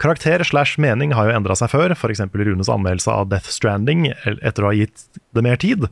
[0.00, 2.22] Karakter slash mening har jo endra seg før, f.eks.
[2.32, 5.04] Runes anmeldelse av Death Stranding etter å ha gitt
[5.36, 5.84] det mer tid.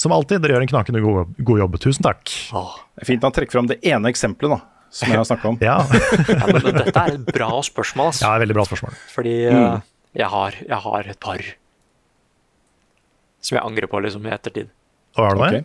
[0.00, 1.78] Som alltid, dere gjør en knakende god, god jobb.
[1.84, 2.26] Tusen takk.
[2.26, 4.60] Det er fint han trekker fram det ene eksempelet da,
[4.90, 5.60] som jeg har snakka om.
[5.68, 8.26] Ja, Ja, men dette er et bra spørsmål, altså.
[8.26, 8.96] ja veldig bra spørsmål.
[9.14, 9.84] Fordi mm.
[10.18, 11.44] jeg, har, jeg har et par
[13.42, 14.74] som jeg angrer på liksom i ettertid.
[15.18, 15.46] Og er det?
[15.46, 15.62] Okay.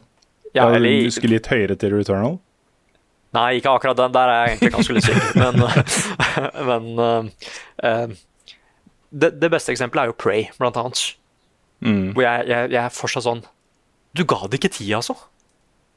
[0.53, 2.37] Ja, Ja, eller, du skulle litt høyere til Returnal?
[3.35, 4.13] Nei, ikke akkurat den.
[4.15, 5.31] Der er jeg egentlig ganske litt sikker.
[5.41, 5.55] Men,
[6.69, 8.13] men uh,
[9.11, 11.03] det, det beste eksempelet er jo Pray, blant annet.
[11.83, 12.13] Mm.
[12.15, 13.43] Hvor jeg, jeg, jeg er fortsatt sånn
[14.17, 15.13] Du ga det ikke tid, altså.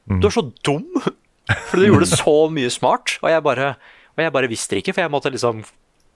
[0.05, 0.85] Du er så dum!
[1.69, 3.73] For du gjorde så mye smart, og jeg bare,
[4.15, 5.63] og jeg bare visste det ikke, for jeg måtte liksom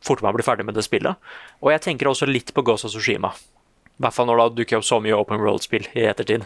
[0.06, 1.18] forte meg bli ferdig med det spillet.
[1.60, 3.34] Og jeg tenker også litt på Ghost of Tsushima.
[3.96, 6.46] I hvert fall når det dukker opp så mye open world-spill i ettertid.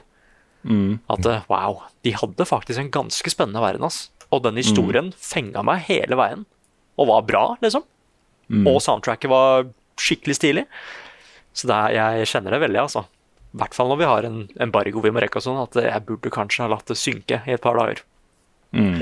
[1.11, 4.07] At eh, wow, de hadde faktisk en ganske spennende verden, ass.
[4.31, 6.45] Og den historien fenga meg hele veien.
[6.99, 7.83] Og var bra, liksom.
[8.67, 9.67] Og soundtracket var
[9.99, 10.65] skikkelig stilig.
[11.53, 13.05] Så det er, jeg kjenner det veldig, altså.
[13.53, 16.05] I hvert fall når vi har en embargo vi må rekke og sånn, at jeg
[16.05, 18.03] burde kanskje ha latt det synke i et par dager.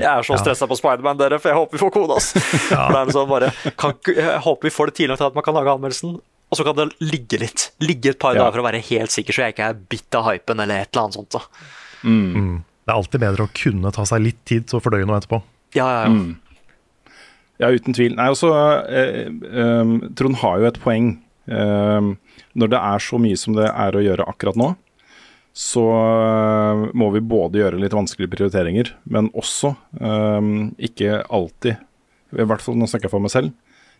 [0.08, 2.30] er så stressa på Spiderman, dere, for jeg håper vi får kode, ass.
[2.72, 5.58] Er sånn bare, kan, jeg håper vi får det tidlig nok til at man kan
[5.58, 6.14] lage anmeldelsen,
[6.48, 7.66] og så kan det ligge litt.
[7.84, 8.46] Ligge et par Ja.
[8.46, 10.88] dager for å være helt sikker, så jeg ikke er bitt av hypen eller et
[10.94, 11.36] eller annet sånt.
[11.36, 11.42] Da.
[12.88, 15.42] Det er alltid bedre å kunne ta seg litt tid til å fordøye noe etterpå.
[15.76, 17.16] Ja, ja, ja.
[17.58, 18.14] Ja, uten tvil.
[18.16, 18.48] Nei, også,
[18.88, 21.10] eh, eh, Trond har jo et poeng.
[21.52, 22.08] Eh,
[22.56, 24.70] når det er så mye som det er å gjøre akkurat nå,
[25.52, 30.48] så eh, må vi både gjøre litt vanskelige prioriteringer, men også eh,
[30.88, 31.76] ikke alltid
[32.40, 33.52] I hvert fall nå snakker jeg for meg selv.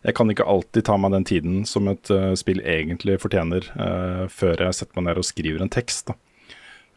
[0.07, 4.29] Jeg kan ikke alltid ta meg den tiden som et uh, spill egentlig fortjener, uh,
[4.31, 6.13] før jeg setter meg ned og skriver en tekst.
[6.13, 6.15] Da.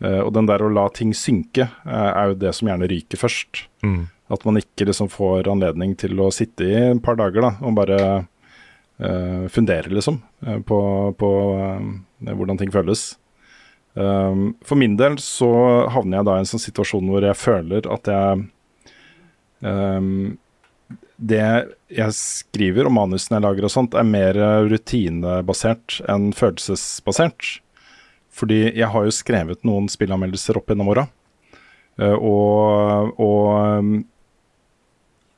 [0.01, 3.21] Eh, og den der å la ting synke, eh, er jo det som gjerne ryker
[3.21, 3.65] først.
[4.31, 7.75] At man ikke liksom får anledning til å sitte i et par dager da, og
[7.75, 10.21] bare uh, fundere, liksom,
[10.63, 10.77] på,
[11.19, 11.81] på uh,
[12.29, 13.17] hvordan ting føles.
[13.91, 15.49] Um, for min del så
[15.91, 18.45] havner jeg da i en sånn situasjon hvor jeg føler at jeg
[19.67, 20.37] um,
[21.19, 21.41] Det
[21.91, 24.39] jeg skriver og manusene jeg lager og sånt, er mer
[24.71, 27.57] rutinebasert enn følelsesbasert.
[28.31, 31.07] Fordi jeg har jo skrevet noen spillanmeldelser opp gjennom åra.
[31.99, 34.03] Uh, og, og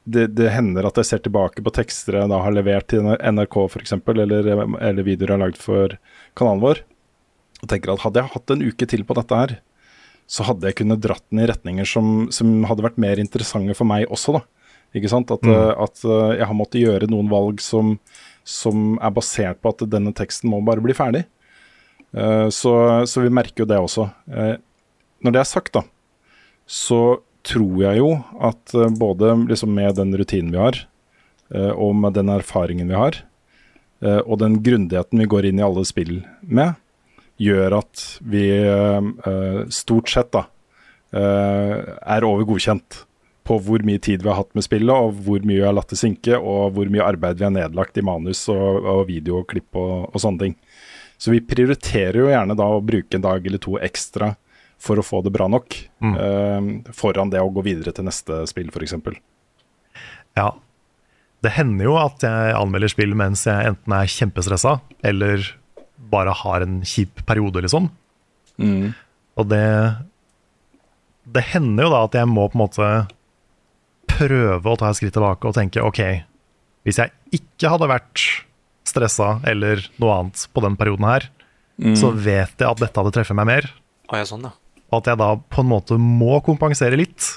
[0.04, 3.58] det, det, hender at jeg ser tilbake på tekster jeg da har levert til NRK
[3.66, 5.96] f.eks., eller, eller videoer jeg har lagd for
[6.38, 6.84] kanalen vår
[7.64, 9.54] og tenker at hadde jeg hatt en uke til på dette her,
[10.28, 13.88] så hadde jeg kunnet dratt den i retninger som, som hadde vært mer interessante for
[13.88, 14.44] meg også, da.
[14.94, 15.32] Ikke sant?
[15.34, 15.54] At, mm.
[15.54, 17.96] uh, at uh, jeg har måttet gjøre noen valg som,
[18.46, 21.24] som, er basert på at denne teksten må bare bli ferdig.
[22.14, 22.74] Uh, så,
[23.10, 24.10] så, vi merker jo det også.
[25.24, 25.84] når det er sagt, da,
[26.68, 28.10] så tror jeg jo
[28.40, 30.78] at både liksom med den rutinen vi har,
[31.54, 33.18] og med den erfaringen vi har,
[34.24, 36.76] og den grundigheten vi går inn i alle spill med,
[37.40, 38.46] gjør at vi
[39.76, 40.46] stort sett da
[41.14, 43.04] er over godkjent
[43.48, 45.92] på hvor mye tid vi har hatt med spillet, og hvor mye vi har latt
[45.92, 49.50] det synke, og hvor mye arbeid vi har nedlagt i manus og, og video og
[49.52, 50.56] klipp og, og, sånne ting.
[51.18, 54.34] Så vi prioriterer jo gjerne da å bruke en dag eller to ekstra
[54.84, 56.14] for å få det bra nok, mm.
[56.20, 58.98] uh, foran det å gå videre til neste spill, f.eks.
[60.36, 60.50] Ja.
[61.44, 65.44] Det hender jo at jeg anmelder spill mens jeg enten er kjempestressa eller
[66.14, 67.90] bare har en kjip periode, liksom.
[68.62, 68.94] Mm.
[69.40, 69.66] Og det
[71.24, 72.88] Det hender jo da at jeg må på en måte
[74.12, 76.02] prøve å ta et skritt tilbake og tenke OK,
[76.84, 78.26] hvis jeg ikke hadde vært
[78.94, 81.30] stressa eller noe annet på den perioden her,
[81.82, 81.96] mm.
[82.00, 83.72] så vet jeg at dette hadde treffet meg mer.
[84.12, 84.54] Og jeg sånn, ja.
[84.94, 87.32] At jeg da på en måte må kompensere litt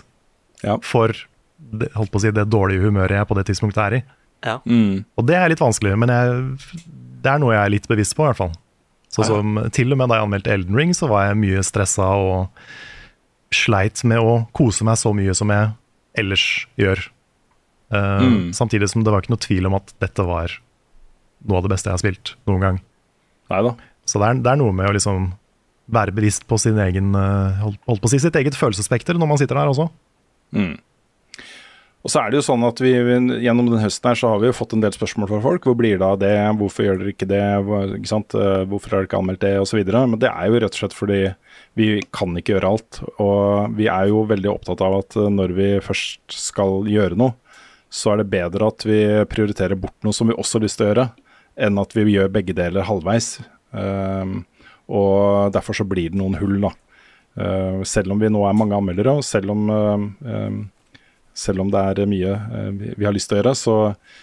[0.61, 0.77] ja.
[0.85, 1.15] for
[1.57, 4.03] det, holdt på å si, det dårlige humøret jeg på det tidspunktet er i.
[4.45, 4.59] Ja.
[4.69, 5.07] Mm.
[5.17, 6.85] Og det er litt vanskelig, men jeg,
[7.25, 8.55] det er noe jeg er litt bevisst på, i hvert fall.
[9.13, 12.11] Så som Til og med da jeg anmeldte Elden Ring, så var jeg mye stressa
[12.21, 12.67] og
[13.55, 15.71] sleit med å kose meg så mye som jeg
[16.21, 16.45] ellers
[16.81, 17.01] gjør.
[17.95, 18.41] Uh, mm.
[18.59, 20.59] Samtidig som det var ikke noe tvil om at dette var
[21.45, 22.81] noe av det beste jeg har spilt noen gang.
[23.53, 23.75] Neida.
[24.07, 25.31] Så det er, det er, noe med å liksom
[25.93, 29.41] være bevisst på sin egen uh, holdt, på å si sitt eget følelsesspekter når man
[29.41, 29.89] sitter der også.
[30.57, 30.75] Mm.
[32.07, 34.47] Og så er det jo sånn at vi gjennom den høsten her så har vi
[34.47, 35.65] jo fått en del spørsmål fra folk.
[35.67, 37.41] Hvor blir det av det, hvorfor gjør dere ikke det,
[37.97, 38.37] ikke sant?
[38.39, 39.81] Eh, hvorfor har dere ikke anmeldt det, osv.
[39.83, 41.19] Men det er jo rett og slett fordi
[41.75, 43.01] vi kan ikke gjøre alt.
[43.19, 47.35] Og vi er jo veldig opptatt av at eh, når vi først skal gjøre noe,
[47.91, 50.87] så er det bedre at vi prioriterer bort noe som vi også har lyst til
[50.87, 51.09] å gjøre,
[51.57, 53.37] enn at vi gjør begge deler halvveis.
[53.73, 54.45] Um,
[54.93, 56.73] og derfor så blir det noen hull, da.
[57.37, 60.65] Uh, selv om vi nå er mange anmeldere, og selv om um,
[61.37, 63.77] selv om det er mye uh, vi har lyst til å gjøre, så,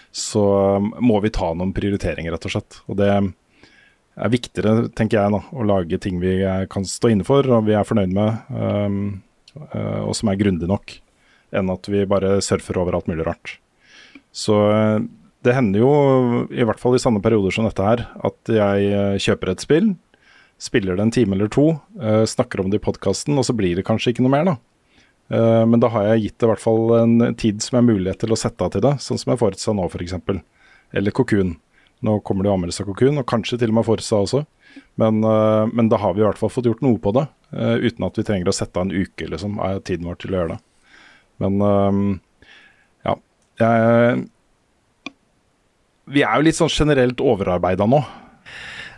[0.10, 0.44] så,
[0.82, 2.80] må vi ta noen prioriteringer, rett og slett.
[2.88, 6.40] Og det er viktigere, tenker jeg, da, å lage ting vi
[6.70, 9.00] kan stå inne for og vi er fornøyd med, um,
[9.54, 10.96] og som er grundig nok,
[11.54, 13.58] enn at vi bare surfer over alt mulig rart.
[14.34, 14.58] Så
[15.44, 15.92] det hender jo,
[16.52, 19.94] i hvert fall i sanne perioder som dette her, at jeg kjøper et spill,
[20.64, 23.76] spiller det en time eller to, uh, snakker om det i podkasten, og så blir
[23.78, 24.56] det kanskje ikke noe mer, da.
[25.34, 28.22] Uh, men da har jeg gitt det i hvert fall en tid som er mulighet
[28.24, 30.18] til å sette av til det, sånn som jeg forutsa nå f.eks.
[30.94, 31.56] Eller Kokun.
[32.04, 34.44] Nå kommer det jo anmeldelse av Kokun, og kanskje til og med forutsa også.
[34.98, 38.16] Men, men, da har vi i hvert fall fått gjort noe på det, uten at
[38.18, 40.58] vi trenger å sette av en uke liksom, av tiden vår til å gjøre det.
[41.44, 42.20] Men
[43.06, 43.16] ja.
[43.62, 44.24] Jeg,
[46.10, 48.04] vi er jo litt sånn generelt overarbeida nå.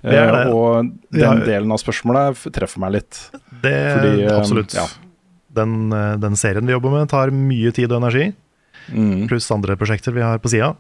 [0.06, 0.41] Det det.
[0.53, 3.23] og den delen av spørsmålet treffer meg litt.
[3.64, 4.76] Det Fordi, absolutt.
[4.77, 4.86] Ja
[5.56, 8.30] den, eh, den, serien vi jobber med, tar mye tid og energi.
[8.91, 9.26] Mm.
[9.30, 10.73] Pluss andre prosjekter vi har på sida.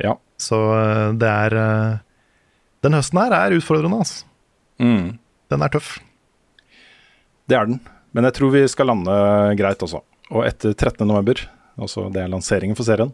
[0.00, 0.16] Ja.
[0.40, 1.98] Så eh, det er eh,
[2.80, 4.24] Den høsten her er utfordrende, altså.
[4.80, 5.18] Mm.
[5.52, 5.98] Den er tøff.
[7.50, 7.80] Det er den.
[8.16, 9.16] Men jeg tror vi skal lande
[9.58, 10.00] greit også.
[10.30, 11.42] Og etter 13.11,
[11.76, 13.10] altså det er lanseringen for serien,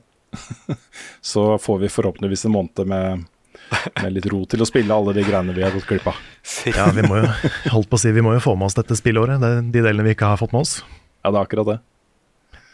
[1.32, 3.24] så får vi forhåpentligvis en måned med
[4.02, 6.18] med litt ro til å spille alle de greiene vi har gått glipp av.
[6.70, 7.30] Ja, vi må jo,
[7.72, 9.40] holdt på å si, vi må jo få med oss dette spillåret.
[9.42, 10.78] Det de delene vi ikke har fått med oss.
[11.24, 11.78] Ja, det er akkurat det.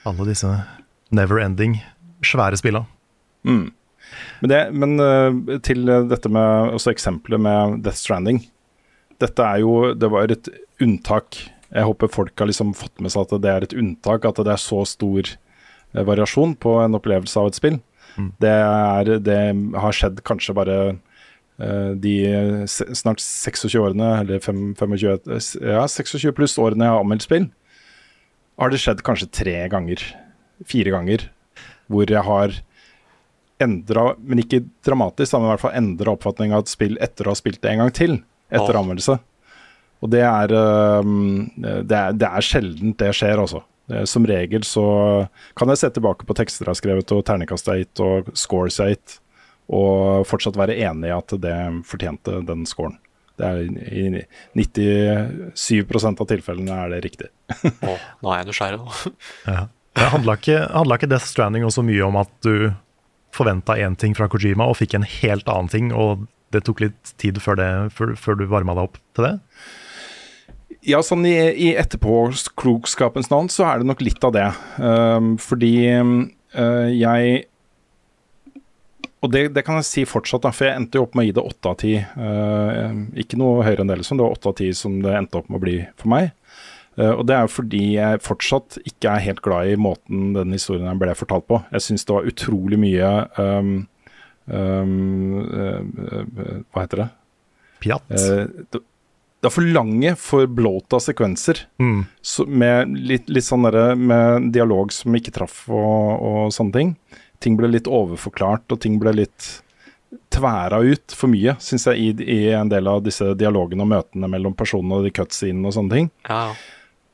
[0.08, 0.50] Alle disse
[1.14, 1.78] never ending,
[2.26, 2.84] svære spilla.
[3.48, 3.70] Mm.
[4.42, 8.42] Men, det, men uh, til dette med også eksempelet med Death Stranding.
[9.22, 10.50] Dette er jo Det var et
[10.82, 11.38] unntak.
[11.72, 14.52] Jeg håper folk har liksom fått med seg at det er et unntak, at det
[14.52, 15.30] er så stor
[15.92, 17.78] variasjon på en opplevelse av et spill.
[18.16, 18.28] Mm.
[18.42, 19.40] Det, er, det,
[19.84, 22.14] har skjedd kanskje bare uh, de
[22.68, 24.98] snart 26 årene, eller 5, 25,
[25.64, 27.48] ja, 26 pluss årene jeg har anmeldt spill,
[28.60, 30.04] har det skjedd kanskje tre ganger
[30.68, 31.24] fire ganger
[31.90, 32.54] hvor jeg har
[33.62, 37.34] endra, men ikke dramatisk, men i hvert fall endra oppfatning av et spill etter å
[37.34, 38.16] ha spilt det en gang til.
[38.52, 38.80] Etter oh.
[38.82, 39.18] anmeldelse.
[40.02, 43.62] Og det er, øhm, det er Det er sjeldent det skjer, altså.
[43.90, 44.84] Eh, Som regel så
[45.58, 48.32] kan jeg se tilbake på tekster jeg har skrevet, og terningkast jeg har gitt, og
[48.38, 49.16] scores jeg har gitt,
[49.72, 51.56] og fortsatt være enig i at det
[51.88, 52.98] fortjente den scoren.
[53.40, 54.24] Det er I
[54.58, 57.30] 97% av tilfellene er det riktig.
[57.64, 59.14] Å, nå er jeg nysgjerrig nå.
[59.52, 59.62] Ja.
[59.92, 62.70] Det handla ikke, handla ikke Death Stranding også mye om at du
[63.36, 66.22] forventa én ting fra Kojima og fikk en helt annen ting, og
[66.52, 69.34] det tok litt tid før, det, før, før du varma deg opp til det?
[70.82, 74.48] Ja, sånn i, i etterpåklokskapens navn så er det nok litt av det.
[74.82, 77.44] Um, fordi uh, jeg
[79.22, 81.28] Og det, det kan jeg si fortsatt, da, for jeg endte jo opp med å
[81.28, 81.92] gi det åtte av ti.
[81.94, 84.18] Eh, ikke noe høyere enn det, liksom.
[84.18, 86.32] Det var åtte av ti som det endte opp med å bli for meg.
[86.98, 90.50] Uh, og det er jo fordi jeg fortsatt ikke er helt glad i måten den
[90.56, 91.62] historien her ble fortalt på.
[91.70, 93.72] Jeg syns det var utrolig mye um,
[94.50, 95.38] um,
[96.74, 97.08] Hva heter det?
[97.86, 98.10] Pjatt.
[98.74, 98.82] Det,
[99.42, 101.64] det er for lange, for blåta sekvenser.
[101.82, 102.04] Mm.
[102.22, 106.92] Så med litt, litt sånn derre med dialog som ikke traff og, og sånne ting.
[107.42, 109.48] Ting ble litt overforklart, og ting ble litt
[110.32, 114.30] tværa ut for mye, syns jeg, i, i en del av disse dialogene og møtene
[114.30, 116.08] mellom personene og de cutscenene og sånne ting.
[116.28, 116.44] Ja,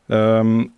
[0.09, 0.73] Um,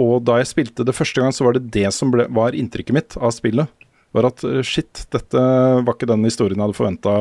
[0.00, 2.96] og da jeg spilte det første gang, så var det det som ble, var inntrykket
[2.96, 3.70] mitt av spillet.
[4.14, 7.14] Var at uh, shit, dette var ikke den historien jeg hadde forventa.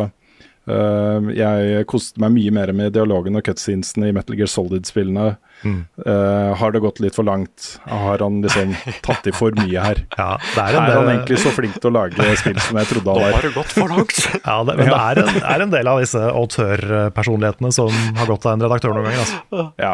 [0.64, 5.34] Jeg koste meg mye mer med dialogen og cutscenesene i Metal Gear Solid-spillene.
[5.64, 5.86] Mm.
[6.08, 7.78] Uh, har det gått litt for langt?
[7.88, 8.74] Har han liksom
[9.06, 10.04] tatt i for mye her?
[10.20, 12.90] Ja, det er en Er han egentlig så flink til å lage spill som jeg
[12.92, 13.48] trodde nå han har var?
[13.48, 14.24] det gått for langt.
[14.50, 18.48] ja, det, men det er en, er en del av disse autørpersonlighetene som har gått
[18.48, 19.24] av en redaktør noen ganger.
[19.24, 19.68] Altså.
[19.82, 19.94] Ja.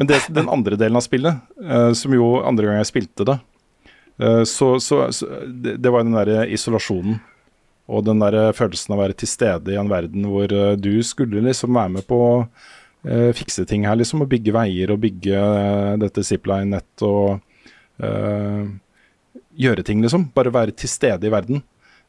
[0.00, 3.36] Men det, den andre delen av spillet, uh, som jo andre gang jeg spilte det,
[4.18, 7.20] eh, så, så, så det, det var den derre isolasjonen.
[7.90, 11.02] Og den der følelsen av å være til stede i en verden hvor eh, du
[11.04, 12.32] skulle liksom være med på å
[13.04, 14.24] eh, fikse ting her, liksom.
[14.24, 17.36] Og bygge veier og bygge eh, dette zipline-nett og
[18.00, 18.64] eh,
[19.66, 20.30] gjøre ting, liksom.
[20.36, 21.60] Bare være til stede i verden.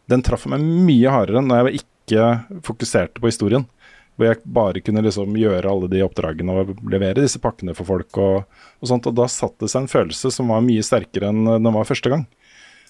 [0.10, 2.28] Den traff meg mye hardere når jeg ikke
[2.66, 3.68] fokuserte på historien.
[4.16, 8.16] Hvor jeg bare kunne liksom gjøre alle de oppdragene og levere disse pakkene for folk.
[8.16, 8.46] Og,
[8.80, 11.74] og sånt, og da satt det seg en følelse som var mye sterkere enn den
[11.76, 12.24] var første gang.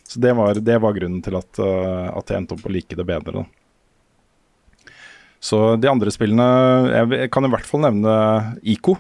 [0.06, 2.96] Så det var, det var grunnen til at, uh, at jeg endte opp å like
[2.98, 3.42] det bedre.
[3.42, 4.94] Da.
[5.46, 6.46] Så de andre spillene
[7.12, 8.14] Jeg kan i hvert fall nevne
[8.62, 8.96] ICO.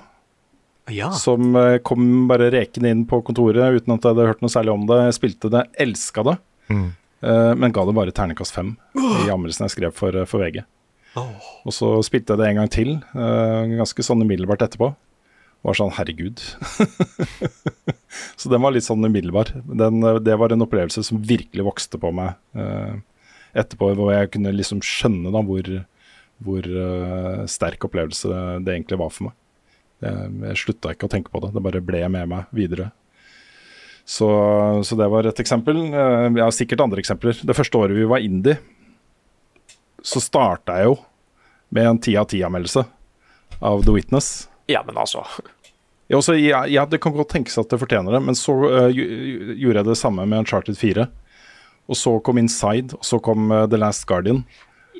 [0.94, 1.12] Ja.
[1.18, 4.74] Som uh, kom bare rekende inn på kontoret uten at jeg hadde hørt noe særlig
[4.76, 5.00] om det.
[5.08, 6.88] Jeg spilte det, elska det, Mm.
[7.22, 10.64] uh, men ga det bare terningkast fem i anmeldelsen jeg skrev for, for VG.
[11.16, 11.30] Oh.
[11.70, 14.90] Og så spilte jeg det en gang til, eh, ganske sånn umiddelbart etterpå.
[15.66, 16.42] Var sånn herregud.
[18.40, 19.50] så den var litt sånn umiddelbar.
[19.66, 23.00] Den, eh, det var en opplevelse som virkelig vokste på meg eh,
[23.58, 25.72] etterpå, hvor jeg kunne liksom skjønne da hvor,
[26.46, 28.30] hvor eh, sterk opplevelse
[28.66, 29.38] det egentlig var for meg.
[30.06, 32.92] Jeg, jeg slutta ikke å tenke på det, det bare ble med meg videre.
[34.06, 34.28] Så,
[34.86, 35.80] så det var et eksempel.
[35.90, 37.42] Eh, Jeg har sikkert andre eksempler.
[37.42, 38.60] Det første året vi var indie,
[40.06, 41.00] så starta jeg jo
[41.74, 42.84] med en ti av ti-anmeldelse
[43.66, 44.46] av The Witness.
[44.70, 45.24] Ja, men altså
[46.08, 48.90] Ja, også, ja, ja, det kan godt tenkes at det fortjener det, men så uh,
[48.94, 51.08] gjorde jeg det samme med Uncharted 4.
[51.90, 54.44] Og så kom Inside, og så kom uh, The Last Guardian.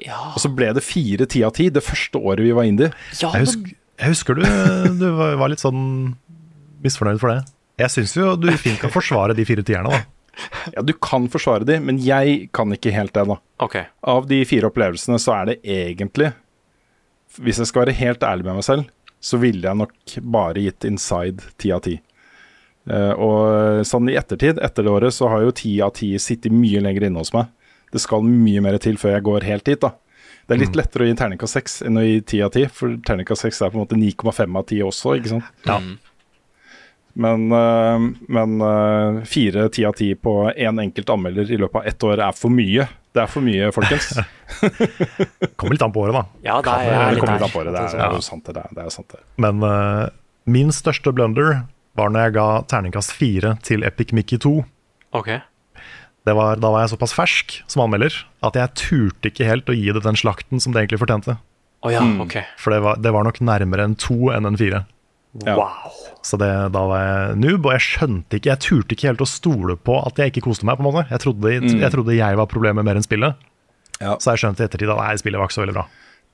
[0.02, 2.90] Ja, Og så ble det fire ti av ti det første året vi var indie.
[3.22, 4.44] ja Jeg, husker, jeg husker du,
[5.02, 6.16] du var var litt sånn
[6.84, 7.46] misfornøyd for det.
[7.82, 10.04] Jeg syns jo du fint kan forsvare de fire tierne, da.
[10.76, 13.38] Ja, du kan forsvare de, men jeg kan ikke helt det, da.
[13.64, 13.88] Okay.
[14.04, 16.34] Av de fire opplevelsene så er det egentlig
[17.40, 18.90] Hvis jeg skal være helt ærlig med meg selv,
[19.22, 21.98] så ville jeg nok bare gitt Inside ti av ti.
[22.86, 26.54] Eh, og sånn i ettertid, etter det året, så har jo ti av ti sittet
[26.54, 27.50] mye lenger inne hos meg.
[27.94, 29.96] Det skal mye mer til før jeg går helt dit, da.
[30.46, 32.94] Det er litt lettere å gi terningkast seks enn å gi ti av ti, for
[33.08, 35.48] terningkast seks er på en måte 9,5 av ti også, ikke sant.
[35.66, 35.80] Ja.
[37.16, 38.06] Men, eh,
[38.36, 42.22] men eh, fire ti av ti på én enkelt anmelder i løpet av ett år
[42.28, 42.86] er for mye.
[43.16, 44.10] Det er for mye, folkens.
[45.56, 46.24] Kommer litt an på året, da.
[46.44, 47.48] Ja, det er det jeg litt kommer litt der.
[47.48, 47.72] an på det.
[47.76, 48.10] Det er, det Ja.
[48.10, 48.58] er jo sant, det.
[48.58, 49.20] er- Det er sant, det.
[49.38, 50.10] Men uh,
[50.46, 51.64] min største blunder
[51.96, 54.66] var når jeg ga terningkast fire til Epic Mickey 2.
[55.16, 55.40] Okay.
[56.26, 58.12] Det var, da var jeg såpass fersk som anmelder
[58.44, 61.38] at jeg turte ikke helt å gi det den slakten som det egentlig fortjente.
[61.86, 62.20] Oh, ja, Mm.
[62.26, 62.40] ok.
[62.58, 64.86] For det var, det var nok nærmere en to enn en fire.
[65.44, 65.58] Ja.
[65.60, 65.92] Wow.
[66.24, 69.28] Så det, da var jeg noob, og jeg skjønte ikke Jeg turte ikke helt å
[69.28, 70.78] stole på at jeg ikke koste meg.
[70.80, 73.36] på en måte Jeg trodde jeg, trodde jeg var problemet mer enn spillet.
[74.00, 74.16] Ja.
[74.16, 75.86] Så jeg skjønte i ettertid at nei, spillet var ikke så veldig bra.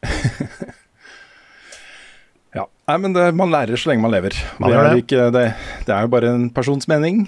[2.51, 4.35] Ja, Nei, men det, man lærer så lenge man lever.
[4.59, 5.03] Man det, er det.
[5.05, 5.43] ikke, det,
[5.87, 7.21] det er jo bare en persons mening.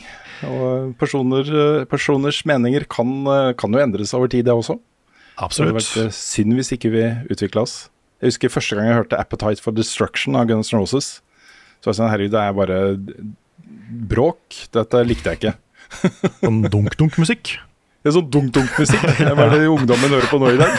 [0.43, 1.47] Og personer,
[1.87, 3.13] personers meninger kan,
[3.55, 4.75] kan jo endres over tid, det også.
[4.75, 5.77] Det hadde Absolutt.
[5.79, 7.77] vært eh, synd hvis ikke vi utvikla oss.
[8.19, 11.07] Jeg husker første gang jeg hørte 'Appetite for Destruction' av Guns N' Roses.
[11.83, 12.79] Så jeg sa herregud, det er bare
[14.13, 14.63] bråk.
[14.71, 15.55] Dette likte jeg ikke.
[16.39, 17.57] Sånn dunk-dunk-musikk.
[18.03, 19.03] Det er sånn dunk-dunk-musikk.
[19.19, 20.73] Hva er det ungdommen hører på nå i dag?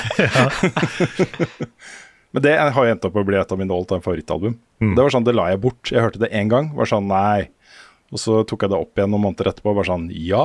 [2.36, 4.58] Men det har jeg endt opp med å bli et av mine all time favorittalbum.
[4.82, 4.90] Mm.
[4.92, 5.88] Det var sånn, det la jeg bort.
[5.88, 7.46] Jeg hørte det én gang, var sånn nei.
[8.12, 10.44] Og så tok jeg det opp igjen noen måneder etterpå og var sånn ja.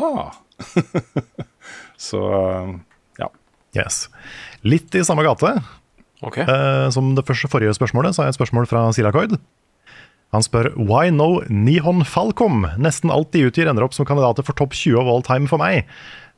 [2.09, 2.21] så
[3.19, 3.27] ja.
[3.75, 4.05] Yes.
[4.63, 5.57] Litt i samme gate.
[6.23, 6.39] Ok.
[6.45, 9.35] Eh, som det første forrige spørsmålet, så har jeg et spørsmål fra Silakoid.
[10.35, 12.67] Han spør Why no Nihon Falcom?
[12.81, 15.61] Nesten alt de utgir ender opp som kandidater for topp 20 of all time for
[15.61, 15.89] meg.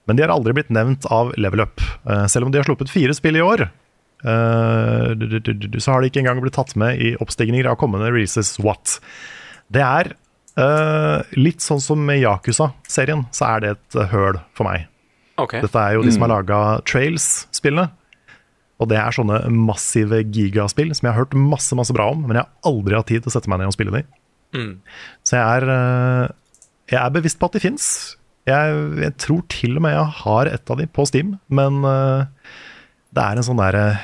[0.07, 1.83] Men de har aldri blitt nevnt av Level Up.
[2.09, 3.67] Eh, selv om de har sluppet fire spill i år,
[4.23, 5.27] eh,
[5.77, 8.55] så har de ikke engang blitt tatt med i oppstigninger av kommende releases.
[8.63, 8.97] What?
[9.71, 10.13] Det er
[10.57, 14.87] eh, litt sånn som med Yakuza-serien, så er det et høl for meg.
[15.41, 15.61] Okay.
[15.63, 17.89] Dette er jo de som har laga Trails-spillene.
[18.81, 22.39] Og det er sånne massive gigaspill som jeg har hørt masse masse bra om, men
[22.39, 24.01] jeg har aldri hatt tid til å sette meg ned og spille de.
[24.57, 24.71] Mm.
[25.27, 26.31] Så jeg er, eh,
[26.95, 27.85] jeg er bevisst på at de fins.
[28.49, 32.25] Jeg, jeg tror til og med jeg har et av de på Steam, men eh,
[33.13, 34.01] det er en sånn der, eh,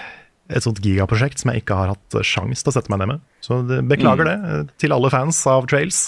[0.54, 3.26] et sånt gigaprosjekt som jeg ikke har hatt sjans til å sette meg ned med.
[3.44, 6.06] Så beklager beklager det til alle fans av Trails.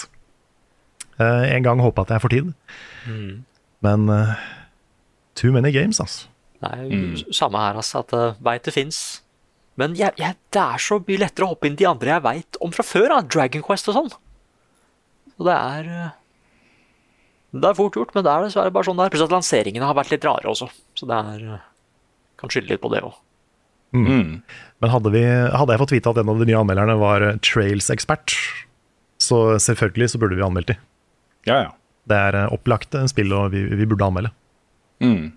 [1.20, 2.54] En gang håpe at jeg får tid,
[3.04, 3.42] Mm.
[3.84, 4.06] men
[5.36, 6.29] too many games, altså.
[6.60, 8.02] Nei, samme her, altså.
[8.04, 9.00] At jeg veit det fins.
[9.80, 12.58] Men jeg, jeg, det er så mye lettere å hoppe inn de andre jeg veit
[12.64, 13.08] om fra før.
[13.14, 13.20] Da.
[13.24, 14.10] Dragon Quest og sånn.
[15.40, 16.12] Og det er eh,
[17.56, 19.08] Det er fort gjort, men det er dessverre bare sånn der.
[19.08, 19.14] er.
[19.14, 20.68] Pluss at lanseringene har vært litt rare også.
[20.98, 21.66] Så det er eh,
[22.40, 23.16] Kan skylde litt på det òg.
[23.96, 24.42] Mm.
[24.78, 27.40] Men hadde, vi, hadde jeg fått vite at en av de nye anmelderne var eh,
[27.42, 28.36] Trails-ekspert,
[29.20, 30.76] så selvfølgelig så burde vi anmeldt de.
[31.48, 31.72] Ja, ja.
[32.10, 34.30] Det er opplagt en spill og vi, vi burde anmelde.
[35.02, 35.32] Mm.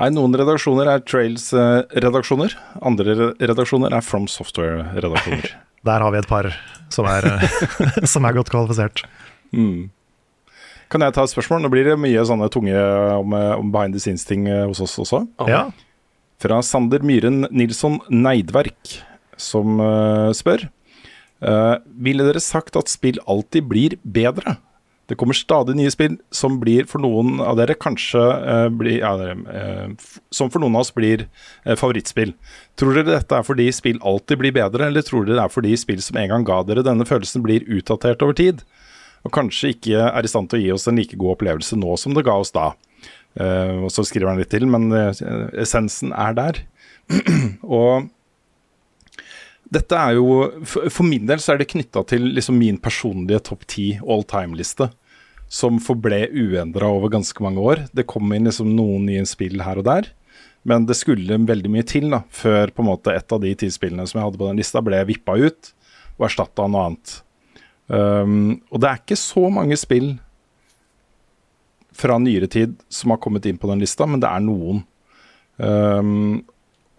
[0.00, 2.54] Nei, noen redaksjoner er Trails-redaksjoner.
[2.88, 5.50] Andre redaksjoner er From Software-redaksjoner.
[5.88, 6.48] Der har vi et par
[6.92, 9.04] som er, eh, som er godt kvalifisert.
[9.52, 9.90] mm.
[10.90, 11.60] Kan jeg ta et spørsmål?
[11.62, 12.74] Nå blir det mye sånne tunge
[13.14, 15.20] om, eh, om behind the scenes-ting eh, hos oss også.
[15.46, 15.68] Ja.
[16.42, 18.96] Fra Sander Myhren Nilsson Neidverk,
[19.36, 20.64] som uh, spør.
[21.44, 24.56] Uh, ville dere sagt at spill alltid blir bedre?
[25.10, 29.10] Det kommer stadig nye spill som blir for noen av dere kanskje eh, blir, ja,
[29.26, 29.88] eh,
[30.30, 31.24] Som for noen av oss blir
[31.64, 32.36] eh, favorittspill.
[32.78, 35.74] Tror dere dette er fordi spill alltid blir bedre, eller tror dere det er fordi
[35.82, 38.62] spill som en gang ga dere denne følelsen, blir utdatert over tid?
[39.26, 41.98] Og kanskje ikke er i stand til å gi oss en like god opplevelse nå
[41.98, 42.70] som det ga oss da.
[43.38, 45.10] Uh, og så skriver han litt til, men uh,
[45.60, 46.62] essensen er der.
[47.66, 48.08] og
[49.70, 50.30] dette er jo
[50.66, 54.24] For, for min del så er det knytta til liksom min personlige topp ti all
[54.26, 54.90] time-liste.
[55.50, 57.84] Som forble uendra over ganske mange år.
[57.92, 60.12] Det kom inn liksom noen nye spill her og der.
[60.62, 63.70] Men det skulle veldig mye til da, før på en måte et av de ti
[63.72, 65.72] spillene som jeg hadde på den lista, ble vippa ut
[66.18, 67.14] og erstatta av noe annet.
[67.90, 70.12] Um, og det er ikke så mange spill
[71.96, 74.84] fra nyere tid som har kommet inn på den lista, men det er noen.
[75.56, 76.42] Um,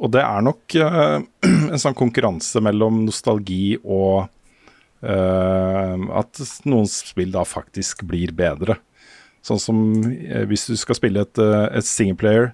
[0.02, 1.22] og det er nok uh,
[1.72, 4.26] en sånn konkurranse mellom nostalgi og
[5.02, 8.76] at noen spill da faktisk blir bedre.
[9.46, 12.52] Sånn som eh, hvis du skal spille et, eh, et singleplayer,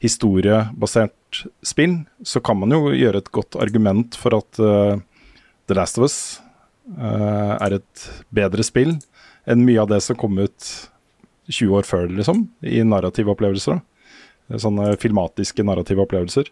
[0.00, 5.02] historiebasert spill, så kan man jo gjøre et godt argument for at eh,
[5.68, 6.20] The Last of Us
[6.94, 8.96] eh, er et bedre spill
[9.50, 10.70] enn mye av det som kom ut
[11.50, 13.80] 20 år før, liksom, i narrative opplevelser.
[13.80, 14.58] da.
[14.62, 16.46] Sånne filmatiske narrative opplevelser.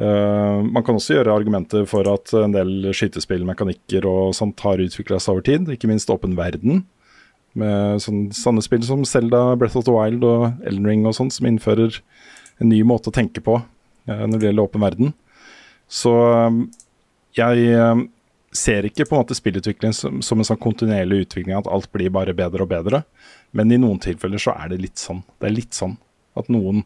[0.00, 5.18] Eh, man kan også gjøre argumenter for at en del skytespillmekanikker og sånt har utvikla
[5.20, 6.84] seg over tid, ikke minst åpen verden.
[7.58, 11.34] Med sånn, sånne spill som Zelda, Breath of the Wild og Elden Ring og sånt,
[11.36, 11.98] som innfører
[12.62, 15.12] en ny måte å tenke på uh, når det gjelder åpen verden.
[15.90, 16.12] Så
[16.46, 16.62] um,
[17.36, 18.04] jeg um,
[18.54, 22.12] ser ikke på en måte spillutvikling som, som en sånn kontinuerlig utvikling, at alt blir
[22.14, 23.02] bare bedre og bedre.
[23.56, 25.24] Men i noen tilfeller så er det litt sånn.
[25.42, 25.98] Det er litt sånn
[26.38, 26.84] at noen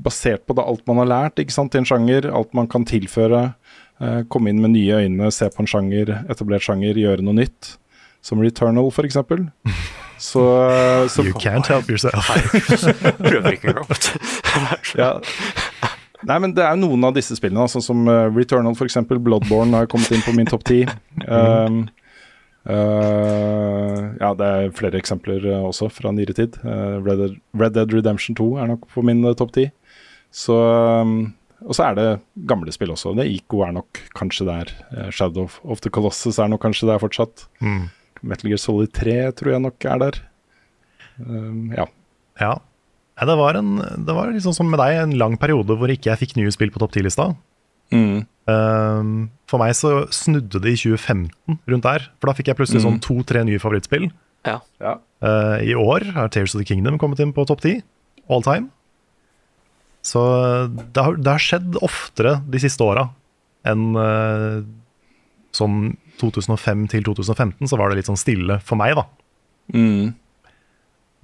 [0.00, 2.86] basert på det, alt man har lært ikke sant, i en sjanger, alt man kan
[2.88, 3.50] tilføre.
[4.00, 7.76] Eh, komme inn med nye øyne, se på en sjanger, etablert sjanger, gjøre noe nytt.
[8.24, 9.46] Som Returnal, eksempel.
[10.20, 10.42] Så,
[11.08, 12.28] så You can't help yourself.
[13.30, 13.86] Prøver ikke engang.
[15.00, 15.14] ja.
[16.28, 18.98] Nei, men det er noen av disse spillene, sånn som eh, Returnal f.eks.
[19.08, 20.82] Bloodborne har kommet inn på min topp ti.
[21.24, 21.86] Um,
[22.74, 26.60] eh, ja, det er flere eksempler eh, også fra nyere tid.
[26.60, 29.70] Uh, Red, Dead, Red Dead Redemption 2 er nok på min uh, topp ti.
[30.30, 30.56] Så
[31.02, 31.14] um,
[31.60, 32.08] og så er det
[32.48, 33.12] gamle spill også.
[33.18, 34.70] Det Ico er nok kanskje der.
[34.96, 37.44] Eh, Shadow of- the Colossus er nok kanskje der fortsatt.
[37.60, 37.90] Mm.
[38.22, 40.20] Metal Gear Solid 3 tror jeg nok er der.
[41.20, 41.84] Um, ja.
[42.40, 42.54] Ja.
[43.20, 43.74] Det var, en,
[44.06, 46.70] det var liksom som med deg, en lang periode hvor ikke jeg fikk nye spill
[46.72, 47.26] på topp 10-lista.
[47.92, 48.22] Mm.
[48.48, 49.12] Um,
[49.50, 52.06] for meg så snudde det i 2015 rundt der.
[52.16, 54.08] For da fikk jeg plutselig sånn to-tre nye favorittspill.
[54.48, 54.62] Ja.
[55.20, 57.82] Uh, I år har Tears of the Kingdom kommet inn på topp 10
[58.32, 58.70] all time.
[60.06, 60.20] Så
[60.70, 63.10] det har, det har skjedd oftere de siste åra
[63.68, 64.62] enn uh,
[65.52, 69.04] sånn 2005 til 2015, så var det litt sånn stille for meg, da.
[69.76, 70.12] Mm.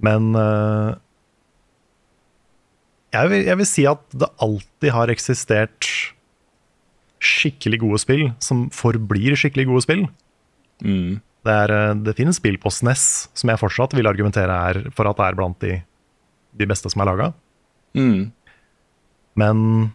[0.05, 0.93] Men uh,
[3.15, 5.89] jeg, vil, jeg vil si at det alltid har eksistert
[7.23, 10.03] skikkelig gode spill som forblir skikkelig gode spill.
[10.85, 11.17] Mm.
[11.47, 13.05] Det, er, eh, det finnes spill på SNES
[13.37, 15.79] som jeg fortsatt vil argumentere er for at det er blant de,
[16.59, 17.31] de beste som er laga.
[17.97, 18.29] Mm.
[19.37, 19.91] Men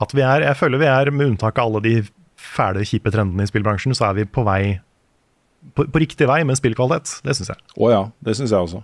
[0.00, 1.94] at vi er Jeg føler vi er, med unntak av alle de
[2.40, 4.78] fæle, kjipe trendene i spillbransjen, så er vi på vei
[5.76, 7.18] på, på riktig vei med spillkvalitet.
[7.26, 7.60] Det syns jeg.
[7.76, 8.80] Å ja, det syns jeg også.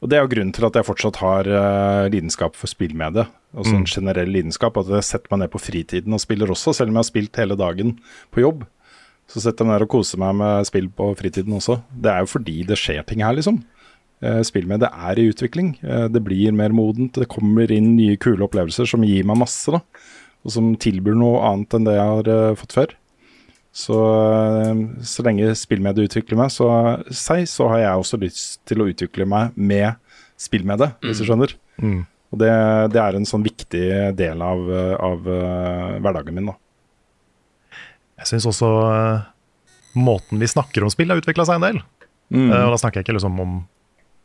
[0.00, 3.26] Og Det er jo grunnen til at jeg fortsatt har uh, lidenskap for spillmedie.
[3.52, 3.88] Altså en Mm.
[3.90, 4.76] generell lidenskap.
[4.78, 7.36] At jeg setter meg ned på fritiden og spiller også, selv om jeg har spilt
[7.42, 7.98] hele dagen
[8.32, 8.64] på jobb.
[9.28, 11.80] Så setter jeg meg ned og koser meg med spill på fritiden også.
[11.92, 13.58] Det er jo fordi det skjer ting her, liksom.
[14.20, 15.78] Eh, Det er i utvikling.
[15.82, 17.12] Eh, Det blir mer modent.
[17.14, 19.80] Det kommer inn nye kule opplevelser som gir meg masse, da.
[20.44, 22.94] Og som tilbyr noe annet enn det jeg har eh, fått før.
[23.78, 23.94] Så,
[25.04, 26.66] så lenge spillmediet utvikler meg så,
[27.14, 29.94] seg, så har jeg også lyst til å utvikle meg med
[30.40, 31.52] spillmedie, hvis du skjønner.
[31.78, 32.00] Mm.
[32.32, 32.50] Og det,
[32.94, 33.84] det er en sånn viktig
[34.18, 34.64] del av,
[34.98, 35.22] av
[36.02, 36.56] hverdagen min, da.
[38.18, 38.68] Jeg syns også
[39.94, 41.80] måten vi snakker om spill har utvikla seg en del.
[42.34, 42.48] Mm.
[42.50, 43.60] Og da snakker jeg ikke liksom om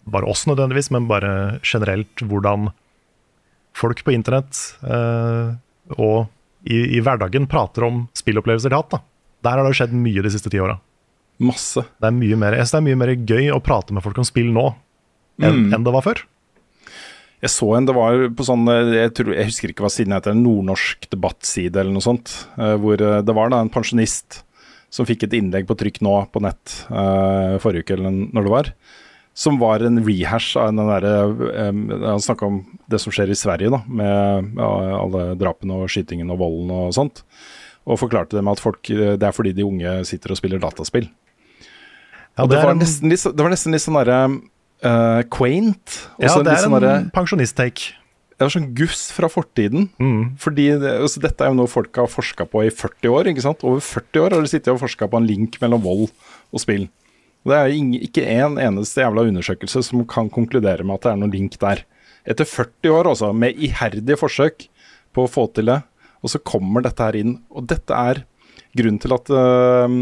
[0.06, 2.70] bare oss nødvendigvis, men bare generelt hvordan
[3.74, 5.54] folk på internett eh,
[5.98, 6.28] og
[6.70, 8.94] i, i hverdagen prater om spillopplevelser de har hatt.
[8.98, 9.02] da.
[9.44, 10.78] Der har det skjedd mye de siste ti åra.
[11.44, 11.82] Masse.
[12.00, 14.52] Det er mye mer, det er mye mer gøy å prate med folk om spill
[14.56, 14.70] nå
[15.42, 15.74] enn Mm.
[15.74, 16.20] enn det var før.
[17.44, 20.32] Jeg så en, det var på sånn Jeg, tror, jeg husker ikke hva siden heter,
[20.32, 22.32] en nordnorsk debattside eller noe sånt.
[22.56, 24.44] eh, Hvor eh, det var da en pensjonist
[24.94, 28.54] som fikk et innlegg på trykk nå på nett eh, forrige uke, eller når det
[28.54, 28.70] var.
[29.34, 31.14] Som var en rehash av den derre
[31.72, 32.60] um, Han snakka om
[32.92, 33.80] det som skjer i Sverige, da.
[33.90, 34.68] Med ja,
[35.00, 37.24] alle drapene og skytingen og volden og sånt.
[37.90, 40.62] Og forklarte det med at folk, eh, det er fordi de unge sitter og spiller
[40.62, 41.10] dataspill.
[42.38, 45.98] Ja, og det det, var en- nesten det var nesten litt sånn derre uh, quaint.
[46.22, 47.92] Ja, det er en, en pensjonist-take.
[48.38, 49.90] det var sånn guss fra fortiden.
[50.42, 53.30] Fordi det, altså, Dette er jo noe folk har forska på i 40 år.
[53.34, 53.66] ikke sant?
[53.66, 56.10] Over 40 år har de sittet og forska på en link mellom vold
[56.54, 56.88] og spill.
[57.44, 57.74] Det er
[58.08, 61.84] ikke en eneste jævla undersøkelse som kan konkludere med at det er noen link der.
[62.24, 64.70] Etter 40 år, altså, med iherdige forsøk
[65.14, 65.82] på å få til det,
[66.24, 67.36] og så kommer dette her inn.
[67.52, 68.24] Og dette er
[68.78, 69.98] grunnen til at uh,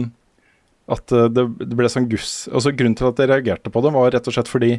[0.91, 2.49] at det, det ble sånn guss.
[2.51, 4.72] Altså Grunnen til at jeg reagerte på det, var rett og slett fordi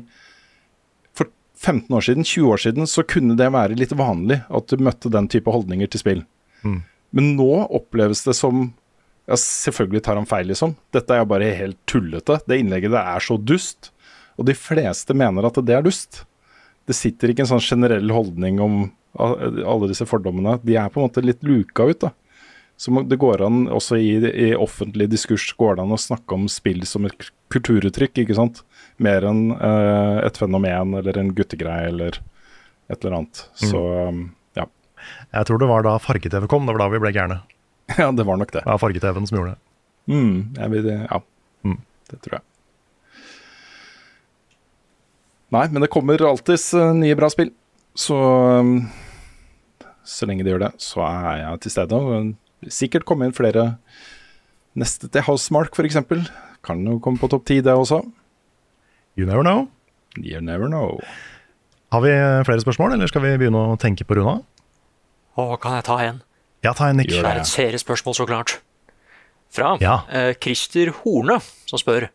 [1.17, 1.31] for
[1.63, 5.13] 15 år siden, 20 år siden, så kunne det være litt vanlig at du møtte
[5.13, 6.23] den type holdninger til spill.
[6.67, 6.83] Mm.
[7.17, 8.71] Men nå oppleves det som
[9.29, 10.75] ja, Selvfølgelig tar han feil, liksom.
[10.95, 12.41] Dette er bare helt tullete.
[12.49, 13.93] Det innlegget det er så dust.
[14.41, 16.25] Og de fleste mener at det er dust.
[16.89, 18.83] Det sitter ikke en sånn generell holdning om
[19.15, 20.57] alle disse fordommene.
[20.65, 22.13] De er på en måte litt luka ut, da.
[22.81, 26.49] Så det går an også i, i offentlig diskurs går det an å snakke om
[26.51, 28.65] spill som et kulturuttrykk, ikke sant.
[29.03, 32.19] Mer enn eh, et fenomen eller en guttegreie eller
[32.91, 33.45] et eller annet.
[33.61, 34.23] Så mm.
[34.59, 34.67] ja.
[35.37, 37.39] Jeg tror det var da farge-TV kom, det var da vi ble gærne.
[37.99, 38.63] Ja, det var nok det.
[38.63, 39.63] Det var farge-TV-en som gjorde det.
[40.13, 41.19] Mm, jeg vil, ja,
[42.13, 42.47] det tror jeg.
[45.53, 47.51] Nei, men det kommer alltids eh, nye bra spill.
[47.99, 48.77] Så um,
[50.09, 51.99] så lenge de gjør det, så er jeg til stede.
[51.99, 53.75] Og sikkert komme inn flere
[54.79, 56.01] neste til Housemark, f.eks.
[56.65, 58.01] Kan jo komme på topp ti, det også.
[59.19, 59.69] You never know.
[60.17, 60.99] You never know.
[61.93, 62.13] Har vi
[62.49, 64.39] flere spørsmål, eller skal vi begynne å tenke på Runa?
[65.37, 66.23] Å, kan jeg ta en?
[66.63, 67.11] Ja, ta en, nikk.
[67.11, 68.59] Det er et seriespørsmål, så klart.
[69.53, 70.03] Fra Ja.
[70.09, 72.09] eh, Christer Horne, som spør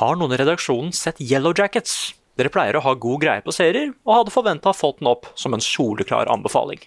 [0.00, 2.14] Har noen i redaksjonen sett Yellow Jackets?
[2.38, 5.26] Dere pleier å ha god greie på serier, og hadde forventa å fått den opp
[5.36, 6.80] som en soleklar anbefaling.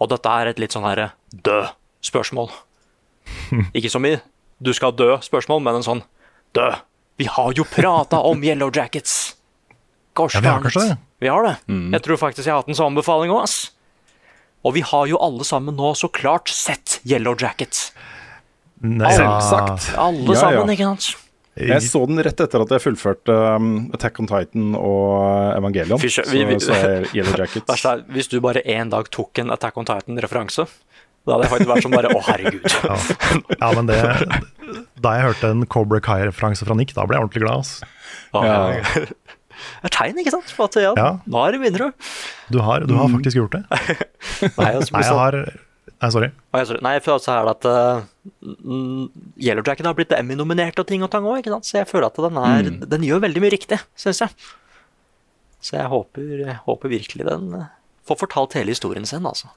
[0.00, 2.48] Og dette er et litt sånn herre dø-spørsmål.
[3.76, 4.16] Ikke som i
[4.62, 6.02] du skal dø spørsmål, men en sånn
[6.56, 6.70] dø.
[7.20, 9.34] Vi har jo prata om Yellow Jackets.
[10.16, 10.96] Gosh, Ja, vi har kanskje det.
[11.20, 11.54] Vi har det.
[11.68, 13.70] Jeg tror faktisk jeg har hatt en sånn anbefaling òg, ass.
[14.64, 17.88] Og vi har jo alle sammen nå så klart sett Yellow Jackets.
[18.82, 19.92] Selvsagt.
[19.98, 20.72] Alle Ja, sammen, ja.
[20.76, 21.18] ikke sant?
[21.52, 26.00] Jeg så den rett etter at jeg fullførte um, Attack on Titan og Evangelion.
[26.00, 27.84] Fy så, vi- vi- så er Yellow Jackets.
[27.84, 30.64] Er, hvis du bare en dag tok en Attack on Titan-referanse,
[31.26, 32.64] da hadde jeg faktisk vært sånn bare Å, herregud.
[32.88, 32.96] Ja.
[33.60, 33.98] ja, men det
[35.04, 37.60] Da jeg hørte en Cobra Kai-referanse fra Nick, da ble jeg ordentlig glad.
[37.60, 37.84] Altså.
[38.32, 39.06] Ja.
[39.82, 40.52] Er tegn, ikke sant?
[40.54, 41.10] For at, ja, Ja.
[41.26, 42.08] Nå er det vinner du.
[42.62, 43.62] Har, du har faktisk gjort det.
[43.70, 45.38] Nei, altså, Nei, jeg har
[46.02, 46.28] Nei, sorry.
[46.50, 46.80] Nei, jeg sorry.
[46.82, 48.02] Nei, for så er det at uh,
[48.42, 49.04] mm,
[49.38, 51.68] Yellow Jacket har blitt Emmy-nominert og ting og tang òg, ikke sant?
[51.68, 52.80] Så jeg føler at den, er, Mm.
[52.90, 54.34] den gjør veldig mye riktig, syns jeg.
[55.62, 57.68] Så jeg håper, jeg håper virkelig den uh,
[58.08, 59.52] får fortalt hele historien sin, altså.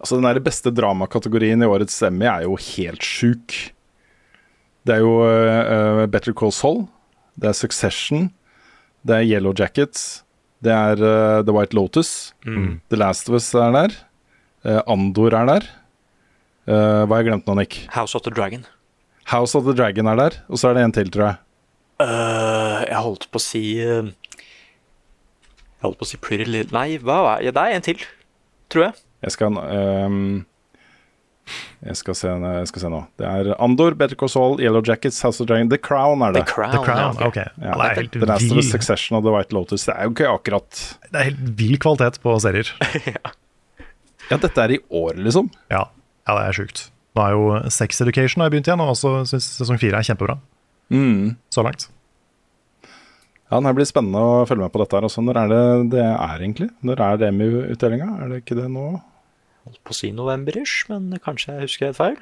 [0.00, 3.56] Altså Den der beste dramakategorien i årets Emmy er jo helt sjuk.
[4.88, 6.86] Det er jo uh, Better Call Saul,
[7.36, 8.30] det er Succession,
[9.08, 10.22] det er Yellow Jackets,
[10.64, 12.80] det er uh, The White Lotus, Mm.
[12.90, 13.94] The Last of Us er der,
[14.64, 15.66] uh, Andor er der.
[16.68, 17.78] Uh, hva har jeg glemt nå, Nick?
[17.94, 18.64] House of the Dragon.
[19.28, 21.38] House of the Dragon er der, og så er det en til, tror jeg.
[22.00, 24.06] Uh, jeg holdt på å si uh,
[24.38, 27.64] Jeg holdt på å si Pretty Little Nei, hva var ja, det?
[27.64, 28.04] er en til,
[28.70, 29.00] tror jeg.
[29.26, 30.44] Jeg skal, ehm,
[31.86, 33.00] jeg skal, se, jeg skal se nå.
[33.20, 36.44] Det er Andor, Better Call Saul, Yellow Jackets, House of Dragon The Crown er det.
[36.46, 36.72] The Crown.
[36.76, 37.36] The Crown, ok.
[37.36, 39.84] Ja, Ja, det er helt The Last of the Succession og The White Lotus.
[39.88, 42.72] Det er jo ikke akkurat det er helt vill kvalitet på serier.
[44.28, 45.46] Ja, dette er i år, liksom.
[45.72, 45.86] Ja,
[46.28, 46.90] ja det er sjukt.
[47.16, 50.04] Nå er jo Sex Education har jeg begynt igjen, og også syns sesong fire er
[50.04, 50.34] kjempebra.
[51.48, 51.86] Så langt.
[53.48, 54.96] Ja, Det blir spennende å følge med på dette.
[54.98, 55.24] her også.
[55.24, 55.62] Når er det
[55.96, 56.68] det er, egentlig?
[56.84, 58.08] Når er det MU-utdelinga?
[58.20, 59.00] Er det ikke det nå?
[59.68, 62.20] Holdt på å si november-ish, men kanskje jeg husker helt feil.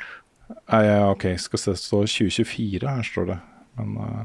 [0.50, 3.36] Nei, ja, ok, skal se, det står 2024 her, står det.
[3.78, 4.24] Men uh...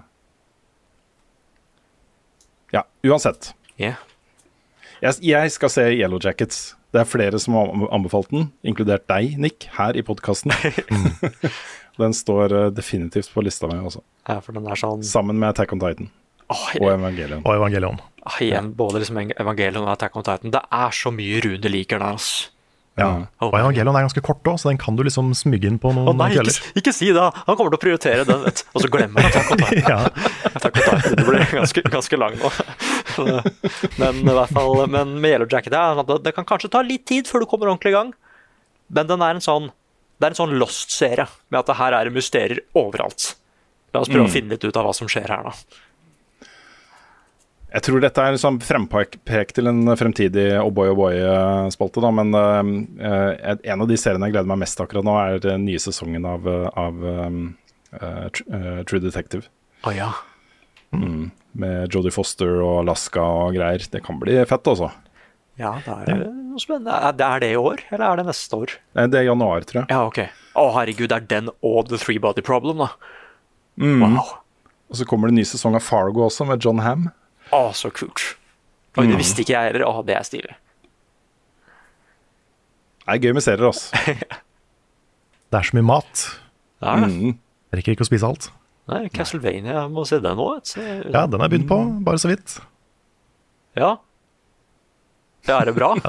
[2.73, 3.51] Ja, uansett.
[3.77, 4.01] Yeah.
[5.01, 6.71] Jeg, jeg skal se Yellow Jackets.
[6.91, 10.51] Det er flere som har anbefalt den, inkludert deg, Nick, her i podkasten.
[12.01, 14.03] den står eh, definitivt på lista mi også.
[14.27, 16.11] Ja, for den er sånn Sammen med Attack on Titan
[16.51, 17.45] Åh, og Evangelion.
[17.45, 18.01] Og Evangelion.
[18.27, 20.51] ah, Igjen, både liksom Evangelion og Attack on Titan.
[20.53, 22.51] Det er så mye Rune liker der, altså.
[22.99, 23.07] Ja.
[23.39, 25.93] Oh Og Evangelion er ganske kort òg, så den kan du liksom smygge inn på
[25.95, 26.79] noen oh, nei, ikke, kvelder.
[26.81, 27.27] ikke si det!
[27.47, 28.63] Han kommer til å prioritere den, vet du.
[28.75, 31.15] Og så glemmer han Attack on Titan.
[31.15, 32.51] Det blir ganske, ganske lang nå.
[34.01, 37.05] Men i hvert fall Men med Yellow Jacket ja, det- det kan kanskje ta litt
[37.07, 38.11] tid før du kommer ordentlig i gang.
[38.91, 39.69] Men den er en sånn
[40.19, 43.35] Det er en sånn Lost-serie med at det her er mysterier overalt.
[43.95, 45.51] La oss prøve å finne litt ut av hva som skjer her, da.
[47.71, 52.09] Jeg tror dette er liksom frempek til en fremtidig O'boy Boy Oh O'boy-spalte, da.
[52.11, 55.79] Men uh, en av de seriene jeg gleder meg mest akkurat nå, er den nye
[55.79, 57.37] sesongen av, av um,
[57.95, 59.47] uh, Tr- eh, True Detective.
[59.87, 60.09] Å ja.
[60.91, 63.87] Med Jodie Foster og Alaska og greier.
[63.93, 64.91] Det kan bli fett, altså.
[65.59, 66.91] Ja, det er noe spennende.
[66.91, 68.75] Er det- i år, eller er det neste år?
[68.99, 69.87] Det er januar, tror jeg.
[69.95, 70.19] Ja, ok.
[70.59, 72.91] Å, herregud, det er den og The Three Body Problem, da.
[73.79, 74.03] Mm.
[74.03, 74.37] Wow.
[74.91, 77.07] Og så kommer det en ny sesong av Fargo også, med John Ham.
[77.51, 78.23] Å, så kult.
[78.99, 79.85] Oi, det visste ikke jeg heller.
[79.87, 80.55] Å, det er stilig.
[83.01, 84.01] Det er gøy med serier, altså.
[85.51, 86.19] Det er så mye mat.
[86.79, 87.07] Det er det.
[87.11, 87.31] Mm.
[87.75, 88.45] Rekker ikke å spise alt.
[88.91, 90.45] Nei, Castlevania, jeg må se den nå.
[90.55, 90.71] vet.
[91.11, 92.53] Ja, den har jeg begynt på, bare så vidt.
[93.75, 93.89] Ja.
[95.47, 95.93] Ja, er det bra?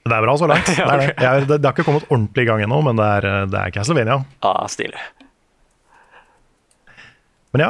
[0.00, 0.66] Det er bra så langt.
[0.72, 1.08] Det, det.
[1.20, 3.72] Jeg, det, det har ikke kommet ordentlig i gang ennå, men det er, det er
[3.74, 4.16] Castlevania.
[4.42, 5.02] Ja, stilig.
[7.52, 7.68] Men ja.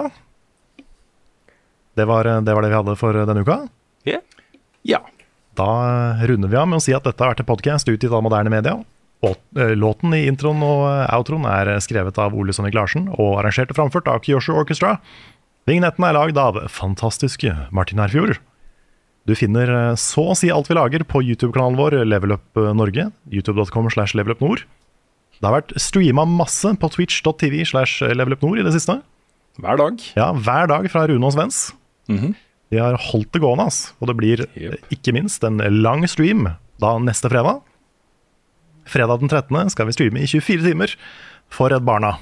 [1.98, 3.58] Det var, det var det vi hadde for denne uka.
[4.08, 4.20] Ja.
[4.86, 5.00] Ja.
[5.58, 5.70] Da
[6.28, 8.52] runder vi av med å si at dette har vært en podkast utgitt av moderne
[8.52, 8.78] media.
[9.20, 13.74] Eh, Låten i introen og eh, outroen er skrevet av Ole Sonnik Larsen og arrangert
[13.74, 14.94] og framført av Kyosho Orchestra.
[15.68, 18.38] Vignetten er lagd av fantastiske Martin Herfjord.
[19.28, 22.70] Du finner eh, så å si alt vi lager på YouTube-kanalen vår Level Up eh,
[22.76, 23.10] Norge.
[23.28, 24.64] youtube.com slash levelupnord.
[25.40, 28.98] Det har vært streama masse på twitch.tv slash levelupnord i det siste.
[29.60, 30.00] Hver dag.
[30.16, 31.70] Ja, hver dag fra Rune og Svens.
[32.10, 32.36] Mhm.
[32.70, 33.92] De har holdt det gående, ass.
[33.98, 36.46] Og det blir eh, ikke minst en lang stream
[36.80, 37.64] da neste fredag.
[38.86, 39.72] Fredag den 13.
[39.74, 40.94] skal vi streame i 24 timer
[41.50, 42.14] for Redd Barna.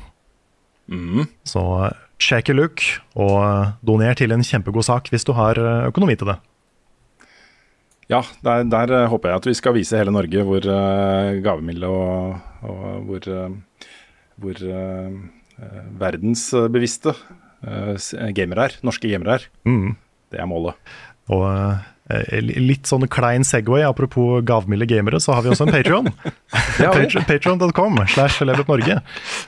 [0.88, 1.26] Mm.
[1.44, 2.80] Så eh, check a look,
[3.14, 6.38] og eh, doner til en kjempegod sak hvis du har eh, økonomi til det.
[8.08, 12.38] Ja, der, der håper jeg at vi skal vise hele Norge hvor uh, gavmilde og,
[12.64, 13.90] og hvor, uh,
[14.40, 15.18] hvor eh,
[16.00, 17.12] verdensbevisste
[18.36, 19.46] gamere her, Norske gamere her.
[19.68, 19.96] Mm.
[20.32, 20.76] Det er målet.
[21.32, 26.12] Og eh, litt sånn klein Segway, apropos gavmilde gamere, så har vi også en Patreon.
[26.82, 27.10] Ja, vel.
[27.26, 29.00] Patreon.com slash Norge.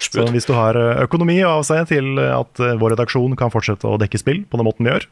[0.03, 3.89] Så hvis du har eh, økonomi av seg til at eh, vår redaksjon kan fortsette
[3.89, 5.09] å dekke spill på den måten vi gjør,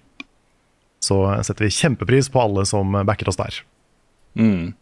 [1.05, 3.63] så setter vi kjempepris på alle som backer oss der.
[4.39, 4.75] Mm.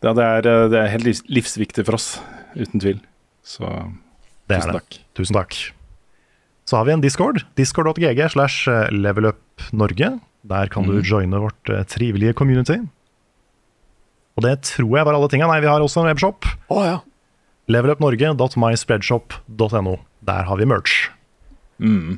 [0.00, 2.14] Ja, det er, eh, det er helt livsviktig for oss,
[2.56, 3.02] uten tvil.
[3.44, 3.68] Så
[4.48, 5.02] tusen takk.
[5.16, 5.60] Tusen takk.
[6.70, 7.42] Så har vi en Discord.
[7.58, 10.12] Discord.gg slash levelupnorge.
[10.46, 12.78] Der kan du joine vårt eh, trivelige community.
[14.38, 15.46] Og det tror jeg var alle tinga.
[15.50, 16.38] Nei, vi har også en webshop.
[16.70, 16.98] Oh, ja.
[17.70, 19.94] Levelupnorge.myspreadshop.no.
[20.30, 20.94] Der har vi merch.
[21.82, 22.10] Mm.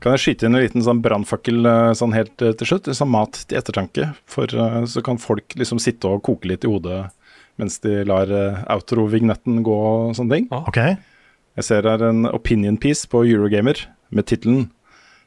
[0.00, 2.86] Kan jeg skyte inn en liten sånn brannfakkel eh, sånn helt eh, til slutt?
[2.96, 4.04] Sånn mat til ettertanke.
[4.28, 7.06] For eh, så kan folk liksom sitte og koke litt i hodet
[7.60, 10.46] mens de lar eh, outro-vignetten gå og sånne ting.
[10.56, 10.78] Ok?
[11.60, 14.70] Jeg ser her en opinion piece på Eurogamer med tittelen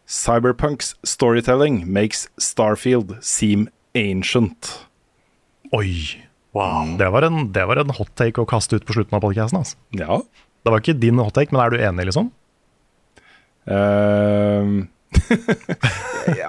[0.10, 4.72] Cyberpunks storytelling makes Starfield seem ancient.
[5.78, 6.24] Oi.
[6.98, 9.62] Det, var en, det var en hot take å kaste ut på slutten av podcasten.
[9.62, 9.78] Altså.
[9.94, 10.18] Ja.
[10.66, 12.34] Det var ikke din hot take, men er du enig, liksom?
[13.64, 14.84] Uh,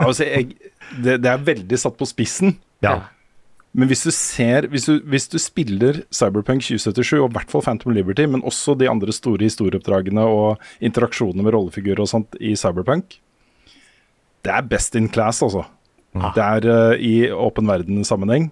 [0.00, 0.56] altså, jeg,
[0.96, 2.56] det, det er veldig satt på spissen.
[2.82, 2.96] Ja.
[3.74, 7.64] Men hvis du ser hvis du, hvis du spiller Cyberpunk 2077, og i hvert fall
[7.66, 12.52] Phantom Liberty, men også de andre store historieoppdragene og interaksjonene med rollefigurer og sånt i
[12.58, 13.16] Cyberpunk,
[14.44, 15.64] det er best in class, altså.
[16.14, 18.50] Det er uh, i åpen verden-sammenheng.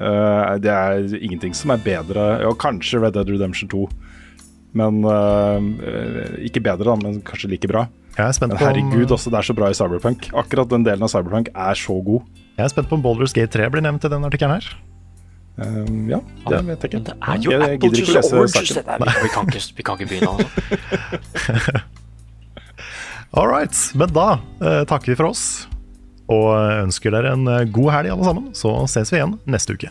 [0.00, 3.82] Uh, det er ingenting som er bedre Ja, kanskje Red Dead Redemption 2.
[4.74, 5.60] Men uh,
[6.42, 7.84] Ikke bedre, da, men kanskje like bra.
[8.16, 10.30] Jeg er spent Men herregud, om- også det er så bra i Cyberpunk.
[10.32, 12.24] Akkurat den delen av Cyberpunk er så god.
[12.54, 14.68] Jeg er spent på om Boulders Gate 3 blir nevnt i denne artikkelen her.
[15.54, 16.18] Um, ja,
[16.50, 17.00] det vet jeg ikke.
[17.06, 18.74] Det er jo Jeg- jeg apple juice og orange juice.
[18.74, 18.98] saken.
[18.98, 21.82] det Vi, vi, kan ikke, vi kan ikke begynne, altså.
[23.36, 23.74] All right.
[23.94, 24.26] Men da
[24.62, 25.44] uh, takker vi for oss.
[26.30, 26.54] Og
[26.86, 28.46] ønsker dere en eh, god helg, alle sammen.
[28.56, 29.90] Så ses vi igjen neste uke.